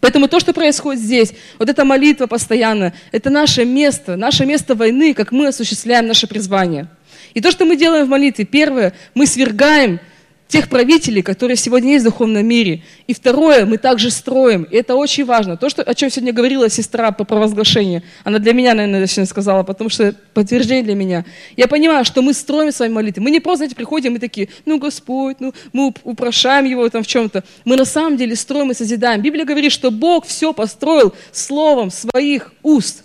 Поэтому 0.00 0.26
то, 0.26 0.40
что 0.40 0.54
происходит 0.54 1.02
здесь, 1.02 1.32
вот 1.58 1.68
эта 1.68 1.84
молитва 1.84 2.26
постоянно, 2.26 2.94
это 3.12 3.28
наше 3.28 3.64
место, 3.66 4.16
наше 4.16 4.46
место 4.46 4.74
войны, 4.74 5.12
как 5.12 5.32
мы 5.32 5.48
осуществляем 5.48 6.06
наше 6.06 6.26
призвание. 6.26 6.86
И 7.36 7.42
то, 7.42 7.50
что 7.50 7.66
мы 7.66 7.76
делаем 7.76 8.06
в 8.06 8.08
молитве, 8.08 8.46
первое, 8.46 8.94
мы 9.14 9.26
свергаем 9.26 10.00
тех 10.48 10.70
правителей, 10.70 11.20
которые 11.20 11.58
сегодня 11.58 11.92
есть 11.92 12.06
в 12.06 12.08
духовном 12.08 12.46
мире. 12.46 12.82
И 13.08 13.12
второе, 13.12 13.66
мы 13.66 13.76
также 13.76 14.10
строим. 14.10 14.62
И 14.62 14.76
это 14.76 14.94
очень 14.94 15.26
важно. 15.26 15.58
То, 15.58 15.68
что, 15.68 15.82
о 15.82 15.94
чем 15.94 16.08
сегодня 16.08 16.32
говорила 16.32 16.70
сестра 16.70 17.10
по 17.12 17.24
провозглашению, 17.24 18.02
она 18.24 18.38
для 18.38 18.54
меня, 18.54 18.72
наверное, 18.72 19.06
сегодня 19.06 19.28
сказала, 19.28 19.64
потому 19.64 19.90
что 19.90 20.14
подтверждение 20.32 20.82
для 20.82 20.94
меня. 20.94 21.26
Я 21.58 21.68
понимаю, 21.68 22.06
что 22.06 22.22
мы 22.22 22.32
строим 22.32 22.72
свои 22.72 22.88
молитвы. 22.88 23.22
Мы 23.22 23.30
не 23.30 23.40
просто, 23.40 23.58
знаете, 23.58 23.76
приходим 23.76 24.16
и 24.16 24.18
такие, 24.18 24.48
ну, 24.64 24.78
Господь, 24.78 25.36
ну, 25.38 25.52
мы 25.74 25.92
упрошаем 26.04 26.64
Его 26.64 26.88
там 26.88 27.02
в 27.02 27.06
чем-то. 27.06 27.44
Мы 27.66 27.76
на 27.76 27.84
самом 27.84 28.16
деле 28.16 28.34
строим 28.34 28.70
и 28.70 28.74
созидаем. 28.74 29.20
Библия 29.20 29.44
говорит, 29.44 29.72
что 29.72 29.90
Бог 29.90 30.24
все 30.24 30.54
построил 30.54 31.12
словом 31.32 31.90
своих 31.90 32.54
уст. 32.62 33.02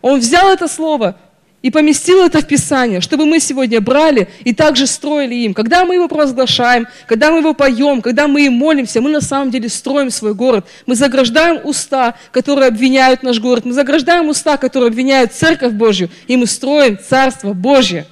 Он 0.00 0.20
взял 0.20 0.50
это 0.50 0.68
слово, 0.68 1.18
и 1.62 1.70
поместил 1.70 2.24
это 2.24 2.40
в 2.40 2.46
Писание, 2.46 3.02
чтобы 3.02 3.26
мы 3.26 3.38
сегодня 3.38 3.80
брали 3.82 4.28
и 4.44 4.54
также 4.54 4.86
строили 4.86 5.34
им. 5.34 5.52
Когда 5.52 5.84
мы 5.84 5.94
его 5.94 6.08
провозглашаем, 6.08 6.86
когда 7.06 7.30
мы 7.30 7.38
его 7.38 7.52
поем, 7.52 8.00
когда 8.00 8.28
мы 8.28 8.46
им 8.46 8.54
молимся, 8.54 9.02
мы 9.02 9.10
на 9.10 9.20
самом 9.20 9.50
деле 9.50 9.68
строим 9.68 10.10
свой 10.10 10.32
город. 10.32 10.66
Мы 10.86 10.94
заграждаем 10.94 11.60
уста, 11.62 12.14
которые 12.30 12.68
обвиняют 12.68 13.22
наш 13.22 13.40
город. 13.40 13.66
Мы 13.66 13.74
заграждаем 13.74 14.28
уста, 14.30 14.56
которые 14.56 14.88
обвиняют 14.88 15.34
Церковь 15.34 15.72
Божью. 15.72 16.08
И 16.26 16.36
мы 16.36 16.46
строим 16.46 16.98
Царство 16.98 17.52
Божье. 17.52 18.06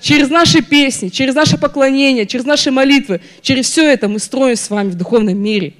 Через 0.00 0.28
наши 0.28 0.60
песни, 0.60 1.10
через 1.10 1.34
наше 1.34 1.58
поклонение, 1.58 2.26
через 2.26 2.44
наши 2.44 2.72
молитвы, 2.72 3.20
через 3.42 3.66
все 3.66 3.88
это 3.92 4.08
мы 4.08 4.18
строим 4.18 4.56
с 4.56 4.68
вами 4.68 4.90
в 4.90 4.94
духовном 4.96 5.38
мире. 5.38 5.74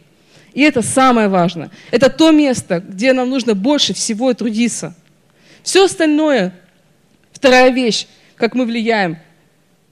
И 0.54 0.62
это 0.62 0.82
самое 0.82 1.26
важное. 1.26 1.70
Это 1.90 2.08
то 2.08 2.30
место, 2.30 2.84
где 2.86 3.12
нам 3.12 3.30
нужно 3.30 3.54
больше 3.54 3.94
всего 3.94 4.32
трудиться. 4.34 4.94
Все 5.62 5.86
остальное 5.86 6.54
Вторая 7.40 7.70
вещь, 7.70 8.06
как 8.36 8.54
мы 8.54 8.66
влияем. 8.66 9.16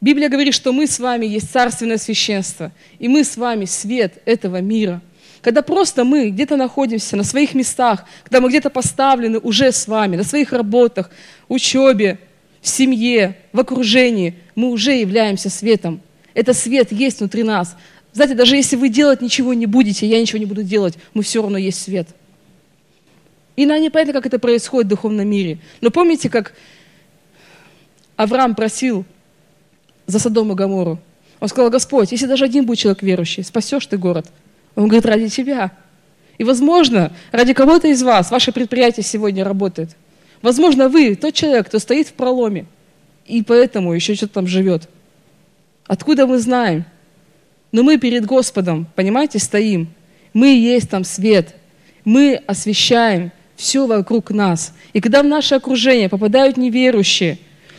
Библия 0.02 0.28
говорит, 0.28 0.52
что 0.52 0.70
мы 0.70 0.86
с 0.86 0.98
вами 0.98 1.24
есть 1.24 1.50
царственное 1.50 1.96
священство, 1.96 2.72
и 2.98 3.08
мы 3.08 3.24
с 3.24 3.38
вами 3.38 3.64
свет 3.64 4.20
этого 4.26 4.60
мира. 4.60 5.00
Когда 5.40 5.62
просто 5.62 6.04
мы 6.04 6.28
где-то 6.28 6.56
находимся 6.56 7.16
на 7.16 7.24
своих 7.24 7.54
местах, 7.54 8.04
когда 8.24 8.42
мы 8.42 8.50
где-то 8.50 8.68
поставлены 8.68 9.38
уже 9.38 9.72
с 9.72 9.88
вами, 9.88 10.16
на 10.16 10.24
своих 10.24 10.52
работах, 10.52 11.10
учебе, 11.48 12.18
в 12.60 12.68
семье, 12.68 13.38
в 13.54 13.60
окружении, 13.60 14.34
мы 14.54 14.68
уже 14.68 14.92
являемся 14.92 15.48
светом. 15.48 16.02
Это 16.34 16.52
свет 16.52 16.92
есть 16.92 17.20
внутри 17.20 17.44
нас. 17.44 17.76
Знаете, 18.12 18.34
даже 18.34 18.56
если 18.56 18.76
вы 18.76 18.90
делать 18.90 19.22
ничего 19.22 19.54
не 19.54 19.64
будете, 19.64 20.06
я 20.06 20.20
ничего 20.20 20.38
не 20.38 20.44
буду 20.44 20.64
делать, 20.64 20.98
мы 21.14 21.22
все 21.22 21.40
равно 21.40 21.56
есть 21.56 21.80
свет. 21.80 22.08
И 23.56 23.64
нам 23.64 23.80
непонятно, 23.80 24.12
как 24.12 24.26
это 24.26 24.38
происходит 24.38 24.86
в 24.86 24.90
духовном 24.90 25.26
мире. 25.26 25.58
Но 25.80 25.90
помните, 25.90 26.28
как 26.28 26.52
Авраам 28.18 28.56
просил 28.56 29.04
за 30.06 30.18
Содом 30.18 30.50
и 30.50 30.56
Гамору? 30.56 30.98
Он 31.38 31.48
сказал, 31.48 31.70
Господь, 31.70 32.10
если 32.10 32.26
даже 32.26 32.44
один 32.44 32.66
будет 32.66 32.80
человек 32.80 33.00
верующий, 33.00 33.44
спасешь 33.44 33.86
ты 33.86 33.96
город. 33.96 34.26
Он 34.74 34.88
говорит, 34.88 35.06
ради 35.06 35.28
тебя. 35.28 35.70
И, 36.36 36.42
возможно, 36.42 37.12
ради 37.30 37.52
кого-то 37.52 37.86
из 37.86 38.02
вас 38.02 38.32
ваше 38.32 38.50
предприятие 38.50 39.04
сегодня 39.04 39.44
работает. 39.44 39.90
Возможно, 40.42 40.88
вы 40.88 41.14
тот 41.14 41.32
человек, 41.32 41.68
кто 41.68 41.78
стоит 41.78 42.08
в 42.08 42.14
проломе, 42.14 42.66
и 43.24 43.44
поэтому 43.44 43.92
еще 43.92 44.16
что-то 44.16 44.34
там 44.34 44.48
живет. 44.48 44.88
Откуда 45.86 46.26
мы 46.26 46.40
знаем? 46.40 46.86
Но 47.70 47.84
мы 47.84 47.98
перед 47.98 48.26
Господом, 48.26 48.88
понимаете, 48.96 49.38
стоим. 49.38 49.94
Мы 50.32 50.56
есть 50.56 50.90
там 50.90 51.04
свет. 51.04 51.54
Мы 52.04 52.42
освещаем 52.48 53.30
все 53.54 53.86
вокруг 53.86 54.32
нас. 54.32 54.74
И 54.92 55.00
когда 55.00 55.22
в 55.22 55.26
наше 55.26 55.54
окружение 55.54 56.08
попадают 56.08 56.56
неверующие, 56.56 57.38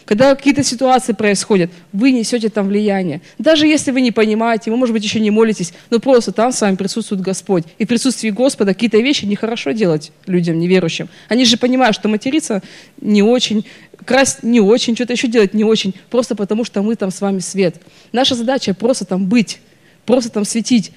когда 0.10 0.34
какие-то 0.34 0.64
ситуации 0.64 1.14
происходят, 1.14 1.70
вы 1.94 2.10
несете 2.10 2.50
там 2.50 2.70
влияние. 2.70 3.22
Даже 3.38 3.68
если 3.68 3.92
вы 3.92 4.02
не 4.02 4.10
понимаете, 4.12 4.72
вы, 4.72 4.78
может 4.78 4.92
быть, 4.92 5.04
еще 5.04 5.20
не 5.20 5.30
молитесь, 5.30 5.72
но 5.92 6.00
просто 6.00 6.32
там 6.32 6.52
с 6.52 6.60
вами 6.60 6.78
присутствует 6.78 7.22
Господь. 7.22 7.66
И 7.78 7.86
в 7.86 7.88
присутствии 7.88 8.32
Господа 8.32 8.74
какие-то 8.74 8.98
вещи 8.98 9.26
нехорошо 9.26 9.70
делать 9.70 10.12
людям 10.26 10.58
неверующим. 10.58 11.10
Они 11.28 11.46
же 11.46 11.58
понимают, 11.58 11.96
что 11.96 12.10
материться 12.10 12.64
не 13.00 13.22
очень, 13.22 13.68
красть 14.04 14.42
не 14.42 14.60
очень, 14.60 14.96
что-то 14.96 15.14
еще 15.14 15.28
делать 15.28 15.54
не 15.54 15.64
очень, 15.64 15.94
просто 16.10 16.34
потому 16.34 16.66
что 16.66 16.82
мы 16.82 16.96
там 16.96 17.12
с 17.12 17.22
вами 17.22 17.38
свет. 17.38 17.76
Наша 18.12 18.34
задача 18.34 18.74
просто 18.74 19.06
там 19.06 19.28
быть, 19.28 19.60
просто 20.08 20.32
там 20.32 20.44
светить. 20.44 20.92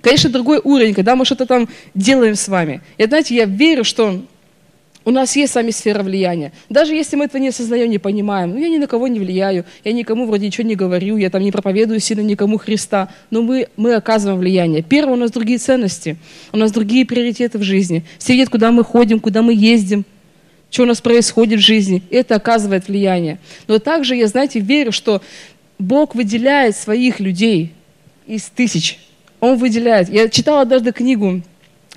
Конечно, 0.00 0.30
другой 0.30 0.58
уровень, 0.64 0.94
когда 0.94 1.16
мы 1.16 1.26
что-то 1.26 1.44
там 1.44 1.68
делаем 1.92 2.34
с 2.34 2.48
вами. 2.48 2.80
И 2.96 3.04
знаете, 3.04 3.36
я 3.36 3.44
верю, 3.44 3.84
что 3.84 4.22
у 5.06 5.12
нас 5.12 5.36
есть 5.36 5.52
сами 5.52 5.70
сфера 5.70 6.02
влияния. 6.02 6.52
Даже 6.68 6.92
если 6.92 7.14
мы 7.14 7.26
этого 7.26 7.40
не 7.40 7.48
осознаем, 7.48 7.88
не 7.88 7.98
понимаем, 7.98 8.50
ну 8.50 8.58
я 8.58 8.68
ни 8.68 8.76
на 8.76 8.88
кого 8.88 9.06
не 9.06 9.20
влияю, 9.20 9.64
я 9.84 9.92
никому 9.92 10.26
вроде 10.26 10.46
ничего 10.46 10.66
не 10.66 10.74
говорю, 10.74 11.16
я 11.16 11.30
там 11.30 11.42
не 11.42 11.52
проповедую 11.52 12.00
сильно 12.00 12.22
никому 12.22 12.58
Христа, 12.58 13.08
но 13.30 13.40
мы, 13.40 13.68
мы 13.76 13.94
оказываем 13.94 14.40
влияние. 14.40 14.82
Первое, 14.82 15.14
у 15.14 15.16
нас 15.16 15.30
другие 15.30 15.58
ценности, 15.58 16.16
у 16.52 16.56
нас 16.58 16.72
другие 16.72 17.06
приоритеты 17.06 17.56
в 17.58 17.62
жизни. 17.62 18.04
Все 18.18 18.32
видят, 18.32 18.50
куда 18.50 18.72
мы 18.72 18.82
ходим, 18.82 19.20
куда 19.20 19.42
мы 19.42 19.54
ездим, 19.54 20.04
что 20.72 20.82
у 20.82 20.86
нас 20.86 21.00
происходит 21.00 21.60
в 21.60 21.62
жизни. 21.62 22.02
Это 22.10 22.34
оказывает 22.34 22.88
влияние. 22.88 23.38
Но 23.68 23.78
также 23.78 24.16
я, 24.16 24.26
знаете, 24.26 24.58
верю, 24.58 24.90
что 24.90 25.22
Бог 25.78 26.16
выделяет 26.16 26.76
своих 26.76 27.20
людей 27.20 27.72
из 28.26 28.42
тысяч– 28.42 28.98
он 29.40 29.56
выделяет. 29.56 30.08
Я 30.08 30.28
читала 30.28 30.62
однажды 30.62 30.92
книгу 30.92 31.42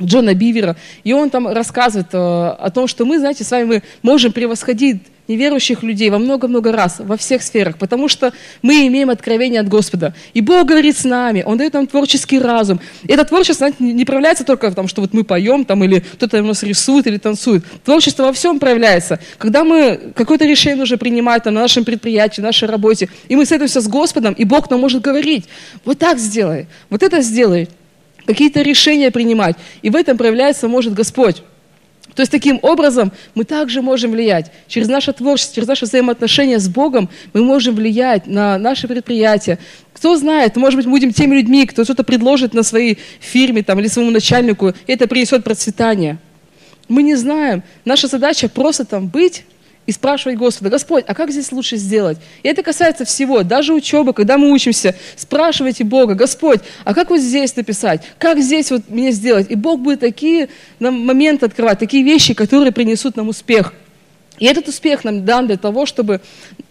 Джона 0.02 0.34
Бивера, 0.34 0.76
и 1.04 1.14
он 1.14 1.30
там 1.30 1.48
рассказывает 1.48 2.14
э, 2.14 2.18
о 2.18 2.72
том, 2.74 2.88
что 2.88 3.06
мы, 3.06 3.20
знаете, 3.20 3.44
с 3.44 3.52
вами 3.52 3.66
мы 3.66 3.84
можем 4.02 4.32
превосходить 4.32 5.02
неверующих 5.30 5.84
людей 5.84 6.10
во 6.10 6.18
много-много 6.18 6.72
раз, 6.72 6.98
во 7.00 7.16
всех 7.16 7.42
сферах, 7.44 7.78
потому 7.78 8.10
что 8.10 8.34
мы 8.62 8.88
имеем 8.88 9.10
откровение 9.10 9.62
от 9.62 9.70
Господа. 9.70 10.14
И 10.34 10.42
Бог 10.42 10.68
говорит 10.68 10.98
с 10.98 11.06
нами, 11.06 11.44
Он 11.46 11.58
дает 11.58 11.74
нам 11.74 11.88
творческий 11.88 12.40
разум. 12.40 12.82
И 13.04 13.14
это 13.14 13.24
творчество 13.24 13.70
знаете, 13.70 13.78
не 13.80 14.06
проявляется 14.06 14.44
только 14.44 14.70
в 14.72 14.76
том, 14.76 14.88
что 14.88 15.02
вот 15.02 15.14
мы 15.14 15.24
поем, 15.24 15.64
там, 15.66 15.84
или 15.84 16.00
кто-то 16.00 16.42
у 16.42 16.46
нас 16.46 16.64
рисует 16.64 17.08
или 17.08 17.18
танцует. 17.18 17.64
Творчество 17.86 18.24
во 18.24 18.34
всем 18.34 18.60
проявляется. 18.60 19.20
Когда 19.38 19.64
мы 19.64 20.14
какое-то 20.16 20.46
решение 20.46 20.78
нужно 20.78 20.98
принимать 20.98 21.44
там, 21.44 21.54
на 21.54 21.62
нашем 21.62 21.86
предприятии, 21.86 22.42
на 22.42 22.48
нашей 22.48 22.68
работе, 22.68 23.10
и 23.28 23.36
мы 23.36 23.46
садимся 23.46 23.82
с 23.82 23.88
Господом, 23.88 24.34
и 24.34 24.44
Бог 24.46 24.70
нам 24.70 24.80
может 24.80 25.02
говорить, 25.02 25.46
вот 25.86 26.00
так 26.00 26.18
сделай, 26.18 26.68
вот 26.90 27.04
это 27.04 27.22
сделай, 27.22 27.70
какие-то 28.30 28.62
решения 28.62 29.10
принимать. 29.10 29.56
И 29.82 29.90
в 29.90 29.96
этом 29.96 30.16
проявляется 30.16 30.68
может 30.68 30.94
Господь. 30.94 31.38
То 32.14 32.22
есть 32.22 32.32
таким 32.32 32.60
образом 32.62 33.12
мы 33.34 33.44
также 33.44 33.82
можем 33.82 34.12
влиять. 34.12 34.52
Через 34.68 34.88
наше 34.88 35.14
творчество, 35.14 35.56
через 35.56 35.68
наши 35.68 35.86
взаимоотношения 35.86 36.60
с 36.60 36.68
Богом 36.68 37.10
мы 37.34 37.44
можем 37.44 37.74
влиять 37.74 38.28
на 38.28 38.60
наши 38.60 38.88
предприятия. 38.88 39.58
Кто 39.94 40.16
знает, 40.16 40.58
может 40.58 40.78
быть, 40.78 40.86
мы 40.86 40.92
будем 40.92 41.12
теми 41.12 41.38
людьми, 41.38 41.66
кто 41.66 41.84
что-то 41.84 42.04
предложит 42.04 42.54
на 42.54 42.62
своей 42.62 43.00
фирме 43.20 43.64
там, 43.64 43.80
или 43.80 43.88
своему 43.88 44.12
начальнику, 44.12 44.70
и 44.70 44.94
это 44.94 45.08
принесет 45.08 45.44
процветание. 45.44 46.20
Мы 46.88 47.02
не 47.02 47.16
знаем. 47.16 47.64
Наша 47.84 48.08
задача 48.08 48.48
просто 48.48 48.86
там 48.86 49.08
быть 49.08 49.44
и 49.90 49.92
спрашивать 49.92 50.38
Господа, 50.38 50.70
Господь, 50.70 51.04
а 51.08 51.16
как 51.16 51.32
здесь 51.32 51.52
лучше 51.52 51.76
сделать? 51.76 52.20
И 52.44 52.48
это 52.48 52.62
касается 52.62 53.06
всего, 53.06 53.42
даже 53.42 53.74
учебы, 53.74 54.14
когда 54.14 54.38
мы 54.38 54.52
учимся, 54.52 54.96
спрашивайте 55.16 55.84
Бога, 55.84 56.14
Господь, 56.14 56.60
а 56.86 56.94
как 56.94 57.10
вот 57.10 57.20
здесь 57.20 57.56
написать? 57.56 58.04
Как 58.20 58.40
здесь 58.40 58.70
вот 58.70 58.88
мне 58.88 59.12
сделать? 59.12 59.48
И 59.50 59.56
Бог 59.56 59.80
будет 59.80 60.02
такие 60.02 60.50
нам 60.78 61.04
моменты 61.04 61.48
открывать, 61.48 61.80
такие 61.80 62.04
вещи, 62.04 62.36
которые 62.36 62.72
принесут 62.72 63.16
нам 63.16 63.30
успех. 63.30 63.74
И 64.38 64.46
этот 64.46 64.68
успех 64.68 65.04
нам 65.04 65.26
дан 65.26 65.48
для 65.48 65.58
того, 65.58 65.88
чтобы, 65.88 66.22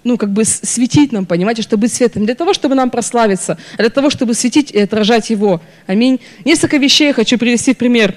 ну, 0.04 0.16
как 0.16 0.30
бы 0.30 0.44
светить 0.44 1.10
нам, 1.10 1.26
понимаете, 1.26 1.62
чтобы 1.62 1.82
быть 1.82 1.92
светом, 1.92 2.24
для 2.24 2.36
того, 2.36 2.54
чтобы 2.54 2.76
нам 2.76 2.88
прославиться, 2.88 3.58
для 3.76 3.90
того, 3.90 4.10
чтобы 4.10 4.34
светить 4.34 4.70
и 4.70 4.78
отражать 4.78 5.28
Его. 5.30 5.60
Аминь. 5.88 6.20
Несколько 6.44 6.76
вещей 6.76 7.08
я 7.08 7.14
хочу 7.14 7.36
привести 7.36 7.74
в 7.74 7.78
пример. 7.78 8.14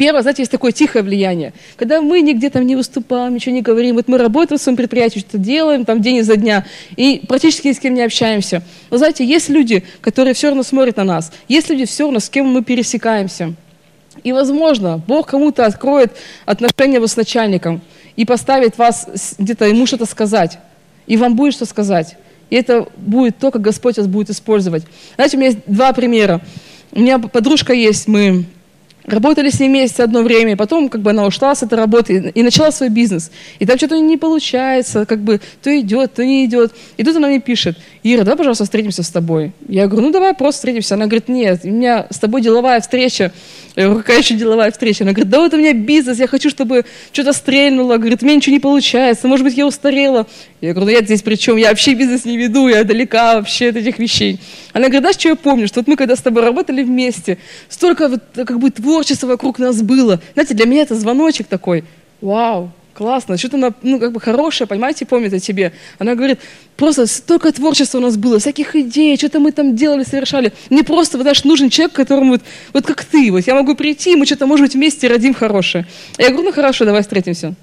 Первое, 0.00 0.22
знаете, 0.22 0.40
есть 0.40 0.50
такое 0.50 0.72
тихое 0.72 1.04
влияние. 1.04 1.52
Когда 1.76 2.00
мы 2.00 2.22
нигде 2.22 2.48
там 2.48 2.66
не 2.66 2.74
выступаем, 2.74 3.34
ничего 3.34 3.54
не 3.54 3.60
говорим, 3.60 3.96
вот 3.96 4.08
мы 4.08 4.16
работаем 4.16 4.58
в 4.58 4.62
своем 4.62 4.78
предприятии, 4.78 5.18
что-то 5.18 5.36
делаем 5.36 5.84
там 5.84 6.00
день 6.00 6.16
изо 6.16 6.36
дня, 6.36 6.64
и 6.96 7.20
практически 7.28 7.68
ни 7.68 7.72
с 7.72 7.78
кем 7.78 7.92
не 7.92 8.00
общаемся. 8.00 8.62
Но 8.90 8.96
знаете, 8.96 9.26
есть 9.26 9.50
люди, 9.50 9.84
которые 10.00 10.32
все 10.32 10.46
равно 10.46 10.62
смотрят 10.62 10.96
на 10.96 11.04
нас, 11.04 11.30
есть 11.48 11.68
люди 11.68 11.84
все 11.84 12.04
равно, 12.04 12.18
с 12.18 12.30
кем 12.30 12.46
мы 12.46 12.64
пересекаемся. 12.64 13.52
И, 14.24 14.32
возможно, 14.32 15.02
Бог 15.06 15.26
кому-то 15.26 15.66
откроет 15.66 16.12
отношения 16.46 17.06
с 17.06 17.14
начальником 17.14 17.82
и 18.16 18.24
поставит 18.24 18.78
вас 18.78 19.34
где-то 19.36 19.66
ему 19.66 19.84
что-то 19.84 20.06
сказать, 20.06 20.60
и 21.06 21.18
вам 21.18 21.36
будет 21.36 21.52
что 21.52 21.66
сказать. 21.66 22.16
И 22.48 22.56
это 22.56 22.88
будет 22.96 23.36
то, 23.36 23.50
как 23.50 23.60
Господь 23.60 23.98
вас 23.98 24.06
будет 24.06 24.30
использовать. 24.30 24.82
Знаете, 25.16 25.36
у 25.36 25.40
меня 25.40 25.50
есть 25.50 25.60
два 25.66 25.92
примера. 25.92 26.40
У 26.90 27.00
меня 27.00 27.18
подружка 27.18 27.74
есть, 27.74 28.08
мы 28.08 28.46
Работали 29.06 29.48
с 29.48 29.58
ней 29.58 29.68
вместе 29.68 30.02
одно 30.02 30.22
время, 30.22 30.56
потом 30.56 30.88
как 30.88 31.00
бы 31.00 31.10
она 31.10 31.26
ушла 31.26 31.54
с 31.54 31.62
этой 31.62 31.74
работы 31.74 32.32
и 32.34 32.42
начала 32.42 32.70
свой 32.70 32.90
бизнес. 32.90 33.30
И 33.58 33.66
там 33.66 33.78
что-то 33.78 33.98
не 33.98 34.16
получается, 34.16 35.06
как 35.06 35.20
бы 35.20 35.40
то 35.62 35.80
идет, 35.80 36.14
то 36.14 36.24
не 36.24 36.44
идет. 36.44 36.72
И 36.96 37.04
тут 37.04 37.16
она 37.16 37.28
мне 37.28 37.40
пишет, 37.40 37.78
Ира, 38.02 38.24
давай, 38.24 38.36
пожалуйста, 38.38 38.64
встретимся 38.64 39.02
с 39.02 39.08
тобой. 39.10 39.52
Я 39.68 39.86
говорю, 39.86 40.06
ну 40.06 40.12
давай 40.12 40.34
просто 40.34 40.58
встретимся. 40.58 40.94
Она 40.94 41.06
говорит, 41.06 41.28
нет, 41.28 41.60
у 41.64 41.68
меня 41.68 42.06
с 42.10 42.18
тобой 42.18 42.42
деловая 42.42 42.80
встреча. 42.80 43.32
Я 43.76 43.84
говорю, 43.84 44.00
какая 44.00 44.18
еще 44.18 44.34
деловая 44.34 44.70
встреча? 44.70 45.04
Она 45.04 45.12
говорит, 45.12 45.30
да 45.30 45.40
вот 45.40 45.54
у 45.54 45.56
меня 45.56 45.72
бизнес, 45.72 46.18
я 46.18 46.26
хочу, 46.26 46.50
чтобы 46.50 46.84
что-то 47.12 47.32
стрельнуло. 47.32 47.96
Говорит, 47.96 48.22
у 48.22 48.26
меня 48.26 48.36
ничего 48.36 48.54
не 48.54 48.60
получается, 48.60 49.28
может 49.28 49.44
быть, 49.44 49.56
я 49.56 49.66
устарела. 49.66 50.26
Я 50.60 50.72
говорю, 50.72 50.90
ну 50.90 50.98
я 50.98 51.04
здесь 51.04 51.22
при 51.22 51.36
чем? 51.36 51.56
Я 51.56 51.70
вообще 51.70 51.94
бизнес 51.94 52.24
не 52.24 52.36
веду, 52.36 52.68
я 52.68 52.84
далека 52.84 53.36
вообще 53.36 53.68
от 53.68 53.76
этих 53.76 53.98
вещей. 53.98 54.38
Она 54.72 54.84
говорит, 54.86 55.02
знаешь, 55.02 55.16
что 55.16 55.28
я 55.28 55.36
помню? 55.36 55.66
Что 55.66 55.80
вот 55.80 55.88
мы 55.88 55.96
когда 55.96 56.16
с 56.16 56.20
тобой 56.20 56.42
работали 56.42 56.82
вместе, 56.82 57.38
столько 57.68 58.08
вот 58.08 58.22
как 58.34 58.58
бы 58.58 58.70
творчества 58.90 59.28
вокруг 59.28 59.60
нас 59.60 59.82
было. 59.82 60.20
Знаете, 60.34 60.54
для 60.54 60.66
меня 60.66 60.82
это 60.82 60.96
звоночек 60.96 61.46
такой. 61.46 61.84
Вау, 62.20 62.72
классно, 62.92 63.38
что-то 63.38 63.56
она, 63.56 63.72
ну, 63.82 64.00
как 64.00 64.10
бы 64.10 64.20
хорошее, 64.20 64.66
понимаете, 64.66 65.06
помнит 65.06 65.32
о 65.32 65.38
тебе. 65.38 65.72
Она 66.00 66.16
говорит, 66.16 66.40
просто 66.76 67.06
столько 67.06 67.52
творчества 67.52 67.98
у 67.98 68.00
нас 68.00 68.16
было, 68.16 68.40
всяких 68.40 68.74
идей, 68.74 69.16
что-то 69.16 69.38
мы 69.38 69.52
там 69.52 69.76
делали, 69.76 70.02
совершали. 70.02 70.52
Мне 70.70 70.82
просто, 70.82 71.18
вот, 71.18 71.22
знаешь, 71.22 71.44
нужен 71.44 71.70
человек, 71.70 71.94
которому 71.94 72.32
вот, 72.32 72.42
вот 72.72 72.84
как 72.84 73.04
ты, 73.04 73.30
вот 73.30 73.46
я 73.46 73.54
могу 73.54 73.76
прийти, 73.76 74.16
мы 74.16 74.26
что-то, 74.26 74.46
может 74.46 74.66
быть, 74.66 74.74
вместе 74.74 75.06
родим 75.06 75.34
хорошее. 75.34 75.86
Я 76.18 76.30
говорю, 76.30 76.46
ну 76.46 76.52
хорошо, 76.52 76.84
давай 76.84 77.02
встретимся. 77.02 77.54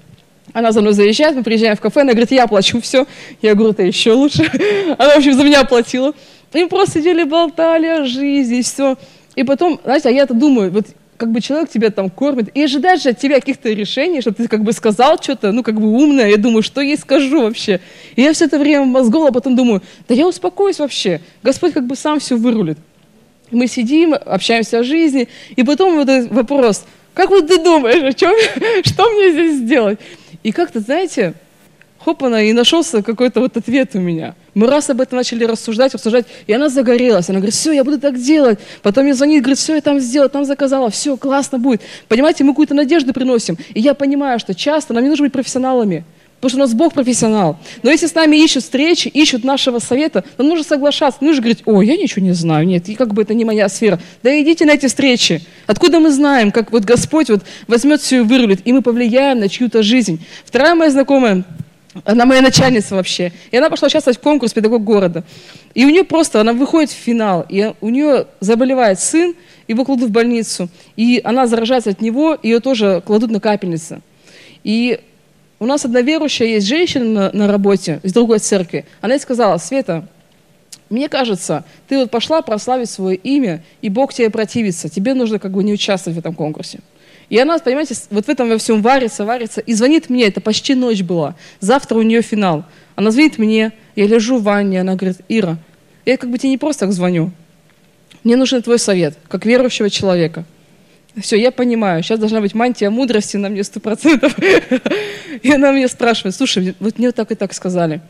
Она 0.54 0.72
за 0.72 0.80
мной 0.80 0.94
заезжает, 0.94 1.36
мы 1.36 1.42
приезжаем 1.42 1.76
в 1.76 1.80
кафе, 1.80 2.00
она 2.00 2.12
говорит, 2.12 2.32
я 2.32 2.46
плачу 2.46 2.80
все. 2.80 3.06
Я 3.42 3.54
говорю, 3.54 3.72
это 3.72 3.82
еще 3.82 4.12
лучше. 4.12 4.44
Она, 4.98 5.14
в 5.14 5.18
общем, 5.18 5.34
за 5.34 5.44
меня 5.44 5.62
платила. 5.64 6.14
И 6.54 6.62
мы 6.62 6.68
просто 6.70 7.00
сидели, 7.00 7.24
болтали 7.24 7.86
о 7.86 8.04
жизни, 8.06 8.60
и 8.60 8.62
все. 8.62 8.96
И 9.38 9.44
потом, 9.44 9.78
знаете, 9.84 10.08
а 10.08 10.12
я-то 10.12 10.34
думаю, 10.34 10.72
вот 10.72 10.86
как 11.18 11.32
бы 11.32 11.40
человек 11.40 11.68
тебя 11.68 11.90
там 11.90 12.08
кормит, 12.08 12.48
и 12.54 12.62
ожидает 12.62 13.02
же 13.02 13.10
от 13.10 13.18
тебя 13.18 13.40
каких-то 13.40 13.68
решений, 13.70 14.20
чтобы 14.20 14.36
ты 14.36 14.48
как 14.48 14.62
бы 14.62 14.72
сказал 14.72 15.20
что-то, 15.20 15.50
ну, 15.50 15.64
как 15.64 15.78
бы 15.78 15.88
умное. 15.88 16.28
Я 16.30 16.36
думаю, 16.36 16.62
что 16.62 16.80
ей 16.80 16.96
скажу 16.96 17.42
вообще? 17.42 17.80
И 18.14 18.22
я 18.22 18.32
все 18.32 18.46
это 18.46 18.58
время 18.58 18.84
мозгола, 18.84 19.32
потом 19.32 19.56
думаю, 19.56 19.82
да 20.08 20.14
я 20.14 20.28
успокоюсь 20.28 20.78
вообще. 20.78 21.20
Господь 21.42 21.74
как 21.74 21.86
бы 21.86 21.96
сам 21.96 22.20
все 22.20 22.36
вырулит. 22.36 22.78
Мы 23.50 23.66
сидим, 23.66 24.14
общаемся 24.14 24.78
о 24.78 24.82
жизни, 24.84 25.28
и 25.56 25.64
потом 25.64 25.96
вот 25.96 26.08
этот 26.08 26.30
вопрос, 26.30 26.84
как 27.14 27.30
вот 27.30 27.48
ты 27.48 27.62
думаешь, 27.62 28.02
о 28.02 28.12
чем, 28.12 28.32
что 28.84 29.10
мне 29.10 29.32
здесь 29.32 29.56
сделать? 29.56 29.98
И 30.44 30.52
как-то, 30.52 30.78
знаете, 30.78 31.34
хопана, 31.98 32.42
и 32.42 32.52
нашелся 32.52 33.02
какой-то 33.02 33.40
вот 33.40 33.56
ответ 33.56 33.90
у 33.94 33.98
меня. 33.98 34.34
Мы 34.54 34.66
раз 34.66 34.90
об 34.90 35.00
этом 35.00 35.18
начали 35.18 35.44
рассуждать, 35.44 35.94
обсуждать, 35.94 36.26
и 36.46 36.52
она 36.52 36.68
загорелась. 36.68 37.28
Она 37.28 37.38
говорит, 37.38 37.54
все, 37.54 37.72
я 37.72 37.84
буду 37.84 38.00
так 38.00 38.18
делать. 38.18 38.58
Потом 38.82 39.04
мне 39.04 39.14
звонит, 39.14 39.42
говорит, 39.42 39.58
все, 39.58 39.74
я 39.74 39.80
там 39.80 40.00
сделала, 40.00 40.28
там 40.28 40.44
заказала, 40.44 40.90
все, 40.90 41.16
классно 41.16 41.58
будет. 41.58 41.82
Понимаете, 42.08 42.44
мы 42.44 42.52
какую-то 42.52 42.74
надежду 42.74 43.12
приносим. 43.12 43.56
И 43.74 43.80
я 43.80 43.94
понимаю, 43.94 44.38
что 44.38 44.54
часто 44.54 44.94
нам 44.94 45.04
не 45.04 45.10
нужно 45.10 45.26
быть 45.26 45.32
профессионалами. 45.32 46.04
Потому 46.40 46.50
что 46.50 46.58
у 46.58 46.60
нас 46.60 46.74
Бог 46.74 46.94
профессионал. 46.94 47.58
Но 47.82 47.90
если 47.90 48.06
с 48.06 48.14
нами 48.14 48.36
ищут 48.36 48.62
встречи, 48.62 49.08
ищут 49.08 49.42
нашего 49.42 49.80
совета, 49.80 50.24
нам 50.38 50.46
нужно 50.48 50.64
соглашаться. 50.64 51.22
Нужно 51.22 51.42
говорить, 51.42 51.62
ой, 51.64 51.86
я 51.86 51.96
ничего 51.96 52.24
не 52.24 52.32
знаю, 52.32 52.64
нет, 52.64 52.88
и 52.88 52.94
как 52.94 53.12
бы 53.12 53.22
это 53.22 53.34
не 53.34 53.44
моя 53.44 53.68
сфера. 53.68 53.98
Да 54.22 54.40
идите 54.40 54.64
на 54.64 54.72
эти 54.72 54.86
встречи. 54.86 55.42
Откуда 55.66 55.98
мы 55.98 56.12
знаем, 56.12 56.52
как 56.52 56.70
вот 56.70 56.84
Господь 56.84 57.28
вот 57.28 57.42
возьмет 57.66 58.00
все 58.00 58.18
и 58.18 58.20
вырулит, 58.20 58.60
и 58.64 58.72
мы 58.72 58.82
повлияем 58.82 59.40
на 59.40 59.48
чью-то 59.48 59.82
жизнь. 59.82 60.24
Вторая 60.44 60.76
моя 60.76 60.92
знакомая, 60.92 61.42
она 62.04 62.24
моя 62.24 62.42
начальница 62.42 62.94
вообще. 62.94 63.32
И 63.50 63.56
она 63.56 63.70
пошла 63.70 63.86
участвовать 63.86 64.18
в 64.18 64.20
конкурс 64.20 64.52
педагог 64.52 64.84
города. 64.84 65.24
И 65.74 65.84
у 65.84 65.90
нее 65.90 66.04
просто, 66.04 66.40
она 66.40 66.52
выходит 66.52 66.90
в 66.90 66.94
финал, 66.94 67.46
и 67.48 67.72
у 67.80 67.88
нее 67.88 68.26
заболевает 68.40 69.00
сын, 69.00 69.34
его 69.66 69.84
кладут 69.84 70.10
в 70.10 70.12
больницу, 70.12 70.68
и 70.96 71.20
она 71.22 71.46
заражается 71.46 71.90
от 71.90 72.00
него, 72.00 72.38
ее 72.42 72.60
тоже 72.60 73.02
кладут 73.04 73.30
на 73.30 73.40
капельницы. 73.40 74.00
И 74.64 75.00
у 75.60 75.66
нас 75.66 75.84
одна 75.84 76.00
верующая 76.00 76.46
есть 76.46 76.66
женщина 76.66 77.04
на, 77.04 77.30
на 77.32 77.46
работе 77.48 78.00
из 78.02 78.12
другой 78.12 78.38
церкви. 78.38 78.86
Она 79.00 79.14
ей 79.14 79.20
сказала, 79.20 79.58
Света, 79.58 80.06
мне 80.90 81.08
кажется, 81.08 81.64
ты 81.88 81.98
вот 81.98 82.10
пошла 82.10 82.40
прославить 82.42 82.88
свое 82.88 83.16
имя, 83.16 83.62
и 83.82 83.88
Бог 83.88 84.14
тебе 84.14 84.30
противится. 84.30 84.88
Тебе 84.88 85.14
нужно 85.14 85.38
как 85.38 85.52
бы 85.52 85.62
не 85.62 85.72
участвовать 85.72 86.16
в 86.16 86.18
этом 86.18 86.34
конкурсе. 86.34 86.80
И 87.30 87.38
она, 87.38 87.58
понимаете, 87.58 87.94
вот 88.10 88.26
в 88.26 88.28
этом 88.28 88.48
во 88.48 88.58
всем 88.58 88.80
варится, 88.80 89.24
варится, 89.24 89.60
и 89.60 89.74
звонит 89.74 90.08
мне, 90.08 90.26
это 90.26 90.40
почти 90.40 90.74
ночь 90.74 91.02
была, 91.02 91.34
завтра 91.60 91.98
у 91.98 92.02
нее 92.02 92.22
финал. 92.22 92.64
Она 92.96 93.10
звонит 93.10 93.38
мне, 93.38 93.72
я 93.96 94.06
лежу 94.06 94.38
в 94.38 94.44
ванне, 94.44 94.80
она 94.80 94.94
говорит, 94.94 95.18
Ира, 95.28 95.58
я 96.06 96.16
как 96.16 96.30
бы 96.30 96.38
тебе 96.38 96.50
не 96.50 96.58
просто 96.58 96.86
так 96.86 96.92
звоню, 96.92 97.32
мне 98.24 98.36
нужен 98.36 98.62
твой 98.62 98.78
совет, 98.78 99.18
как 99.28 99.44
верующего 99.44 99.90
человека. 99.90 100.44
Все, 101.20 101.36
я 101.36 101.50
понимаю, 101.50 102.02
сейчас 102.02 102.18
должна 102.18 102.40
быть 102.40 102.54
мантия 102.54 102.90
мудрости 102.90 103.36
на 103.36 103.48
мне 103.48 103.64
сто 103.64 103.80
процентов. 103.80 104.36
И 105.42 105.50
она 105.50 105.72
меня 105.72 105.88
спрашивает, 105.88 106.34
слушай, 106.34 106.74
вот 106.78 106.98
мне 106.98 107.12
так 107.12 107.32
и 107.32 107.34
так 107.34 107.52
сказали. 107.52 108.00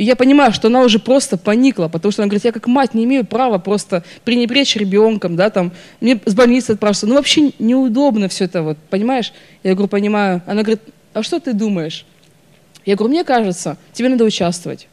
И 0.00 0.04
я 0.04 0.16
понимаю, 0.16 0.50
что 0.50 0.68
она 0.68 0.80
уже 0.80 0.98
просто 0.98 1.36
поникла, 1.36 1.88
потому 1.88 2.10
что 2.10 2.22
она 2.22 2.30
говорит, 2.30 2.46
я 2.46 2.52
как 2.52 2.66
мать 2.66 2.94
не 2.94 3.04
имею 3.04 3.26
права 3.26 3.58
просто 3.58 4.02
пренебречь 4.24 4.74
ребенком, 4.76 5.36
да, 5.36 5.50
там, 5.50 5.72
мне 6.00 6.18
с 6.24 6.34
больницы 6.34 6.70
отправиться. 6.70 7.06
Ну, 7.06 7.16
вообще 7.16 7.52
неудобно 7.58 8.28
все 8.28 8.46
это, 8.46 8.62
вот, 8.62 8.78
понимаешь? 8.88 9.34
Я 9.62 9.74
говорю, 9.74 9.88
понимаю. 9.88 10.40
Она 10.46 10.62
говорит, 10.62 10.80
а 11.12 11.22
что 11.22 11.38
ты 11.38 11.52
думаешь? 11.52 12.06
Я 12.86 12.96
говорю, 12.96 13.12
мне 13.12 13.24
кажется, 13.24 13.76
тебе 13.92 14.08
надо 14.08 14.24
участвовать. 14.24 14.88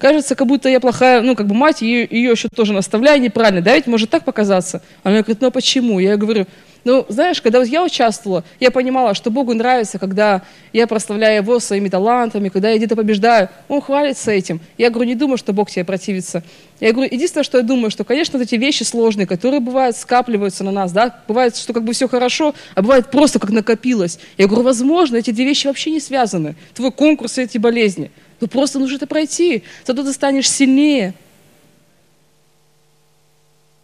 Кажется, 0.00 0.34
как 0.34 0.46
будто 0.46 0.70
я 0.70 0.80
плохая, 0.80 1.20
ну, 1.20 1.36
как 1.36 1.46
бы 1.46 1.54
мать, 1.54 1.82
ее, 1.82 2.08
ее 2.10 2.30
еще 2.30 2.48
тоже 2.48 2.72
наставляю 2.72 3.20
неправильно, 3.20 3.60
да, 3.60 3.76
ведь 3.76 3.86
может 3.86 4.08
так 4.08 4.24
показаться. 4.24 4.80
Она 5.02 5.18
говорит, 5.18 5.42
ну, 5.42 5.48
а 5.48 5.50
почему? 5.50 5.98
Я 5.98 6.16
говорю, 6.16 6.46
ну, 6.84 7.04
знаешь, 7.10 7.42
когда 7.42 7.58
вот 7.58 7.68
я 7.68 7.84
участвовала, 7.84 8.42
я 8.60 8.70
понимала, 8.70 9.12
что 9.12 9.30
Богу 9.30 9.52
нравится, 9.52 9.98
когда 9.98 10.40
я 10.72 10.86
прославляю 10.86 11.42
Его 11.42 11.60
своими 11.60 11.90
талантами, 11.90 12.48
когда 12.48 12.70
я 12.70 12.78
где-то 12.78 12.96
побеждаю, 12.96 13.50
Он 13.68 13.82
хвалится 13.82 14.30
этим. 14.30 14.62
Я 14.78 14.88
говорю, 14.88 15.08
не 15.08 15.14
думаю, 15.14 15.36
что 15.36 15.52
Бог 15.52 15.70
тебе 15.70 15.84
противится. 15.84 16.42
Я 16.80 16.92
говорю, 16.92 17.12
единственное, 17.12 17.44
что 17.44 17.58
я 17.58 17.62
думаю, 17.62 17.90
что, 17.90 18.02
конечно, 18.04 18.38
вот 18.38 18.46
эти 18.46 18.54
вещи 18.54 18.84
сложные, 18.84 19.26
которые 19.26 19.60
бывают, 19.60 19.98
скапливаются 19.98 20.64
на 20.64 20.70
нас, 20.70 20.92
да, 20.92 21.20
бывает, 21.28 21.56
что 21.56 21.74
как 21.74 21.84
бы 21.84 21.92
все 21.92 22.08
хорошо, 22.08 22.54
а 22.74 22.80
бывает 22.80 23.10
просто 23.10 23.38
как 23.38 23.50
накопилось. 23.50 24.18
Я 24.38 24.46
говорю, 24.46 24.62
возможно, 24.62 25.16
эти 25.16 25.30
две 25.30 25.44
вещи 25.44 25.66
вообще 25.66 25.90
не 25.90 26.00
связаны. 26.00 26.56
Твой 26.72 26.90
конкурс 26.90 27.36
и 27.36 27.42
эти 27.42 27.58
болезни. 27.58 28.10
Ну, 28.40 28.48
просто 28.48 28.78
нужно 28.78 28.96
это 28.96 29.06
пройти. 29.06 29.62
Зато 29.86 30.02
ты 30.02 30.12
станешь 30.12 30.48
сильнее. 30.48 31.14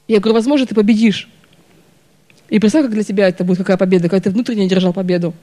Я 0.08 0.20
говорю, 0.20 0.34
возможно, 0.34 0.66
ты 0.66 0.74
победишь. 0.74 1.28
И 2.48 2.58
представь, 2.58 2.84
как 2.84 2.94
для 2.94 3.02
тебя 3.02 3.28
это 3.28 3.44
будет 3.44 3.58
какая 3.58 3.76
победа, 3.76 4.08
когда 4.08 4.22
ты 4.22 4.30
внутренне 4.30 4.64
одержал 4.64 4.92
победу. 4.92 5.34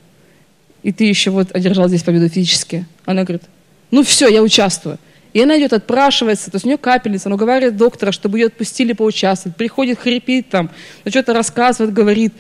И 0.83 0.91
ты 0.91 1.03
еще 1.05 1.31
вот 1.31 1.53
одержал 1.53 1.87
здесь 1.87 2.03
победу 2.03 2.29
физически. 2.29 2.85
Она 3.05 3.23
говорит, 3.23 3.43
ну 3.91 4.03
все, 4.03 4.27
я 4.27 4.41
участвую. 4.41 4.99
И 5.33 5.41
она 5.41 5.57
идет, 5.57 5.73
отпрашивается, 5.73 6.51
то 6.51 6.55
есть 6.55 6.65
у 6.65 6.67
нее 6.67 6.77
капельница, 6.77 7.27
она 7.27 7.35
уговаривает 7.35 7.75
доктора, 7.75 8.11
чтобы 8.11 8.37
ее 8.37 8.47
отпустили 8.47 8.93
поучаствовать. 8.93 9.57
Приходит, 9.57 9.99
хрипит 9.99 10.49
там, 10.49 10.69
ну 11.03 11.11
что-то 11.11 11.33
рассказывает, 11.33 11.93
говорит. 11.93 12.33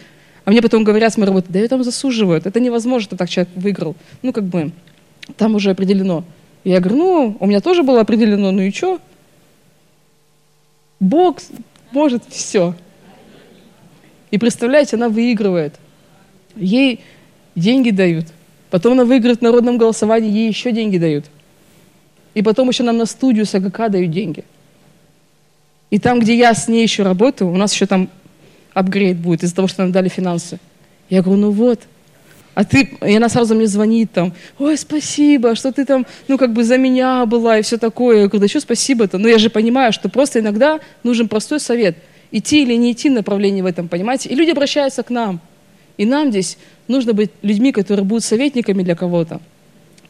А 0.45 0.51
мне 0.51 0.61
потом 0.61 0.83
говорят 0.83 1.13
с 1.13 1.17
моей 1.17 1.27
работы, 1.27 1.47
да 1.49 1.59
ее 1.59 1.67
там 1.67 1.83
засуживают. 1.83 2.45
Это 2.45 2.59
невозможно, 2.59 3.05
что 3.05 3.17
так 3.17 3.29
человек 3.29 3.51
выиграл. 3.55 3.95
Ну 4.21 4.31
как 4.31 4.43
бы, 4.43 4.71
там 5.37 5.55
уже 5.55 5.71
определено. 5.71 6.23
Я 6.63 6.79
говорю, 6.79 6.97
ну, 6.97 7.37
у 7.39 7.45
меня 7.45 7.59
тоже 7.59 7.83
было 7.83 8.01
определено, 8.01 8.51
ну 8.51 8.61
и 8.61 8.71
что? 8.71 8.99
Бог 10.99 11.39
может 11.91 12.23
все. 12.29 12.73
И 14.31 14.37
представляете, 14.37 14.95
она 14.95 15.09
выигрывает. 15.09 15.75
Ей 16.55 17.01
деньги 17.55 17.89
дают. 17.89 18.27
Потом 18.69 18.93
она 18.93 19.05
выиграет 19.05 19.39
в 19.39 19.41
народном 19.41 19.77
голосовании, 19.77 20.31
ей 20.31 20.47
еще 20.47 20.71
деньги 20.71 20.97
дают. 20.97 21.25
И 22.33 22.41
потом 22.41 22.69
еще 22.69 22.83
нам 22.83 22.97
на 22.97 23.05
студию 23.05 23.45
с 23.45 23.53
АГК 23.53 23.89
дают 23.89 24.11
деньги. 24.11 24.43
И 25.91 25.99
там, 25.99 26.19
где 26.19 26.35
я 26.35 26.53
с 26.53 26.67
ней 26.67 26.81
еще 26.81 27.03
работаю, 27.03 27.51
у 27.51 27.57
нас 27.57 27.73
еще 27.73 27.85
там 27.85 28.09
апгрейд 28.73 29.17
будет 29.17 29.43
из-за 29.43 29.55
того, 29.55 29.67
что 29.67 29.83
нам 29.83 29.91
дали 29.91 30.09
финансы. 30.09 30.59
Я 31.09 31.21
говорю, 31.21 31.41
ну 31.41 31.51
вот. 31.51 31.81
А 32.53 32.63
ты, 32.65 32.97
и 33.05 33.15
она 33.15 33.29
сразу 33.29 33.55
мне 33.55 33.65
звонит 33.65 34.11
там, 34.11 34.33
ой, 34.59 34.77
спасибо, 34.77 35.55
что 35.55 35.71
ты 35.71 35.85
там, 35.85 36.05
ну 36.27 36.37
как 36.37 36.53
бы 36.53 36.63
за 36.63 36.77
меня 36.77 37.25
была 37.25 37.57
и 37.59 37.61
все 37.63 37.77
такое. 37.77 38.21
Я 38.21 38.27
говорю, 38.27 38.41
да 38.41 38.47
что 38.47 38.59
спасибо-то? 38.59 39.17
Но 39.17 39.27
я 39.27 39.39
же 39.39 39.49
понимаю, 39.49 39.91
что 39.91 40.07
просто 40.09 40.39
иногда 40.39 40.79
нужен 41.03 41.27
простой 41.27 41.59
совет– 41.59 41.97
идти 42.33 42.63
или 42.63 42.73
не 42.73 42.91
идти 42.91 43.09
направление 43.09 43.63
в 43.63 43.67
этом, 43.67 43.87
понимаете? 43.87 44.29
И 44.29 44.35
люди 44.35 44.49
обращаются 44.49 45.03
к 45.03 45.09
нам. 45.09 45.39
И 45.97 46.05
нам 46.05 46.31
здесь 46.31 46.57
нужно 46.87 47.13
быть 47.13 47.29
людьми, 47.43 47.71
которые 47.71 48.03
будут 48.03 48.23
советниками 48.25 48.81
для 48.81 48.95
кого-то. 48.95 49.39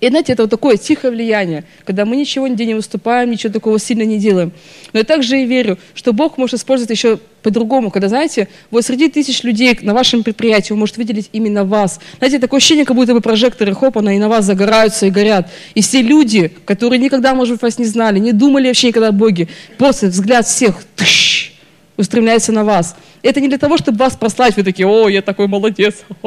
И 0.04 0.10
знаете, 0.10 0.34
это 0.34 0.43
вот 0.43 0.49
такое 0.49 0.76
тихое 0.76 1.14
влияние, 1.14 1.64
когда 1.86 2.04
мы 2.04 2.18
ничего 2.18 2.45
нигде 2.45 2.66
не 2.66 2.74
выступаем, 2.74 3.32
ничего 3.32 3.54
такого 3.54 3.80
сильно 3.80 4.04
не 4.04 4.18
делаем. 4.18 4.51
Но 4.91 4.99
я 4.99 5.06
также 5.06 5.41
и 5.41 5.45
верю, 5.45 5.80
что 5.93 6.12
Бог 6.12 6.38
может 6.38 6.56
использовать 6.56 6.89
еще 6.89 7.20
по-другому, 7.41 7.89
когда, 7.89 8.10
знаете, 8.10 8.49
вот 8.70 8.84
среди 8.84 9.08
тысяч 9.08 9.43
людей 9.43 9.80
на 9.82 9.93
вашем 9.93 10.24
предприятии 10.24 10.74
Он 10.74 10.80
может 10.80 10.97
выделить 10.97 11.30
именно 11.32 11.64
вас. 11.64 12.01
Знаете, 12.18 12.39
такое 12.39 12.58
ощущение, 12.58 12.84
как 12.84 12.97
будто 12.97 13.14
бы 13.14 13.22
прожекторы 13.22 13.74
хопана 13.74 14.14
и 14.14 14.20
на 14.20 14.28
вас 14.28 14.43
загораются 14.43 15.06
и 15.06 15.10
горят. 15.10 15.49
И 15.74 15.82
все 15.82 16.01
люди, 16.01 16.51
которые 16.66 16.99
никогда, 16.99 17.34
может 17.34 17.54
быть, 17.54 17.62
вас 17.62 17.80
не 17.80 17.86
знали, 17.86 18.20
не 18.20 18.34
думали 18.34 18.68
вообще 18.68 18.89
никогда 18.89 19.08
о 19.08 19.14
Боге, 19.14 19.47
просто 19.78 20.08
взгляд 20.08 20.45
всех, 20.45 20.84
тыщ, 20.97 21.54
устремляется 21.95 22.51
на 22.51 22.66
вас. 22.66 22.97
Это 23.22 23.39
не 23.39 23.47
для 23.47 23.58
того, 23.58 23.78
чтобы 23.78 23.99
вас 23.99 24.18
прославить, 24.18 24.58
вы 24.58 24.64
такие, 24.64 24.86
о, 24.86 25.08
я 25.08 25.22
такой 25.22 25.47
молодец, 25.47 26.04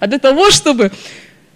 а 0.00 0.06
для 0.08 0.18
того, 0.18 0.50
чтобы 0.50 0.90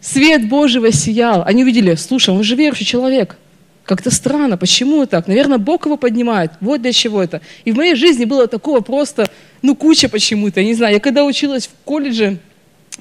свет 0.00 0.48
Божий 0.48 0.92
сиял. 0.92 1.42
Они 1.44 1.62
увидели, 1.62 1.94
слушай, 1.94 2.30
он 2.30 2.42
же 2.42 2.54
верующий 2.54 2.86
человек. 2.86 3.36
Как-то 3.84 4.10
странно, 4.10 4.58
почему 4.58 5.06
так? 5.06 5.28
Наверное, 5.28 5.58
Бог 5.58 5.86
его 5.86 5.96
поднимает. 5.96 6.52
Вот 6.60 6.82
для 6.82 6.92
чего 6.92 7.22
это. 7.22 7.40
И 7.64 7.72
в 7.72 7.76
моей 7.76 7.94
жизни 7.94 8.26
было 8.26 8.46
такого 8.46 8.80
просто, 8.80 9.30
ну, 9.62 9.74
куча 9.74 10.08
почему-то. 10.08 10.60
Я 10.60 10.66
не 10.66 10.74
знаю, 10.74 10.94
я 10.94 11.00
когда 11.00 11.24
училась 11.24 11.66
в 11.66 11.70
колледже, 11.84 12.38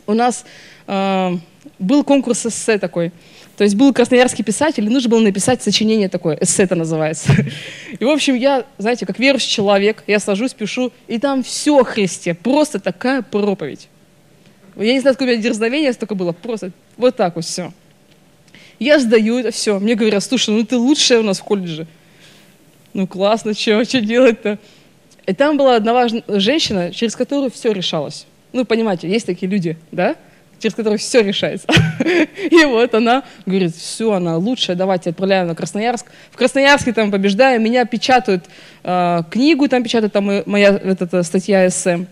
у 0.06 0.14
нас 0.14 0.46
э, 0.88 1.38
был 1.80 2.04
конкурс 2.04 2.46
эссе 2.46 2.78
такой. 2.78 3.12
То 3.58 3.64
есть 3.64 3.76
был 3.76 3.92
красноярский 3.92 4.44
писатель, 4.44 4.86
и 4.86 4.90
нужно 4.90 5.10
было 5.10 5.20
написать 5.20 5.64
сочинение 5.64 6.10
такое, 6.10 6.38
эссе 6.40 6.64
это 6.64 6.76
называется. 6.76 7.34
И, 8.00 8.06
в 8.06 8.10
общем, 8.10 8.36
я, 8.36 8.66
знаете, 8.78 9.06
как 9.06 9.18
верующий 9.18 9.50
человек, 9.50 10.04
я 10.06 10.20
сажусь, 10.20 10.54
пишу, 10.54 10.94
и 11.08 11.18
там 11.18 11.44
все 11.44 11.80
о 11.80 11.84
Христе, 11.84 12.36
просто 12.36 12.80
такая 12.80 13.24
проповедь. 13.24 13.90
Я 14.78 14.94
не 14.94 15.00
знаю, 15.00 15.16
сколько 15.16 15.30
у 15.30 15.34
меня 15.34 15.42
дерзновения 15.42 15.92
столько 15.94 16.16
было, 16.16 16.32
просто 16.32 16.72
вот 16.98 17.16
так 17.16 17.36
вот 17.36 17.46
все. 17.46 17.74
Я 18.80 19.00
сдаю 19.00 19.40
это 19.40 19.52
все, 19.52 19.80
мне 19.80 19.96
говорят, 19.96 20.24
слушай, 20.24 20.52
ну 20.52 20.64
ты 20.64 20.78
лучшая 20.78 21.20
у 21.20 21.24
нас 21.24 21.40
в 21.40 21.44
колледже. 21.44 21.88
Ну 22.94 23.08
классно, 23.08 23.54
что, 23.54 23.84
что 23.84 24.02
делать-то? 24.02 24.60
И 25.26 25.34
там 25.34 25.58
была 25.58 25.76
одна 25.76 25.94
важная 25.94 26.24
женщина, 26.28 26.94
через 26.94 27.16
которую 27.16 27.52
все 27.52 27.72
решалось. 27.72 28.26
Ну, 28.54 28.66
понимаете, 28.66 29.10
есть 29.10 29.26
такие 29.26 29.52
люди, 29.52 29.78
да? 29.92 30.16
через 30.60 30.76
которую 30.76 31.00
все 31.00 31.22
решается. 31.22 31.68
И 32.50 32.66
вот 32.66 32.94
она 32.94 33.24
говорит, 33.46 33.76
все, 33.76 34.12
она 34.14 34.38
лучшая, 34.38 34.76
давайте 34.76 35.12
отправляем 35.12 35.48
на 35.48 35.56
Красноярск. 35.56 36.08
В 36.32 36.38
Красноярске 36.38 36.94
там 36.94 37.12
побеждаю, 37.12 37.62
меня 37.62 37.86
печатают 37.86 38.46
э, 38.84 39.22
книгу, 39.30 39.68
там 39.68 39.84
печатают 39.84 40.14
там 40.14 40.44
моя 40.46 40.70
эта, 40.70 41.24
статья 41.24 41.70
СМ. 41.70 42.06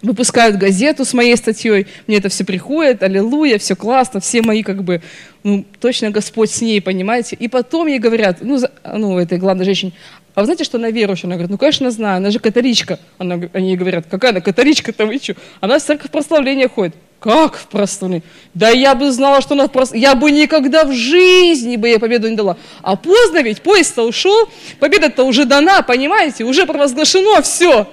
Выпускают 0.00 0.56
газету 0.56 1.04
с 1.04 1.12
моей 1.12 1.36
статьей, 1.36 1.88
мне 2.06 2.18
это 2.18 2.28
все 2.28 2.44
приходит, 2.44 3.02
аллилуйя, 3.02 3.58
все 3.58 3.74
классно, 3.74 4.20
все 4.20 4.42
мои 4.42 4.62
как 4.62 4.84
бы, 4.84 5.02
ну, 5.42 5.64
точно 5.80 6.10
Господь 6.10 6.50
с 6.50 6.60
ней, 6.60 6.80
понимаете. 6.80 7.34
И 7.34 7.48
потом 7.48 7.88
ей 7.88 7.98
говорят, 7.98 8.38
ну, 8.40 8.58
за, 8.58 8.70
ну 8.84 9.18
этой 9.18 9.38
главной 9.38 9.64
женщине, 9.64 9.92
а 10.36 10.40
вы 10.42 10.44
знаете, 10.44 10.62
что 10.62 10.78
она 10.78 10.90
верующая? 10.90 11.26
Она 11.26 11.34
говорит, 11.34 11.50
ну, 11.50 11.58
конечно, 11.58 11.90
знаю, 11.90 12.18
она 12.18 12.30
же 12.30 12.38
католичка. 12.38 13.00
Она, 13.18 13.40
они 13.52 13.70
ей 13.70 13.76
говорят, 13.76 14.06
какая 14.08 14.30
она 14.30 14.40
католичка-то, 14.40 15.04
вы 15.04 15.18
что? 15.18 15.34
Она 15.60 15.80
в 15.80 15.82
церковь 15.82 16.12
прославления 16.12 16.68
ходит. 16.68 16.94
Как 17.18 17.56
в 17.56 17.66
простоне? 17.66 18.22
Да 18.54 18.70
я 18.70 18.94
бы 18.94 19.10
знала, 19.10 19.40
что 19.40 19.54
она 19.54 19.66
в 19.66 19.72
простоне. 19.72 20.00
Я 20.00 20.14
бы 20.14 20.30
никогда 20.30 20.84
в 20.84 20.92
жизни 20.92 21.74
бы 21.74 21.88
ей 21.88 21.98
победу 21.98 22.28
не 22.28 22.36
дала. 22.36 22.56
А 22.82 22.94
поздно 22.94 23.42
ведь, 23.42 23.62
поезд-то 23.62 24.04
ушел, 24.04 24.48
победа-то 24.78 25.24
уже 25.24 25.44
дана, 25.44 25.82
понимаете, 25.82 26.44
уже 26.44 26.66
провозглашено 26.66 27.42
все. 27.42 27.88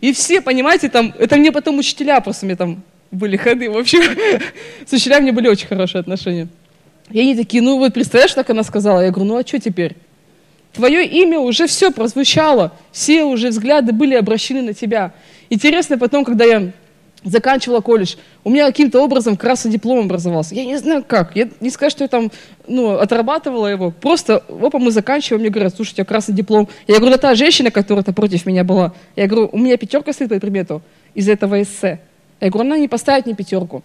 И 0.00 0.12
все, 0.12 0.40
понимаете, 0.40 0.88
там, 0.88 1.14
это 1.18 1.36
мне 1.36 1.52
потом 1.52 1.78
учителя 1.78 2.20
просто 2.20 2.46
мне 2.46 2.56
там 2.56 2.82
были 3.10 3.36
ходы. 3.36 3.70
В 3.70 3.76
общем, 3.76 4.00
с 4.86 4.92
учителями 4.92 5.30
были 5.30 5.48
очень 5.48 5.68
хорошие 5.68 6.00
отношения. 6.00 6.48
И 7.10 7.20
они 7.20 7.36
такие, 7.36 7.62
ну 7.62 7.78
вот 7.78 7.92
представляешь, 7.92 8.32
так 8.32 8.48
она 8.50 8.62
сказала. 8.62 9.00
Я 9.00 9.10
говорю, 9.10 9.28
ну 9.28 9.38
а 9.38 9.46
что 9.46 9.58
теперь? 9.58 9.96
Твое 10.72 11.06
имя 11.06 11.38
уже 11.38 11.66
все 11.66 11.90
прозвучало, 11.90 12.72
все 12.92 13.24
уже 13.24 13.48
взгляды 13.48 13.92
были 13.92 14.14
обращены 14.14 14.62
на 14.62 14.72
тебя. 14.72 15.12
Интересно 15.50 15.98
потом, 15.98 16.24
когда 16.24 16.46
я 16.46 16.72
заканчивала 17.24 17.80
колледж, 17.80 18.16
у 18.44 18.50
меня 18.50 18.66
каким-то 18.66 19.00
образом 19.02 19.36
красный 19.36 19.70
диплом 19.70 20.06
образовался. 20.06 20.54
Я 20.54 20.64
не 20.64 20.76
знаю 20.76 21.04
как, 21.06 21.36
я 21.36 21.48
не 21.60 21.70
скажу, 21.70 21.90
что 21.90 22.04
я 22.04 22.08
там 22.08 22.30
ну, 22.66 22.98
отрабатывала 22.98 23.66
его, 23.66 23.90
просто, 23.90 24.42
опа, 24.48 24.78
мы 24.78 24.90
заканчиваем, 24.90 25.40
мне 25.40 25.50
говорят, 25.50 25.74
слушай, 25.74 25.92
у 25.92 25.94
тебя 25.94 26.04
красный 26.04 26.34
диплом. 26.34 26.68
Я 26.86 26.96
говорю, 26.96 27.12
да 27.12 27.18
та 27.18 27.34
женщина, 27.34 27.70
которая-то 27.70 28.12
против 28.12 28.46
меня 28.46 28.64
была, 28.64 28.92
я 29.16 29.26
говорю, 29.26 29.48
у 29.52 29.58
меня 29.58 29.76
пятерка 29.76 30.12
стоит 30.12 30.30
по 30.30 30.40
предмету 30.40 30.82
из 31.14 31.28
этого 31.28 31.62
эссе. 31.62 32.00
Я 32.40 32.50
говорю, 32.50 32.68
она 32.68 32.78
не 32.78 32.88
поставит 32.88 33.26
мне 33.26 33.34
пятерку. 33.34 33.82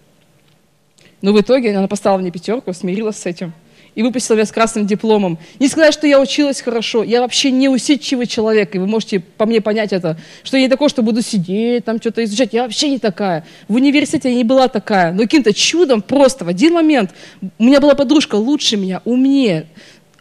Но 1.22 1.32
в 1.32 1.40
итоге 1.40 1.76
она 1.76 1.88
поставила 1.88 2.18
мне 2.18 2.30
пятерку, 2.30 2.72
смирилась 2.72 3.16
с 3.16 3.26
этим 3.26 3.52
и 3.98 4.02
выпустила 4.04 4.36
меня 4.36 4.46
с 4.46 4.52
красным 4.52 4.86
дипломом. 4.86 5.38
Не 5.58 5.66
сказать, 5.66 5.92
что 5.92 6.06
я 6.06 6.20
училась 6.20 6.60
хорошо. 6.60 7.02
Я 7.02 7.20
вообще 7.20 7.50
не 7.50 7.68
усидчивый 7.68 8.28
человек, 8.28 8.76
и 8.76 8.78
вы 8.78 8.86
можете 8.86 9.18
по 9.18 9.44
мне 9.44 9.60
понять 9.60 9.92
это, 9.92 10.16
что 10.44 10.56
я 10.56 10.62
не 10.62 10.68
такой, 10.68 10.88
что 10.88 11.02
буду 11.02 11.20
сидеть, 11.20 11.84
там 11.84 12.00
что-то 12.00 12.22
изучать. 12.22 12.52
Я 12.52 12.62
вообще 12.62 12.90
не 12.90 13.00
такая. 13.00 13.44
В 13.66 13.74
университете 13.74 14.30
я 14.30 14.36
не 14.36 14.44
была 14.44 14.68
такая. 14.68 15.12
Но 15.12 15.22
каким-то 15.22 15.52
чудом 15.52 16.00
просто 16.00 16.44
в 16.44 16.48
один 16.48 16.74
момент 16.74 17.10
у 17.58 17.64
меня 17.64 17.80
была 17.80 17.96
подружка 17.96 18.36
лучше 18.36 18.76
меня, 18.76 19.02
умнее, 19.04 19.66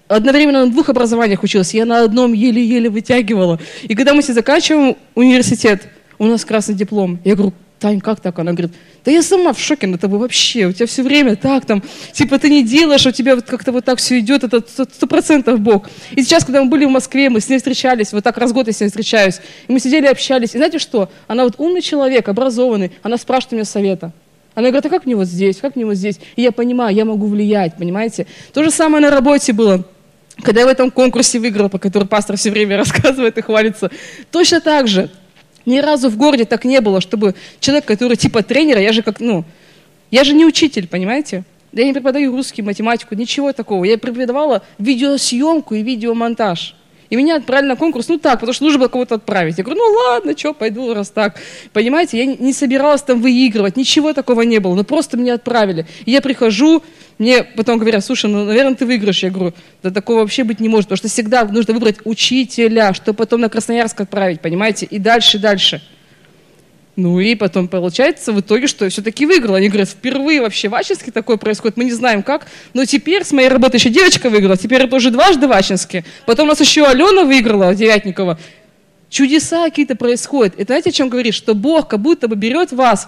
одновременно 0.07 0.65
на 0.65 0.71
двух 0.71 0.89
образованиях 0.89 1.43
училась, 1.43 1.75
я 1.75 1.85
на 1.85 2.03
одном 2.03 2.33
еле-еле 2.33 2.89
вытягивала. 2.89 3.59
И 3.83 3.93
когда 3.93 4.15
мы 4.15 4.23
все 4.23 4.33
заканчиваем 4.33 4.97
университет, 5.13 5.87
у 6.17 6.25
нас 6.25 6.43
красный 6.45 6.73
диплом. 6.73 7.19
Я 7.23 7.35
говорю, 7.35 7.53
Тань, 7.79 8.01
как 8.01 8.21
так? 8.21 8.39
Она 8.39 8.53
говорит, 8.53 8.71
да 9.07 9.13
я 9.13 9.23
сама 9.23 9.53
в 9.53 9.59
шоке 9.61 9.87
на 9.87 9.97
тобой 9.97 10.19
вообще, 10.19 10.65
у 10.65 10.73
тебя 10.73 10.85
все 10.85 11.01
время 11.01 11.37
так 11.37 11.65
там, 11.65 11.81
типа 12.11 12.39
ты 12.39 12.49
не 12.49 12.61
делаешь, 12.61 13.05
у 13.05 13.11
тебя 13.11 13.35
вот 13.35 13.45
как-то 13.45 13.71
вот 13.71 13.85
так 13.85 13.99
все 13.99 14.19
идет, 14.19 14.43
это 14.43 14.61
сто 14.67 15.07
процентов 15.07 15.61
Бог. 15.61 15.89
И 16.11 16.23
сейчас, 16.23 16.43
когда 16.43 16.61
мы 16.61 16.69
были 16.69 16.83
в 16.83 16.89
Москве, 16.89 17.29
мы 17.29 17.39
с 17.39 17.47
ней 17.47 17.55
встречались, 17.55 18.11
вот 18.11 18.25
так 18.25 18.37
раз 18.37 18.51
в 18.51 18.53
год 18.53 18.67
я 18.67 18.73
с 18.73 18.81
ней 18.81 18.87
встречаюсь, 18.87 19.39
и 19.69 19.71
мы 19.71 19.79
сидели, 19.79 20.07
общались, 20.07 20.55
и 20.55 20.57
знаете 20.57 20.77
что? 20.77 21.09
Она 21.27 21.45
вот 21.45 21.53
умный 21.57 21.81
человек, 21.81 22.27
образованный, 22.27 22.91
она 23.01 23.15
спрашивает 23.15 23.53
у 23.53 23.55
меня 23.55 23.63
совета. 23.63 24.11
Она 24.55 24.71
говорит, 24.71 24.87
а 24.87 24.89
как 24.89 25.05
мне 25.05 25.15
вот 25.15 25.27
здесь, 25.27 25.55
как 25.55 25.77
мне 25.77 25.85
вот 25.85 25.95
здесь? 25.95 26.19
И 26.35 26.41
я 26.41 26.51
понимаю, 26.51 26.93
я 26.93 27.05
могу 27.05 27.27
влиять, 27.27 27.77
понимаете? 27.77 28.27
То 28.51 28.61
же 28.61 28.71
самое 28.71 29.01
на 29.01 29.09
работе 29.09 29.53
было. 29.53 29.85
Когда 30.43 30.59
я 30.59 30.67
в 30.67 30.69
этом 30.69 30.91
конкурсе 30.91 31.39
выиграла, 31.39 31.69
по 31.69 31.79
которому 31.79 32.09
пастор 32.09 32.35
все 32.35 32.51
время 32.51 32.75
рассказывает 32.83 33.37
и 33.37 33.41
хвалится, 33.41 33.89
точно 34.31 34.59
так 34.59 34.89
же 34.89 35.09
ни 35.67 35.79
разу 35.79 36.09
в 36.09 36.17
городе 36.17 36.45
так 36.45 36.65
не 36.65 36.81
было, 36.81 37.01
чтобы 37.01 37.35
человек, 37.59 37.85
который 37.85 38.17
типа 38.17 38.41
тренера, 38.41 38.81
я 38.81 38.91
же 38.93 39.03
как, 39.03 39.19
ну, 39.19 39.43
я 40.09 40.23
же 40.23 40.33
не 40.33 40.45
учитель, 40.45 40.87
понимаете? 40.87 41.43
Я 41.73 41.83
не 41.83 41.93
преподаю 41.93 42.31
русский, 42.31 42.61
математику, 42.61 43.13
ничего 43.13 43.53
такого. 43.53 43.83
Я 43.83 43.97
преподавала 43.97 44.63
видеосъемку 44.79 45.75
и 45.75 45.83
видеомонтаж. 45.83 46.75
И 47.09 47.15
меня 47.15 47.37
отправили 47.37 47.69
на 47.69 47.75
конкурс, 47.75 48.09
ну 48.09 48.17
так, 48.17 48.35
потому 48.35 48.53
что 48.53 48.65
нужно 48.65 48.79
было 48.79 48.87
кого-то 48.87 49.15
отправить. 49.15 49.57
Я 49.57 49.63
говорю, 49.63 49.81
ну 49.81 49.91
ладно, 49.97 50.37
что, 50.37 50.53
пойду, 50.53 50.93
раз 50.93 51.09
так. 51.09 51.39
Понимаете, 51.71 52.17
я 52.17 52.25
не 52.25 52.53
собиралась 52.53 53.01
там 53.01 53.21
выигрывать, 53.21 53.77
ничего 53.77 54.13
такого 54.13 54.41
не 54.41 54.59
было, 54.59 54.75
но 54.75 54.83
просто 54.83 55.17
меня 55.17 55.35
отправили. 55.35 55.85
И 56.05 56.11
я 56.11 56.21
прихожу, 56.21 56.83
мне 57.17 57.43
потом 57.43 57.79
говорят, 57.79 58.05
слушай, 58.05 58.29
ну, 58.29 58.45
наверное, 58.45 58.75
ты 58.75 58.85
выиграешь. 58.85 59.23
Я 59.23 59.31
говорю, 59.31 59.53
да 59.81 59.89
такого 59.89 60.19
вообще 60.19 60.43
быть 60.43 60.59
не 60.59 60.69
может, 60.69 60.87
потому 60.87 60.97
что 60.97 61.07
всегда 61.07 61.45
нужно 61.45 61.73
выбрать 61.73 61.97
учителя, 62.03 62.93
чтобы 62.93 63.17
потом 63.17 63.41
на 63.41 63.49
Красноярск 63.49 64.01
отправить, 64.01 64.41
понимаете, 64.41 64.85
и 64.85 64.99
дальше, 64.99 65.39
дальше. 65.39 65.81
Ну 66.95 67.19
и 67.19 67.35
потом 67.35 67.67
получается 67.67 68.31
в 68.33 68.39
итоге, 68.39 68.65
что 68.65 68.85
я 68.85 68.89
все-таки 68.89 69.27
выиграла. 69.27 69.57
Они 69.57 69.69
говорят, 69.69 69.89
впервые 69.89 70.41
вообще 70.41 70.67
в 70.67 70.73
Ачинске 70.73 71.11
такое 71.11 71.37
происходит, 71.37 71.77
мы 71.77 71.83
не 71.83 71.91
знаем 71.91 72.23
как. 72.23 72.47
Но 72.73 72.85
теперь 72.85 73.23
с 73.23 73.31
моей 73.31 73.49
работы 73.49 73.77
еще 73.77 73.89
девочка 73.89 74.29
выиграла, 74.29 74.57
теперь 74.57 74.81
это 74.81 74.95
уже 74.95 75.11
дважды 75.11 75.47
в 75.47 75.51
Ачинске. 75.51 76.03
Потом 76.25 76.47
у 76.47 76.49
нас 76.49 76.59
еще 76.59 76.85
Алена 76.85 77.23
выиграла, 77.23 77.73
Девятникова. 77.75 78.39
Чудеса 79.09 79.63
какие-то 79.65 79.95
происходят. 79.95 80.55
Это 80.55 80.73
знаете, 80.73 80.89
о 80.89 80.93
чем 80.93 81.09
говорит? 81.09 81.33
Что 81.33 81.53
Бог 81.53 81.87
как 81.87 82.01
будто 82.01 82.27
бы 82.27 82.35
берет 82.35 82.71
вас 82.71 83.07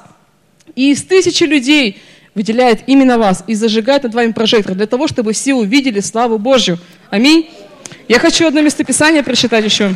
и 0.76 0.92
из 0.92 1.04
тысячи 1.04 1.44
людей 1.44 2.00
выделяет 2.40 2.88
именно 2.88 3.18
вас 3.18 3.44
и 3.48 3.54
зажигает 3.54 4.04
над 4.04 4.14
вами 4.14 4.32
прожектор 4.32 4.74
для 4.74 4.88
того, 4.88 5.10
чтобы 5.10 5.34
все 5.34 5.54
увидели 5.54 6.00
славу 6.00 6.38
Божью. 6.38 6.80
Аминь. 7.10 7.50
Я 8.08 8.18
хочу 8.18 8.48
одно 8.48 8.62
местописание 8.62 9.24
прочитать 9.24 9.66
еще. 9.66 9.94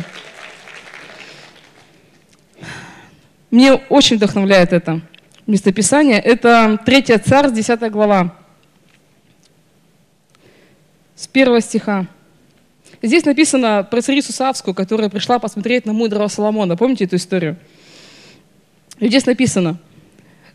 Мне 3.50 3.72
очень 3.72 4.16
вдохновляет 4.18 4.74
это 4.74 5.00
местописание. 5.46 6.18
Это 6.18 6.78
3 6.84 7.02
Царь, 7.24 7.50
10 7.50 7.90
глава. 7.90 8.36
С 11.16 11.26
первого 11.26 11.62
стиха. 11.62 12.06
Здесь 13.00 13.24
написано 13.24 13.88
про 13.90 14.02
царицу 14.02 14.34
Савскую, 14.34 14.74
которая 14.74 15.08
пришла 15.08 15.38
посмотреть 15.38 15.86
на 15.86 15.94
мудрого 15.94 16.28
Соломона. 16.28 16.76
Помните 16.76 17.04
эту 17.04 17.16
историю? 17.16 17.56
И 18.98 19.08
здесь 19.08 19.24
написано. 19.24 19.78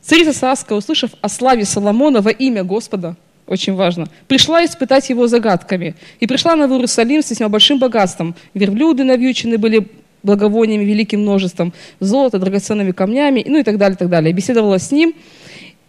Царица 0.01 0.33
Савская, 0.33 0.77
услышав 0.77 1.11
о 1.21 1.29
славе 1.29 1.65
Соломона 1.65 2.21
во 2.21 2.31
имя 2.31 2.63
Господа, 2.63 3.15
очень 3.47 3.73
важно, 3.73 4.07
пришла 4.27 4.63
испытать 4.63 5.09
его 5.09 5.27
загадками. 5.27 5.95
И 6.19 6.27
пришла 6.27 6.53
она 6.53 6.67
в 6.67 6.71
Иерусалим 6.71 7.21
с 7.21 7.31
весьма 7.31 7.49
большим 7.49 7.79
богатством. 7.79 8.35
Верблюды 8.53 9.03
навьючены 9.03 9.57
были 9.57 9.87
благовониями 10.21 10.83
великим 10.83 11.21
множеством, 11.21 11.73
золото, 11.99 12.37
драгоценными 12.37 12.91
камнями, 12.91 13.43
ну 13.47 13.57
и 13.57 13.63
так 13.63 13.77
далее, 13.77 13.97
так 13.97 14.09
далее. 14.09 14.33
Беседовала 14.33 14.77
с 14.77 14.91
ним. 14.91 15.13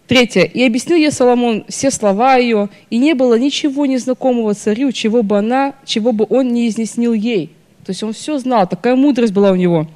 Третье. 0.07 0.43
«И 0.43 0.65
объяснил 0.65 0.97
ей 0.97 1.13
Соломон 1.13 1.65
все 1.69 1.91
слова 1.91 2.37
ее, 2.37 2.69
и 2.89 2.99
не 2.99 3.15
было 3.15 3.39
ничего 3.39 3.87
незнакомого 3.87 4.55
царю, 4.55 4.91
чего 4.91 5.23
бы 5.23 5.39
она, 5.39 5.75
чего 5.85 6.13
бы 6.13 6.27
он 6.29 6.49
не 6.49 6.69
изъяснил 6.69 7.13
ей». 7.13 7.51
То 7.85 7.91
есть 7.91 8.03
он 8.03 8.13
все 8.13 8.39
знал, 8.39 8.67
такая 8.67 8.97
мудрость 8.97 9.33
была 9.33 9.53
у 9.53 9.55
него. 9.55 9.87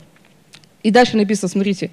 И 0.84 0.90
дальше 0.90 1.16
написано, 1.16 1.48
смотрите. 1.48 1.90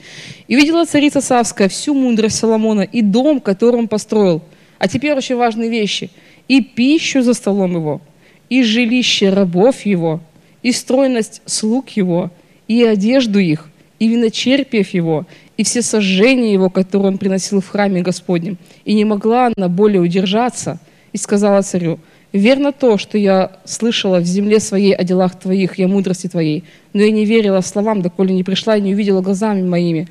«И 0.47 0.55
видела 0.55 0.85
царица 0.85 1.21
Савская 1.21 1.69
всю 1.69 1.95
мудрость 1.95 2.37
Соломона 2.37 2.81
и 2.81 3.01
дом, 3.01 3.39
который 3.39 3.77
он 3.77 3.87
построил». 3.87 4.43
А 4.77 4.87
теперь 4.87 5.13
очень 5.13 5.37
важные 5.37 5.69
вещи. 5.69 6.11
«И 6.49 6.61
пищу 6.61 7.21
за 7.21 7.33
столом 7.33 7.71
его, 7.73 8.01
и 8.49 8.63
жилище 8.63 9.29
рабов 9.29 9.85
его, 9.85 10.19
и 10.61 10.73
стройность 10.73 11.41
слуг 11.45 11.89
его, 11.91 12.31
и 12.67 12.83
одежду 12.83 13.39
их, 13.39 13.69
и 13.99 14.09
виночерпиев 14.09 14.89
его, 14.89 15.25
и 15.55 15.63
все 15.63 15.81
сожжения 15.81 16.51
его, 16.51 16.69
которые 16.69 17.11
он 17.13 17.17
приносил 17.17 17.61
в 17.61 17.69
храме 17.69 18.01
Господнем. 18.01 18.57
И 18.83 18.93
не 18.93 19.05
могла 19.05 19.51
она 19.55 19.69
более 19.69 20.01
удержаться, 20.01 20.79
и 21.13 21.17
сказала 21.17 21.61
царю, 21.61 21.99
«Верно 22.33 22.71
то, 22.71 22.97
что 22.97 23.17
я 23.17 23.51
слышала 23.65 24.19
в 24.19 24.25
земле 24.25 24.59
своей 24.59 24.93
о 24.93 25.03
делах 25.03 25.37
твоих 25.39 25.79
и 25.79 25.83
о 25.83 25.87
мудрости 25.87 26.27
твоей, 26.27 26.63
но 26.93 27.01
я 27.01 27.11
не 27.11 27.25
верила 27.25 27.61
словам, 27.61 28.01
доколе 28.01 28.33
не 28.33 28.43
пришла 28.43 28.77
и 28.77 28.81
не 28.81 28.93
увидела 28.93 29.21
глазами 29.21 29.61
моими. 29.61 30.07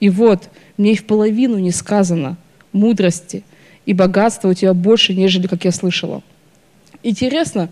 И 0.00 0.08
вот, 0.08 0.48
мне 0.76 0.92
и 0.92 0.96
в 0.96 1.04
половину 1.04 1.58
не 1.58 1.70
сказано 1.70 2.36
мудрости 2.72 3.44
и 3.84 3.92
богатства 3.92 4.48
у 4.48 4.54
тебя 4.54 4.74
больше, 4.74 5.14
нежели 5.14 5.46
как 5.46 5.64
я 5.64 5.72
слышала». 5.72 6.22
Интересно, 7.02 7.68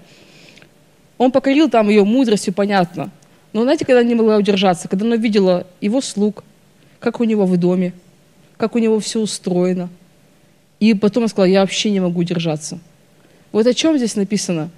он 1.18 1.32
покорил 1.32 1.68
там 1.68 1.88
ее 1.88 2.04
мудростью, 2.04 2.54
понятно. 2.54 3.10
Но 3.52 3.62
знаете, 3.62 3.84
когда 3.84 4.00
она 4.00 4.08
не 4.08 4.14
могла 4.14 4.36
удержаться, 4.36 4.88
когда 4.88 5.06
она 5.06 5.16
видела 5.16 5.66
его 5.80 6.00
слуг, 6.00 6.44
как 7.00 7.20
у 7.20 7.24
него 7.24 7.46
в 7.46 7.56
доме, 7.56 7.92
как 8.56 8.74
у 8.74 8.78
него 8.78 9.00
все 9.00 9.20
устроено. 9.20 9.88
И 10.78 10.92
потом 10.94 11.22
она 11.22 11.28
сказала, 11.28 11.46
я 11.46 11.60
вообще 11.60 11.90
не 11.90 12.00
могу 12.00 12.20
удержаться. 12.20 12.78
Вот 13.56 13.66
о 13.66 13.72
чем 13.72 13.96
здесь 13.96 14.16
написано. 14.16 14.68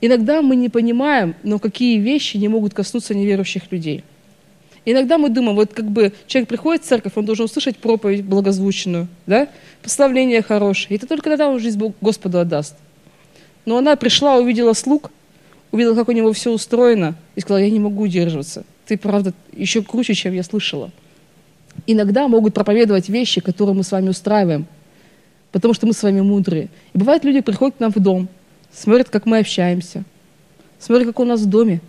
Иногда 0.00 0.40
мы 0.40 0.54
не 0.54 0.68
понимаем, 0.68 1.34
но 1.42 1.58
какие 1.58 1.98
вещи 1.98 2.36
не 2.36 2.46
могут 2.46 2.72
коснуться 2.74 3.12
неверующих 3.12 3.72
людей. 3.72 4.04
Иногда 4.84 5.18
мы 5.18 5.30
думаем, 5.30 5.56
вот 5.56 5.72
как 5.72 5.86
бы 5.90 6.12
человек 6.28 6.48
приходит 6.48 6.84
в 6.84 6.86
церковь, 6.86 7.14
он 7.16 7.24
должен 7.24 7.46
услышать 7.46 7.78
проповедь 7.78 8.24
благозвучную, 8.24 9.08
да? 9.26 9.48
пославление 9.82 10.42
хорошее. 10.42 10.94
И 10.94 10.94
это 10.94 11.08
только 11.08 11.28
тогда 11.28 11.48
он 11.48 11.58
жизнь 11.58 11.82
Господу 12.00 12.38
отдаст. 12.38 12.76
Но 13.66 13.78
она 13.78 13.96
пришла, 13.96 14.36
увидела 14.36 14.74
слуг, 14.74 15.10
увидела, 15.72 15.96
как 15.96 16.08
у 16.08 16.12
него 16.12 16.32
все 16.32 16.52
устроено, 16.52 17.16
и 17.34 17.40
сказала, 17.40 17.64
я 17.64 17.68
не 17.68 17.80
могу 17.80 18.04
удерживаться. 18.04 18.64
Ты, 18.86 18.96
правда, 18.96 19.34
еще 19.52 19.82
круче, 19.82 20.14
чем 20.14 20.34
я 20.34 20.44
слышала. 20.44 20.92
Иногда 21.88 22.28
могут 22.28 22.54
проповедовать 22.54 23.08
вещи, 23.08 23.40
которые 23.40 23.74
мы 23.74 23.82
с 23.82 23.90
вами 23.90 24.10
устраиваем, 24.10 24.68
потому 25.52 25.74
что 25.74 25.86
мы 25.86 25.92
с 25.92 26.02
вами 26.02 26.20
мудрые. 26.20 26.68
И 26.92 26.98
бывает, 26.98 27.24
люди 27.24 27.40
приходят 27.40 27.76
к 27.76 27.80
нам 27.80 27.92
в 27.92 27.98
дом, 27.98 28.28
смотрят, 28.72 29.08
как 29.08 29.26
мы 29.26 29.38
общаемся, 29.38 30.04
смотрят, 30.78 31.08
как 31.08 31.20
у 31.20 31.24
нас 31.24 31.40
в 31.40 31.46
доме, 31.46 31.80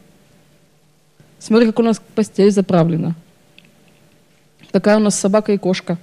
смотрят, 1.39 1.69
как 1.69 1.79
у 1.79 1.83
нас 1.83 2.01
постель 2.15 2.51
заправлена, 2.51 3.15
какая 4.71 4.97
у 4.97 5.01
нас 5.01 5.19
собака 5.19 5.53
и 5.53 5.57
кошка. 5.57 5.97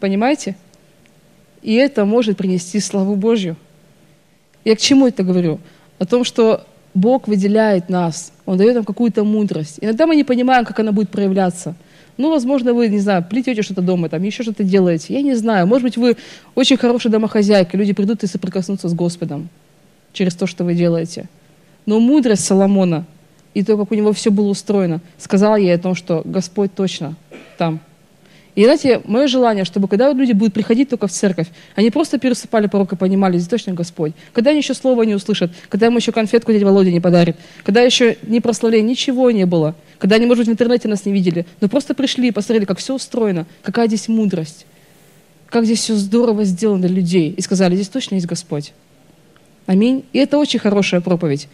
Понимаете? 0.00 0.56
И 1.62 1.74
это 1.74 2.04
может 2.04 2.36
принести 2.36 2.78
славу 2.80 3.16
Божью. 3.16 3.56
Я 4.64 4.76
к 4.76 4.80
чему 4.80 5.06
это 5.06 5.22
говорю? 5.22 5.60
О 5.98 6.04
том, 6.04 6.24
что 6.24 6.66
Бог 6.92 7.26
выделяет 7.26 7.88
нас, 7.88 8.32
Он 8.46 8.56
дает 8.56 8.74
нам 8.74 8.84
какую-то 8.84 9.24
мудрость. 9.24 9.78
Иногда 9.80 10.06
мы 10.06 10.14
не 10.14 10.24
понимаем, 10.24 10.64
как 10.64 10.78
она 10.80 10.92
будет 10.92 11.10
проявляться. 11.10 11.74
Ну, 12.16 12.30
возможно, 12.30 12.74
вы, 12.74 12.88
не 12.88 13.00
знаю, 13.00 13.24
плетете 13.28 13.62
что-то 13.62 13.82
дома, 13.82 14.08
там 14.08 14.22
еще 14.22 14.42
что-то 14.42 14.62
делаете. 14.62 15.14
Я 15.14 15.22
не 15.22 15.34
знаю. 15.34 15.66
Может 15.66 15.82
быть, 15.82 15.96
вы 15.96 16.16
очень 16.54 16.76
хорошая 16.76 17.12
домохозяйка, 17.12 17.76
люди 17.76 17.92
придут 17.92 18.22
и 18.22 18.26
соприкоснутся 18.26 18.88
с 18.88 18.94
Господом 18.94 19.48
через 20.12 20.34
то, 20.34 20.46
что 20.46 20.64
вы 20.64 20.74
делаете. 20.74 21.28
Но 21.86 22.00
мудрость 22.00 22.44
Соломона 22.44 23.04
и 23.52 23.62
то, 23.62 23.76
как 23.76 23.90
у 23.90 23.94
него 23.94 24.12
все 24.12 24.30
было 24.30 24.48
устроено, 24.48 25.00
сказала 25.18 25.56
ей 25.56 25.74
о 25.74 25.78
том, 25.78 25.94
что 25.94 26.22
Господь 26.24 26.74
точно 26.74 27.16
там. 27.58 27.80
И 28.54 28.62
знаете, 28.62 29.00
мое 29.04 29.26
желание, 29.26 29.64
чтобы 29.64 29.88
когда 29.88 30.12
люди 30.12 30.32
будут 30.32 30.54
приходить 30.54 30.88
только 30.88 31.08
в 31.08 31.10
церковь, 31.10 31.48
они 31.74 31.90
просто 31.90 32.18
пересыпали 32.18 32.68
порог 32.68 32.92
и 32.92 32.96
понимали, 32.96 33.36
здесь 33.36 33.48
точно 33.48 33.72
Господь. 33.72 34.12
Когда 34.32 34.50
они 34.50 34.60
еще 34.60 34.74
слова 34.74 35.02
не 35.02 35.14
услышат, 35.14 35.50
когда 35.68 35.86
им 35.86 35.96
еще 35.96 36.12
конфетку 36.12 36.52
дядя 36.52 36.64
Володя 36.64 36.92
не 36.92 37.00
подарит, 37.00 37.36
когда 37.64 37.80
еще 37.80 38.16
ни 38.22 38.38
прославления, 38.38 38.88
ничего 38.88 39.32
не 39.32 39.44
было, 39.44 39.74
когда 39.98 40.16
они, 40.16 40.26
может 40.26 40.42
быть, 40.42 40.48
в 40.48 40.52
интернете 40.52 40.86
нас 40.86 41.04
не 41.04 41.12
видели, 41.12 41.46
но 41.60 41.68
просто 41.68 41.94
пришли 41.94 42.28
и 42.28 42.30
посмотрели, 42.30 42.64
как 42.64 42.78
все 42.78 42.94
устроено, 42.94 43.46
какая 43.62 43.88
здесь 43.88 44.06
мудрость, 44.06 44.66
как 45.48 45.64
здесь 45.64 45.80
все 45.80 45.94
здорово 45.94 46.44
сделано 46.44 46.86
для 46.86 46.96
людей, 46.96 47.34
и 47.36 47.40
сказали, 47.40 47.74
здесь 47.74 47.88
точно 47.88 48.14
есть 48.14 48.26
Господь. 48.26 48.72
Аминь. 49.66 50.04
И 50.12 50.18
это 50.18 50.38
очень 50.38 50.60
хорошая 50.60 51.00
проповедь. 51.00 51.48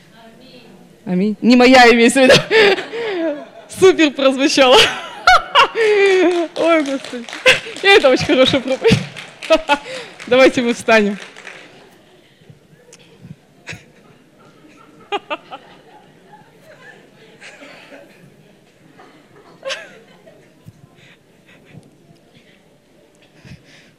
Аминь. 1.06 1.36
Не 1.40 1.56
моя 1.56 1.88
имеется 1.94 2.20
в 2.20 2.24
виду. 2.24 2.34
Супер 3.80 4.10
прозвучало. 4.10 4.76
Ой, 6.56 6.84
Господи. 6.84 7.24
И 7.82 7.86
это 7.86 8.08
очень 8.08 8.26
хорошая 8.26 8.60
проповедь. 8.60 8.98
Давайте 10.26 10.62
мы 10.62 10.74
встанем. 10.74 11.18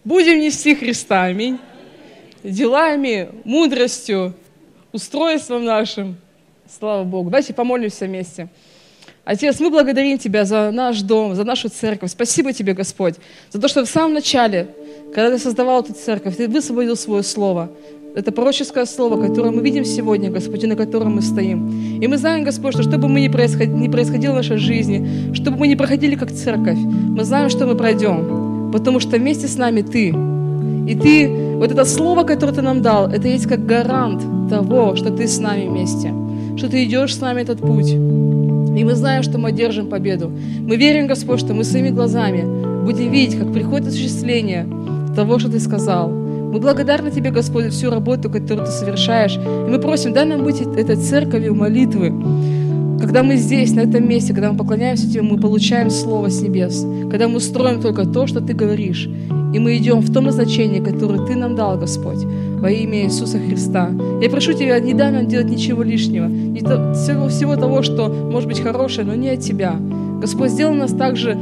Будем 0.03 0.39
нести 0.39 0.75
Христа, 0.75 1.23
аминь. 1.25 1.59
Делами, 2.43 3.29
мудростью, 3.43 4.33
устройством 4.91 5.63
нашим. 5.63 6.17
Слава 6.79 7.03
Богу. 7.03 7.29
Давайте 7.29 7.53
помолимся 7.53 8.05
вместе. 8.05 8.49
Отец, 9.23 9.59
мы 9.59 9.69
благодарим 9.69 10.17
Тебя 10.17 10.45
за 10.45 10.71
наш 10.71 11.01
дом, 11.01 11.35
за 11.35 11.43
нашу 11.43 11.69
церковь. 11.69 12.09
Спасибо 12.11 12.53
Тебе, 12.53 12.73
Господь, 12.73 13.15
за 13.51 13.61
то, 13.61 13.67
что 13.67 13.85
в 13.85 13.89
самом 13.89 14.13
начале, 14.13 14.69
когда 15.13 15.29
Ты 15.31 15.37
создавал 15.37 15.81
эту 15.81 15.93
церковь, 15.93 16.37
Ты 16.37 16.47
высвободил 16.47 16.95
свое 16.95 17.21
слово. 17.21 17.69
Это 18.15 18.31
пророческое 18.31 18.85
слово, 18.85 19.21
которое 19.21 19.51
мы 19.51 19.61
видим 19.61 19.85
сегодня, 19.85 20.31
Господь, 20.31 20.63
и 20.63 20.67
на 20.67 20.75
котором 20.75 21.15
мы 21.15 21.21
стоим. 21.21 22.01
И 22.01 22.07
мы 22.07 22.17
знаем, 22.17 22.43
Господь, 22.43 22.73
что 22.73 22.83
что 22.83 22.97
бы 22.97 23.07
мы 23.07 23.21
ни 23.21 23.27
происходило, 23.27 23.77
ни 23.77 23.87
происходило 23.87 24.33
в 24.33 24.37
нашей 24.37 24.57
жизни, 24.57 25.33
чтобы 25.33 25.57
мы 25.57 25.67
не 25.67 25.75
проходили 25.75 26.15
как 26.15 26.31
церковь, 26.31 26.79
мы 26.79 27.23
знаем, 27.23 27.49
что 27.49 27.67
мы 27.67 27.75
пройдем, 27.75 28.71
потому 28.73 28.99
что 28.99 29.17
вместе 29.17 29.47
с 29.47 29.55
нами 29.55 29.81
Ты. 29.81 30.15
И 30.89 30.95
Ты, 30.95 31.29
вот 31.57 31.71
это 31.71 31.85
слово, 31.85 32.23
которое 32.23 32.53
Ты 32.53 32.63
нам 32.63 32.81
дал, 32.81 33.07
это 33.07 33.27
есть 33.27 33.45
как 33.45 33.67
гарант 33.67 34.49
того, 34.49 34.95
что 34.95 35.11
Ты 35.11 35.27
с 35.27 35.37
нами 35.37 35.67
вместе, 35.67 36.11
что 36.57 36.69
Ты 36.69 36.83
идешь 36.83 37.15
с 37.15 37.21
нами 37.21 37.41
этот 37.41 37.59
путь. 37.59 37.95
И 38.75 38.83
мы 38.83 38.95
знаем, 38.95 39.23
что 39.23 39.37
мы 39.37 39.49
одержим 39.49 39.87
победу. 39.87 40.29
Мы 40.29 40.77
верим, 40.77 41.07
Господь, 41.07 41.39
что 41.39 41.53
мы 41.53 41.63
своими 41.63 41.89
глазами 41.89 42.43
будем 42.85 43.11
видеть, 43.11 43.37
как 43.37 43.51
приходит 43.51 43.87
осуществление 43.87 44.65
того, 45.15 45.39
что 45.39 45.49
Ты 45.49 45.59
сказал. 45.59 46.09
Мы 46.09 46.59
благодарны 46.59 47.11
Тебе, 47.11 47.31
Господь, 47.31 47.65
за 47.65 47.69
всю 47.71 47.89
работу, 47.89 48.29
которую 48.29 48.65
Ты 48.65 48.71
совершаешь. 48.71 49.37
И 49.37 49.69
мы 49.69 49.79
просим, 49.79 50.13
дай 50.13 50.25
нам 50.25 50.43
быть 50.43 50.61
этой 50.61 50.95
церковью 50.95 51.55
молитвы. 51.55 52.13
Когда 52.99 53.23
мы 53.23 53.35
здесь, 53.37 53.73
на 53.73 53.81
этом 53.81 54.07
месте, 54.07 54.33
когда 54.33 54.51
мы 54.51 54.57
поклоняемся 54.57 55.09
Тебе, 55.09 55.21
мы 55.21 55.37
получаем 55.37 55.89
Слово 55.89 56.29
с 56.29 56.41
небес. 56.41 56.85
Когда 57.09 57.27
мы 57.27 57.39
строим 57.39 57.81
только 57.81 58.05
то, 58.05 58.27
что 58.27 58.41
Ты 58.41 58.53
говоришь. 58.53 59.09
И 59.53 59.59
мы 59.59 59.75
идем 59.77 59.99
в 59.99 60.13
том 60.13 60.25
назначении, 60.25 60.79
которое 60.79 61.25
Ты 61.25 61.35
нам 61.35 61.55
дал, 61.55 61.77
Господь, 61.77 62.25
во 62.61 62.69
имя 62.69 63.05
Иисуса 63.05 63.39
Христа. 63.39 63.89
Я 64.21 64.29
прошу 64.29 64.53
Тебя, 64.53 64.79
не 64.79 64.93
дай 64.93 65.11
нам 65.11 65.27
делать 65.27 65.49
ничего 65.49 65.81
лишнего, 65.81 66.27
не 66.27 66.61
то, 66.61 66.93
всего, 66.93 67.27
всего 67.27 67.55
того, 67.55 67.81
что 67.81 68.07
может 68.07 68.47
быть 68.47 68.61
хорошее, 68.61 69.05
но 69.07 69.15
не 69.15 69.29
от 69.29 69.39
Тебя. 69.39 69.75
Господь, 70.21 70.51
сделай 70.51 70.77
нас 70.77 70.91
также 70.91 71.35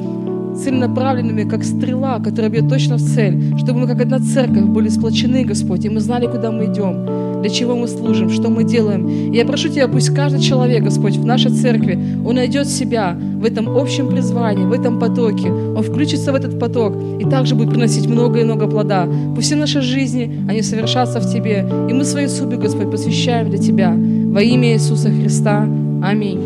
целенаправленными, 0.56 1.44
как 1.44 1.64
стрела, 1.64 2.20
которая 2.20 2.50
бьет 2.50 2.70
точно 2.70 2.96
в 2.96 3.02
цель, 3.02 3.58
чтобы 3.58 3.82
мы, 3.82 3.88
как 3.88 4.02
одна 4.02 4.20
церковь, 4.20 4.64
были 4.64 4.88
сплочены, 4.88 5.44
Господь, 5.44 5.86
и 5.86 5.90
мы 5.90 6.00
знали, 6.00 6.28
куда 6.28 6.52
мы 6.52 6.66
идем, 6.66 7.06
для 7.42 7.50
чего 7.50 7.76
мы 7.76 7.88
служим, 7.88 8.30
что 8.30 8.50
мы 8.50 8.64
делаем. 8.64 9.32
Я 9.32 9.46
прошу 9.46 9.70
Тебя, 9.70 9.88
пусть 9.88 10.14
каждый 10.14 10.42
человек, 10.42 10.84
Господь, 10.84 11.18
в 11.18 11.26
нашей 11.26 11.52
церкви, 11.52 12.00
он 12.26 12.36
найдет 12.36 12.68
себя 12.68 13.16
в 13.40 13.46
этом 13.46 13.70
общем 13.70 14.10
призвании, 14.10 14.66
в 14.66 14.74
этом 14.74 15.00
потоке, 15.00 15.50
он 15.50 15.82
включится 15.84 16.32
в 16.32 16.36
этот 16.36 16.60
поток 16.60 16.94
и 17.20 17.26
также 17.26 17.56
будет 17.56 17.70
приносить 17.70 18.08
много 18.08 18.40
и 18.40 18.44
много 18.44 18.68
плода. 18.68 19.08
Пусть 19.36 19.48
все 19.48 19.56
наши 19.56 19.82
жизни, 19.82 20.46
они 20.48 20.62
совершатся 20.62 21.20
в 21.20 21.32
Тебе, 21.32 21.66
и 21.90 21.94
мы 21.94 22.04
свои 22.04 22.28
судьбы, 22.28 22.58
Господь, 22.58 22.92
посвящаем 22.92 23.50
для 23.50 23.58
Тебя. 23.58 23.94
Во 23.94 24.42
имя 24.42 24.74
Иисуса 24.74 25.10
Христа. 25.10 25.68
Аминь. 26.04 26.40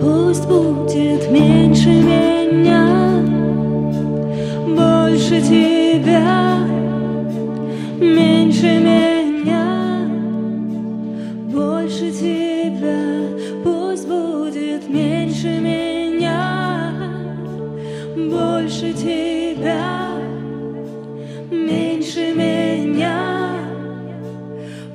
Пусть 0.00 0.46
будет 0.46 1.30
меньше 1.30 1.88
меня, 1.88 3.22
больше 4.66 5.40
тебя, 5.42 6.58
меньше 8.00 8.80
больше 11.90 12.10
тебя. 12.12 13.00
Пусть 13.64 14.06
будет 14.06 14.88
меньше 14.88 15.58
меня, 15.60 16.92
больше 18.16 18.92
тебя, 18.92 20.10
меньше 21.50 22.32
меня, 22.34 23.54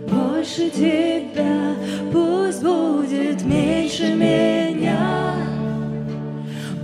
больше 0.10 0.70
тебя. 0.70 1.76
Пусть 2.12 2.64
будет 2.64 3.44
меньше 3.44 4.14
меня, 4.16 5.36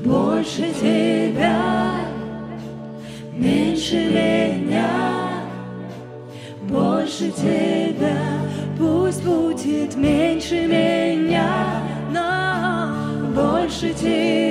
больше 0.03 0.71
тебя, 0.79 1.59
меньше 3.33 3.95
меня, 3.95 4.60
больше 7.11 7.31
тебя. 7.31 8.15
Пусть 8.77 9.23
будет 9.23 9.95
меньше 9.95 10.65
меня, 10.65 11.83
но 12.11 13.33
больше 13.35 13.93
тебя. 13.93 14.50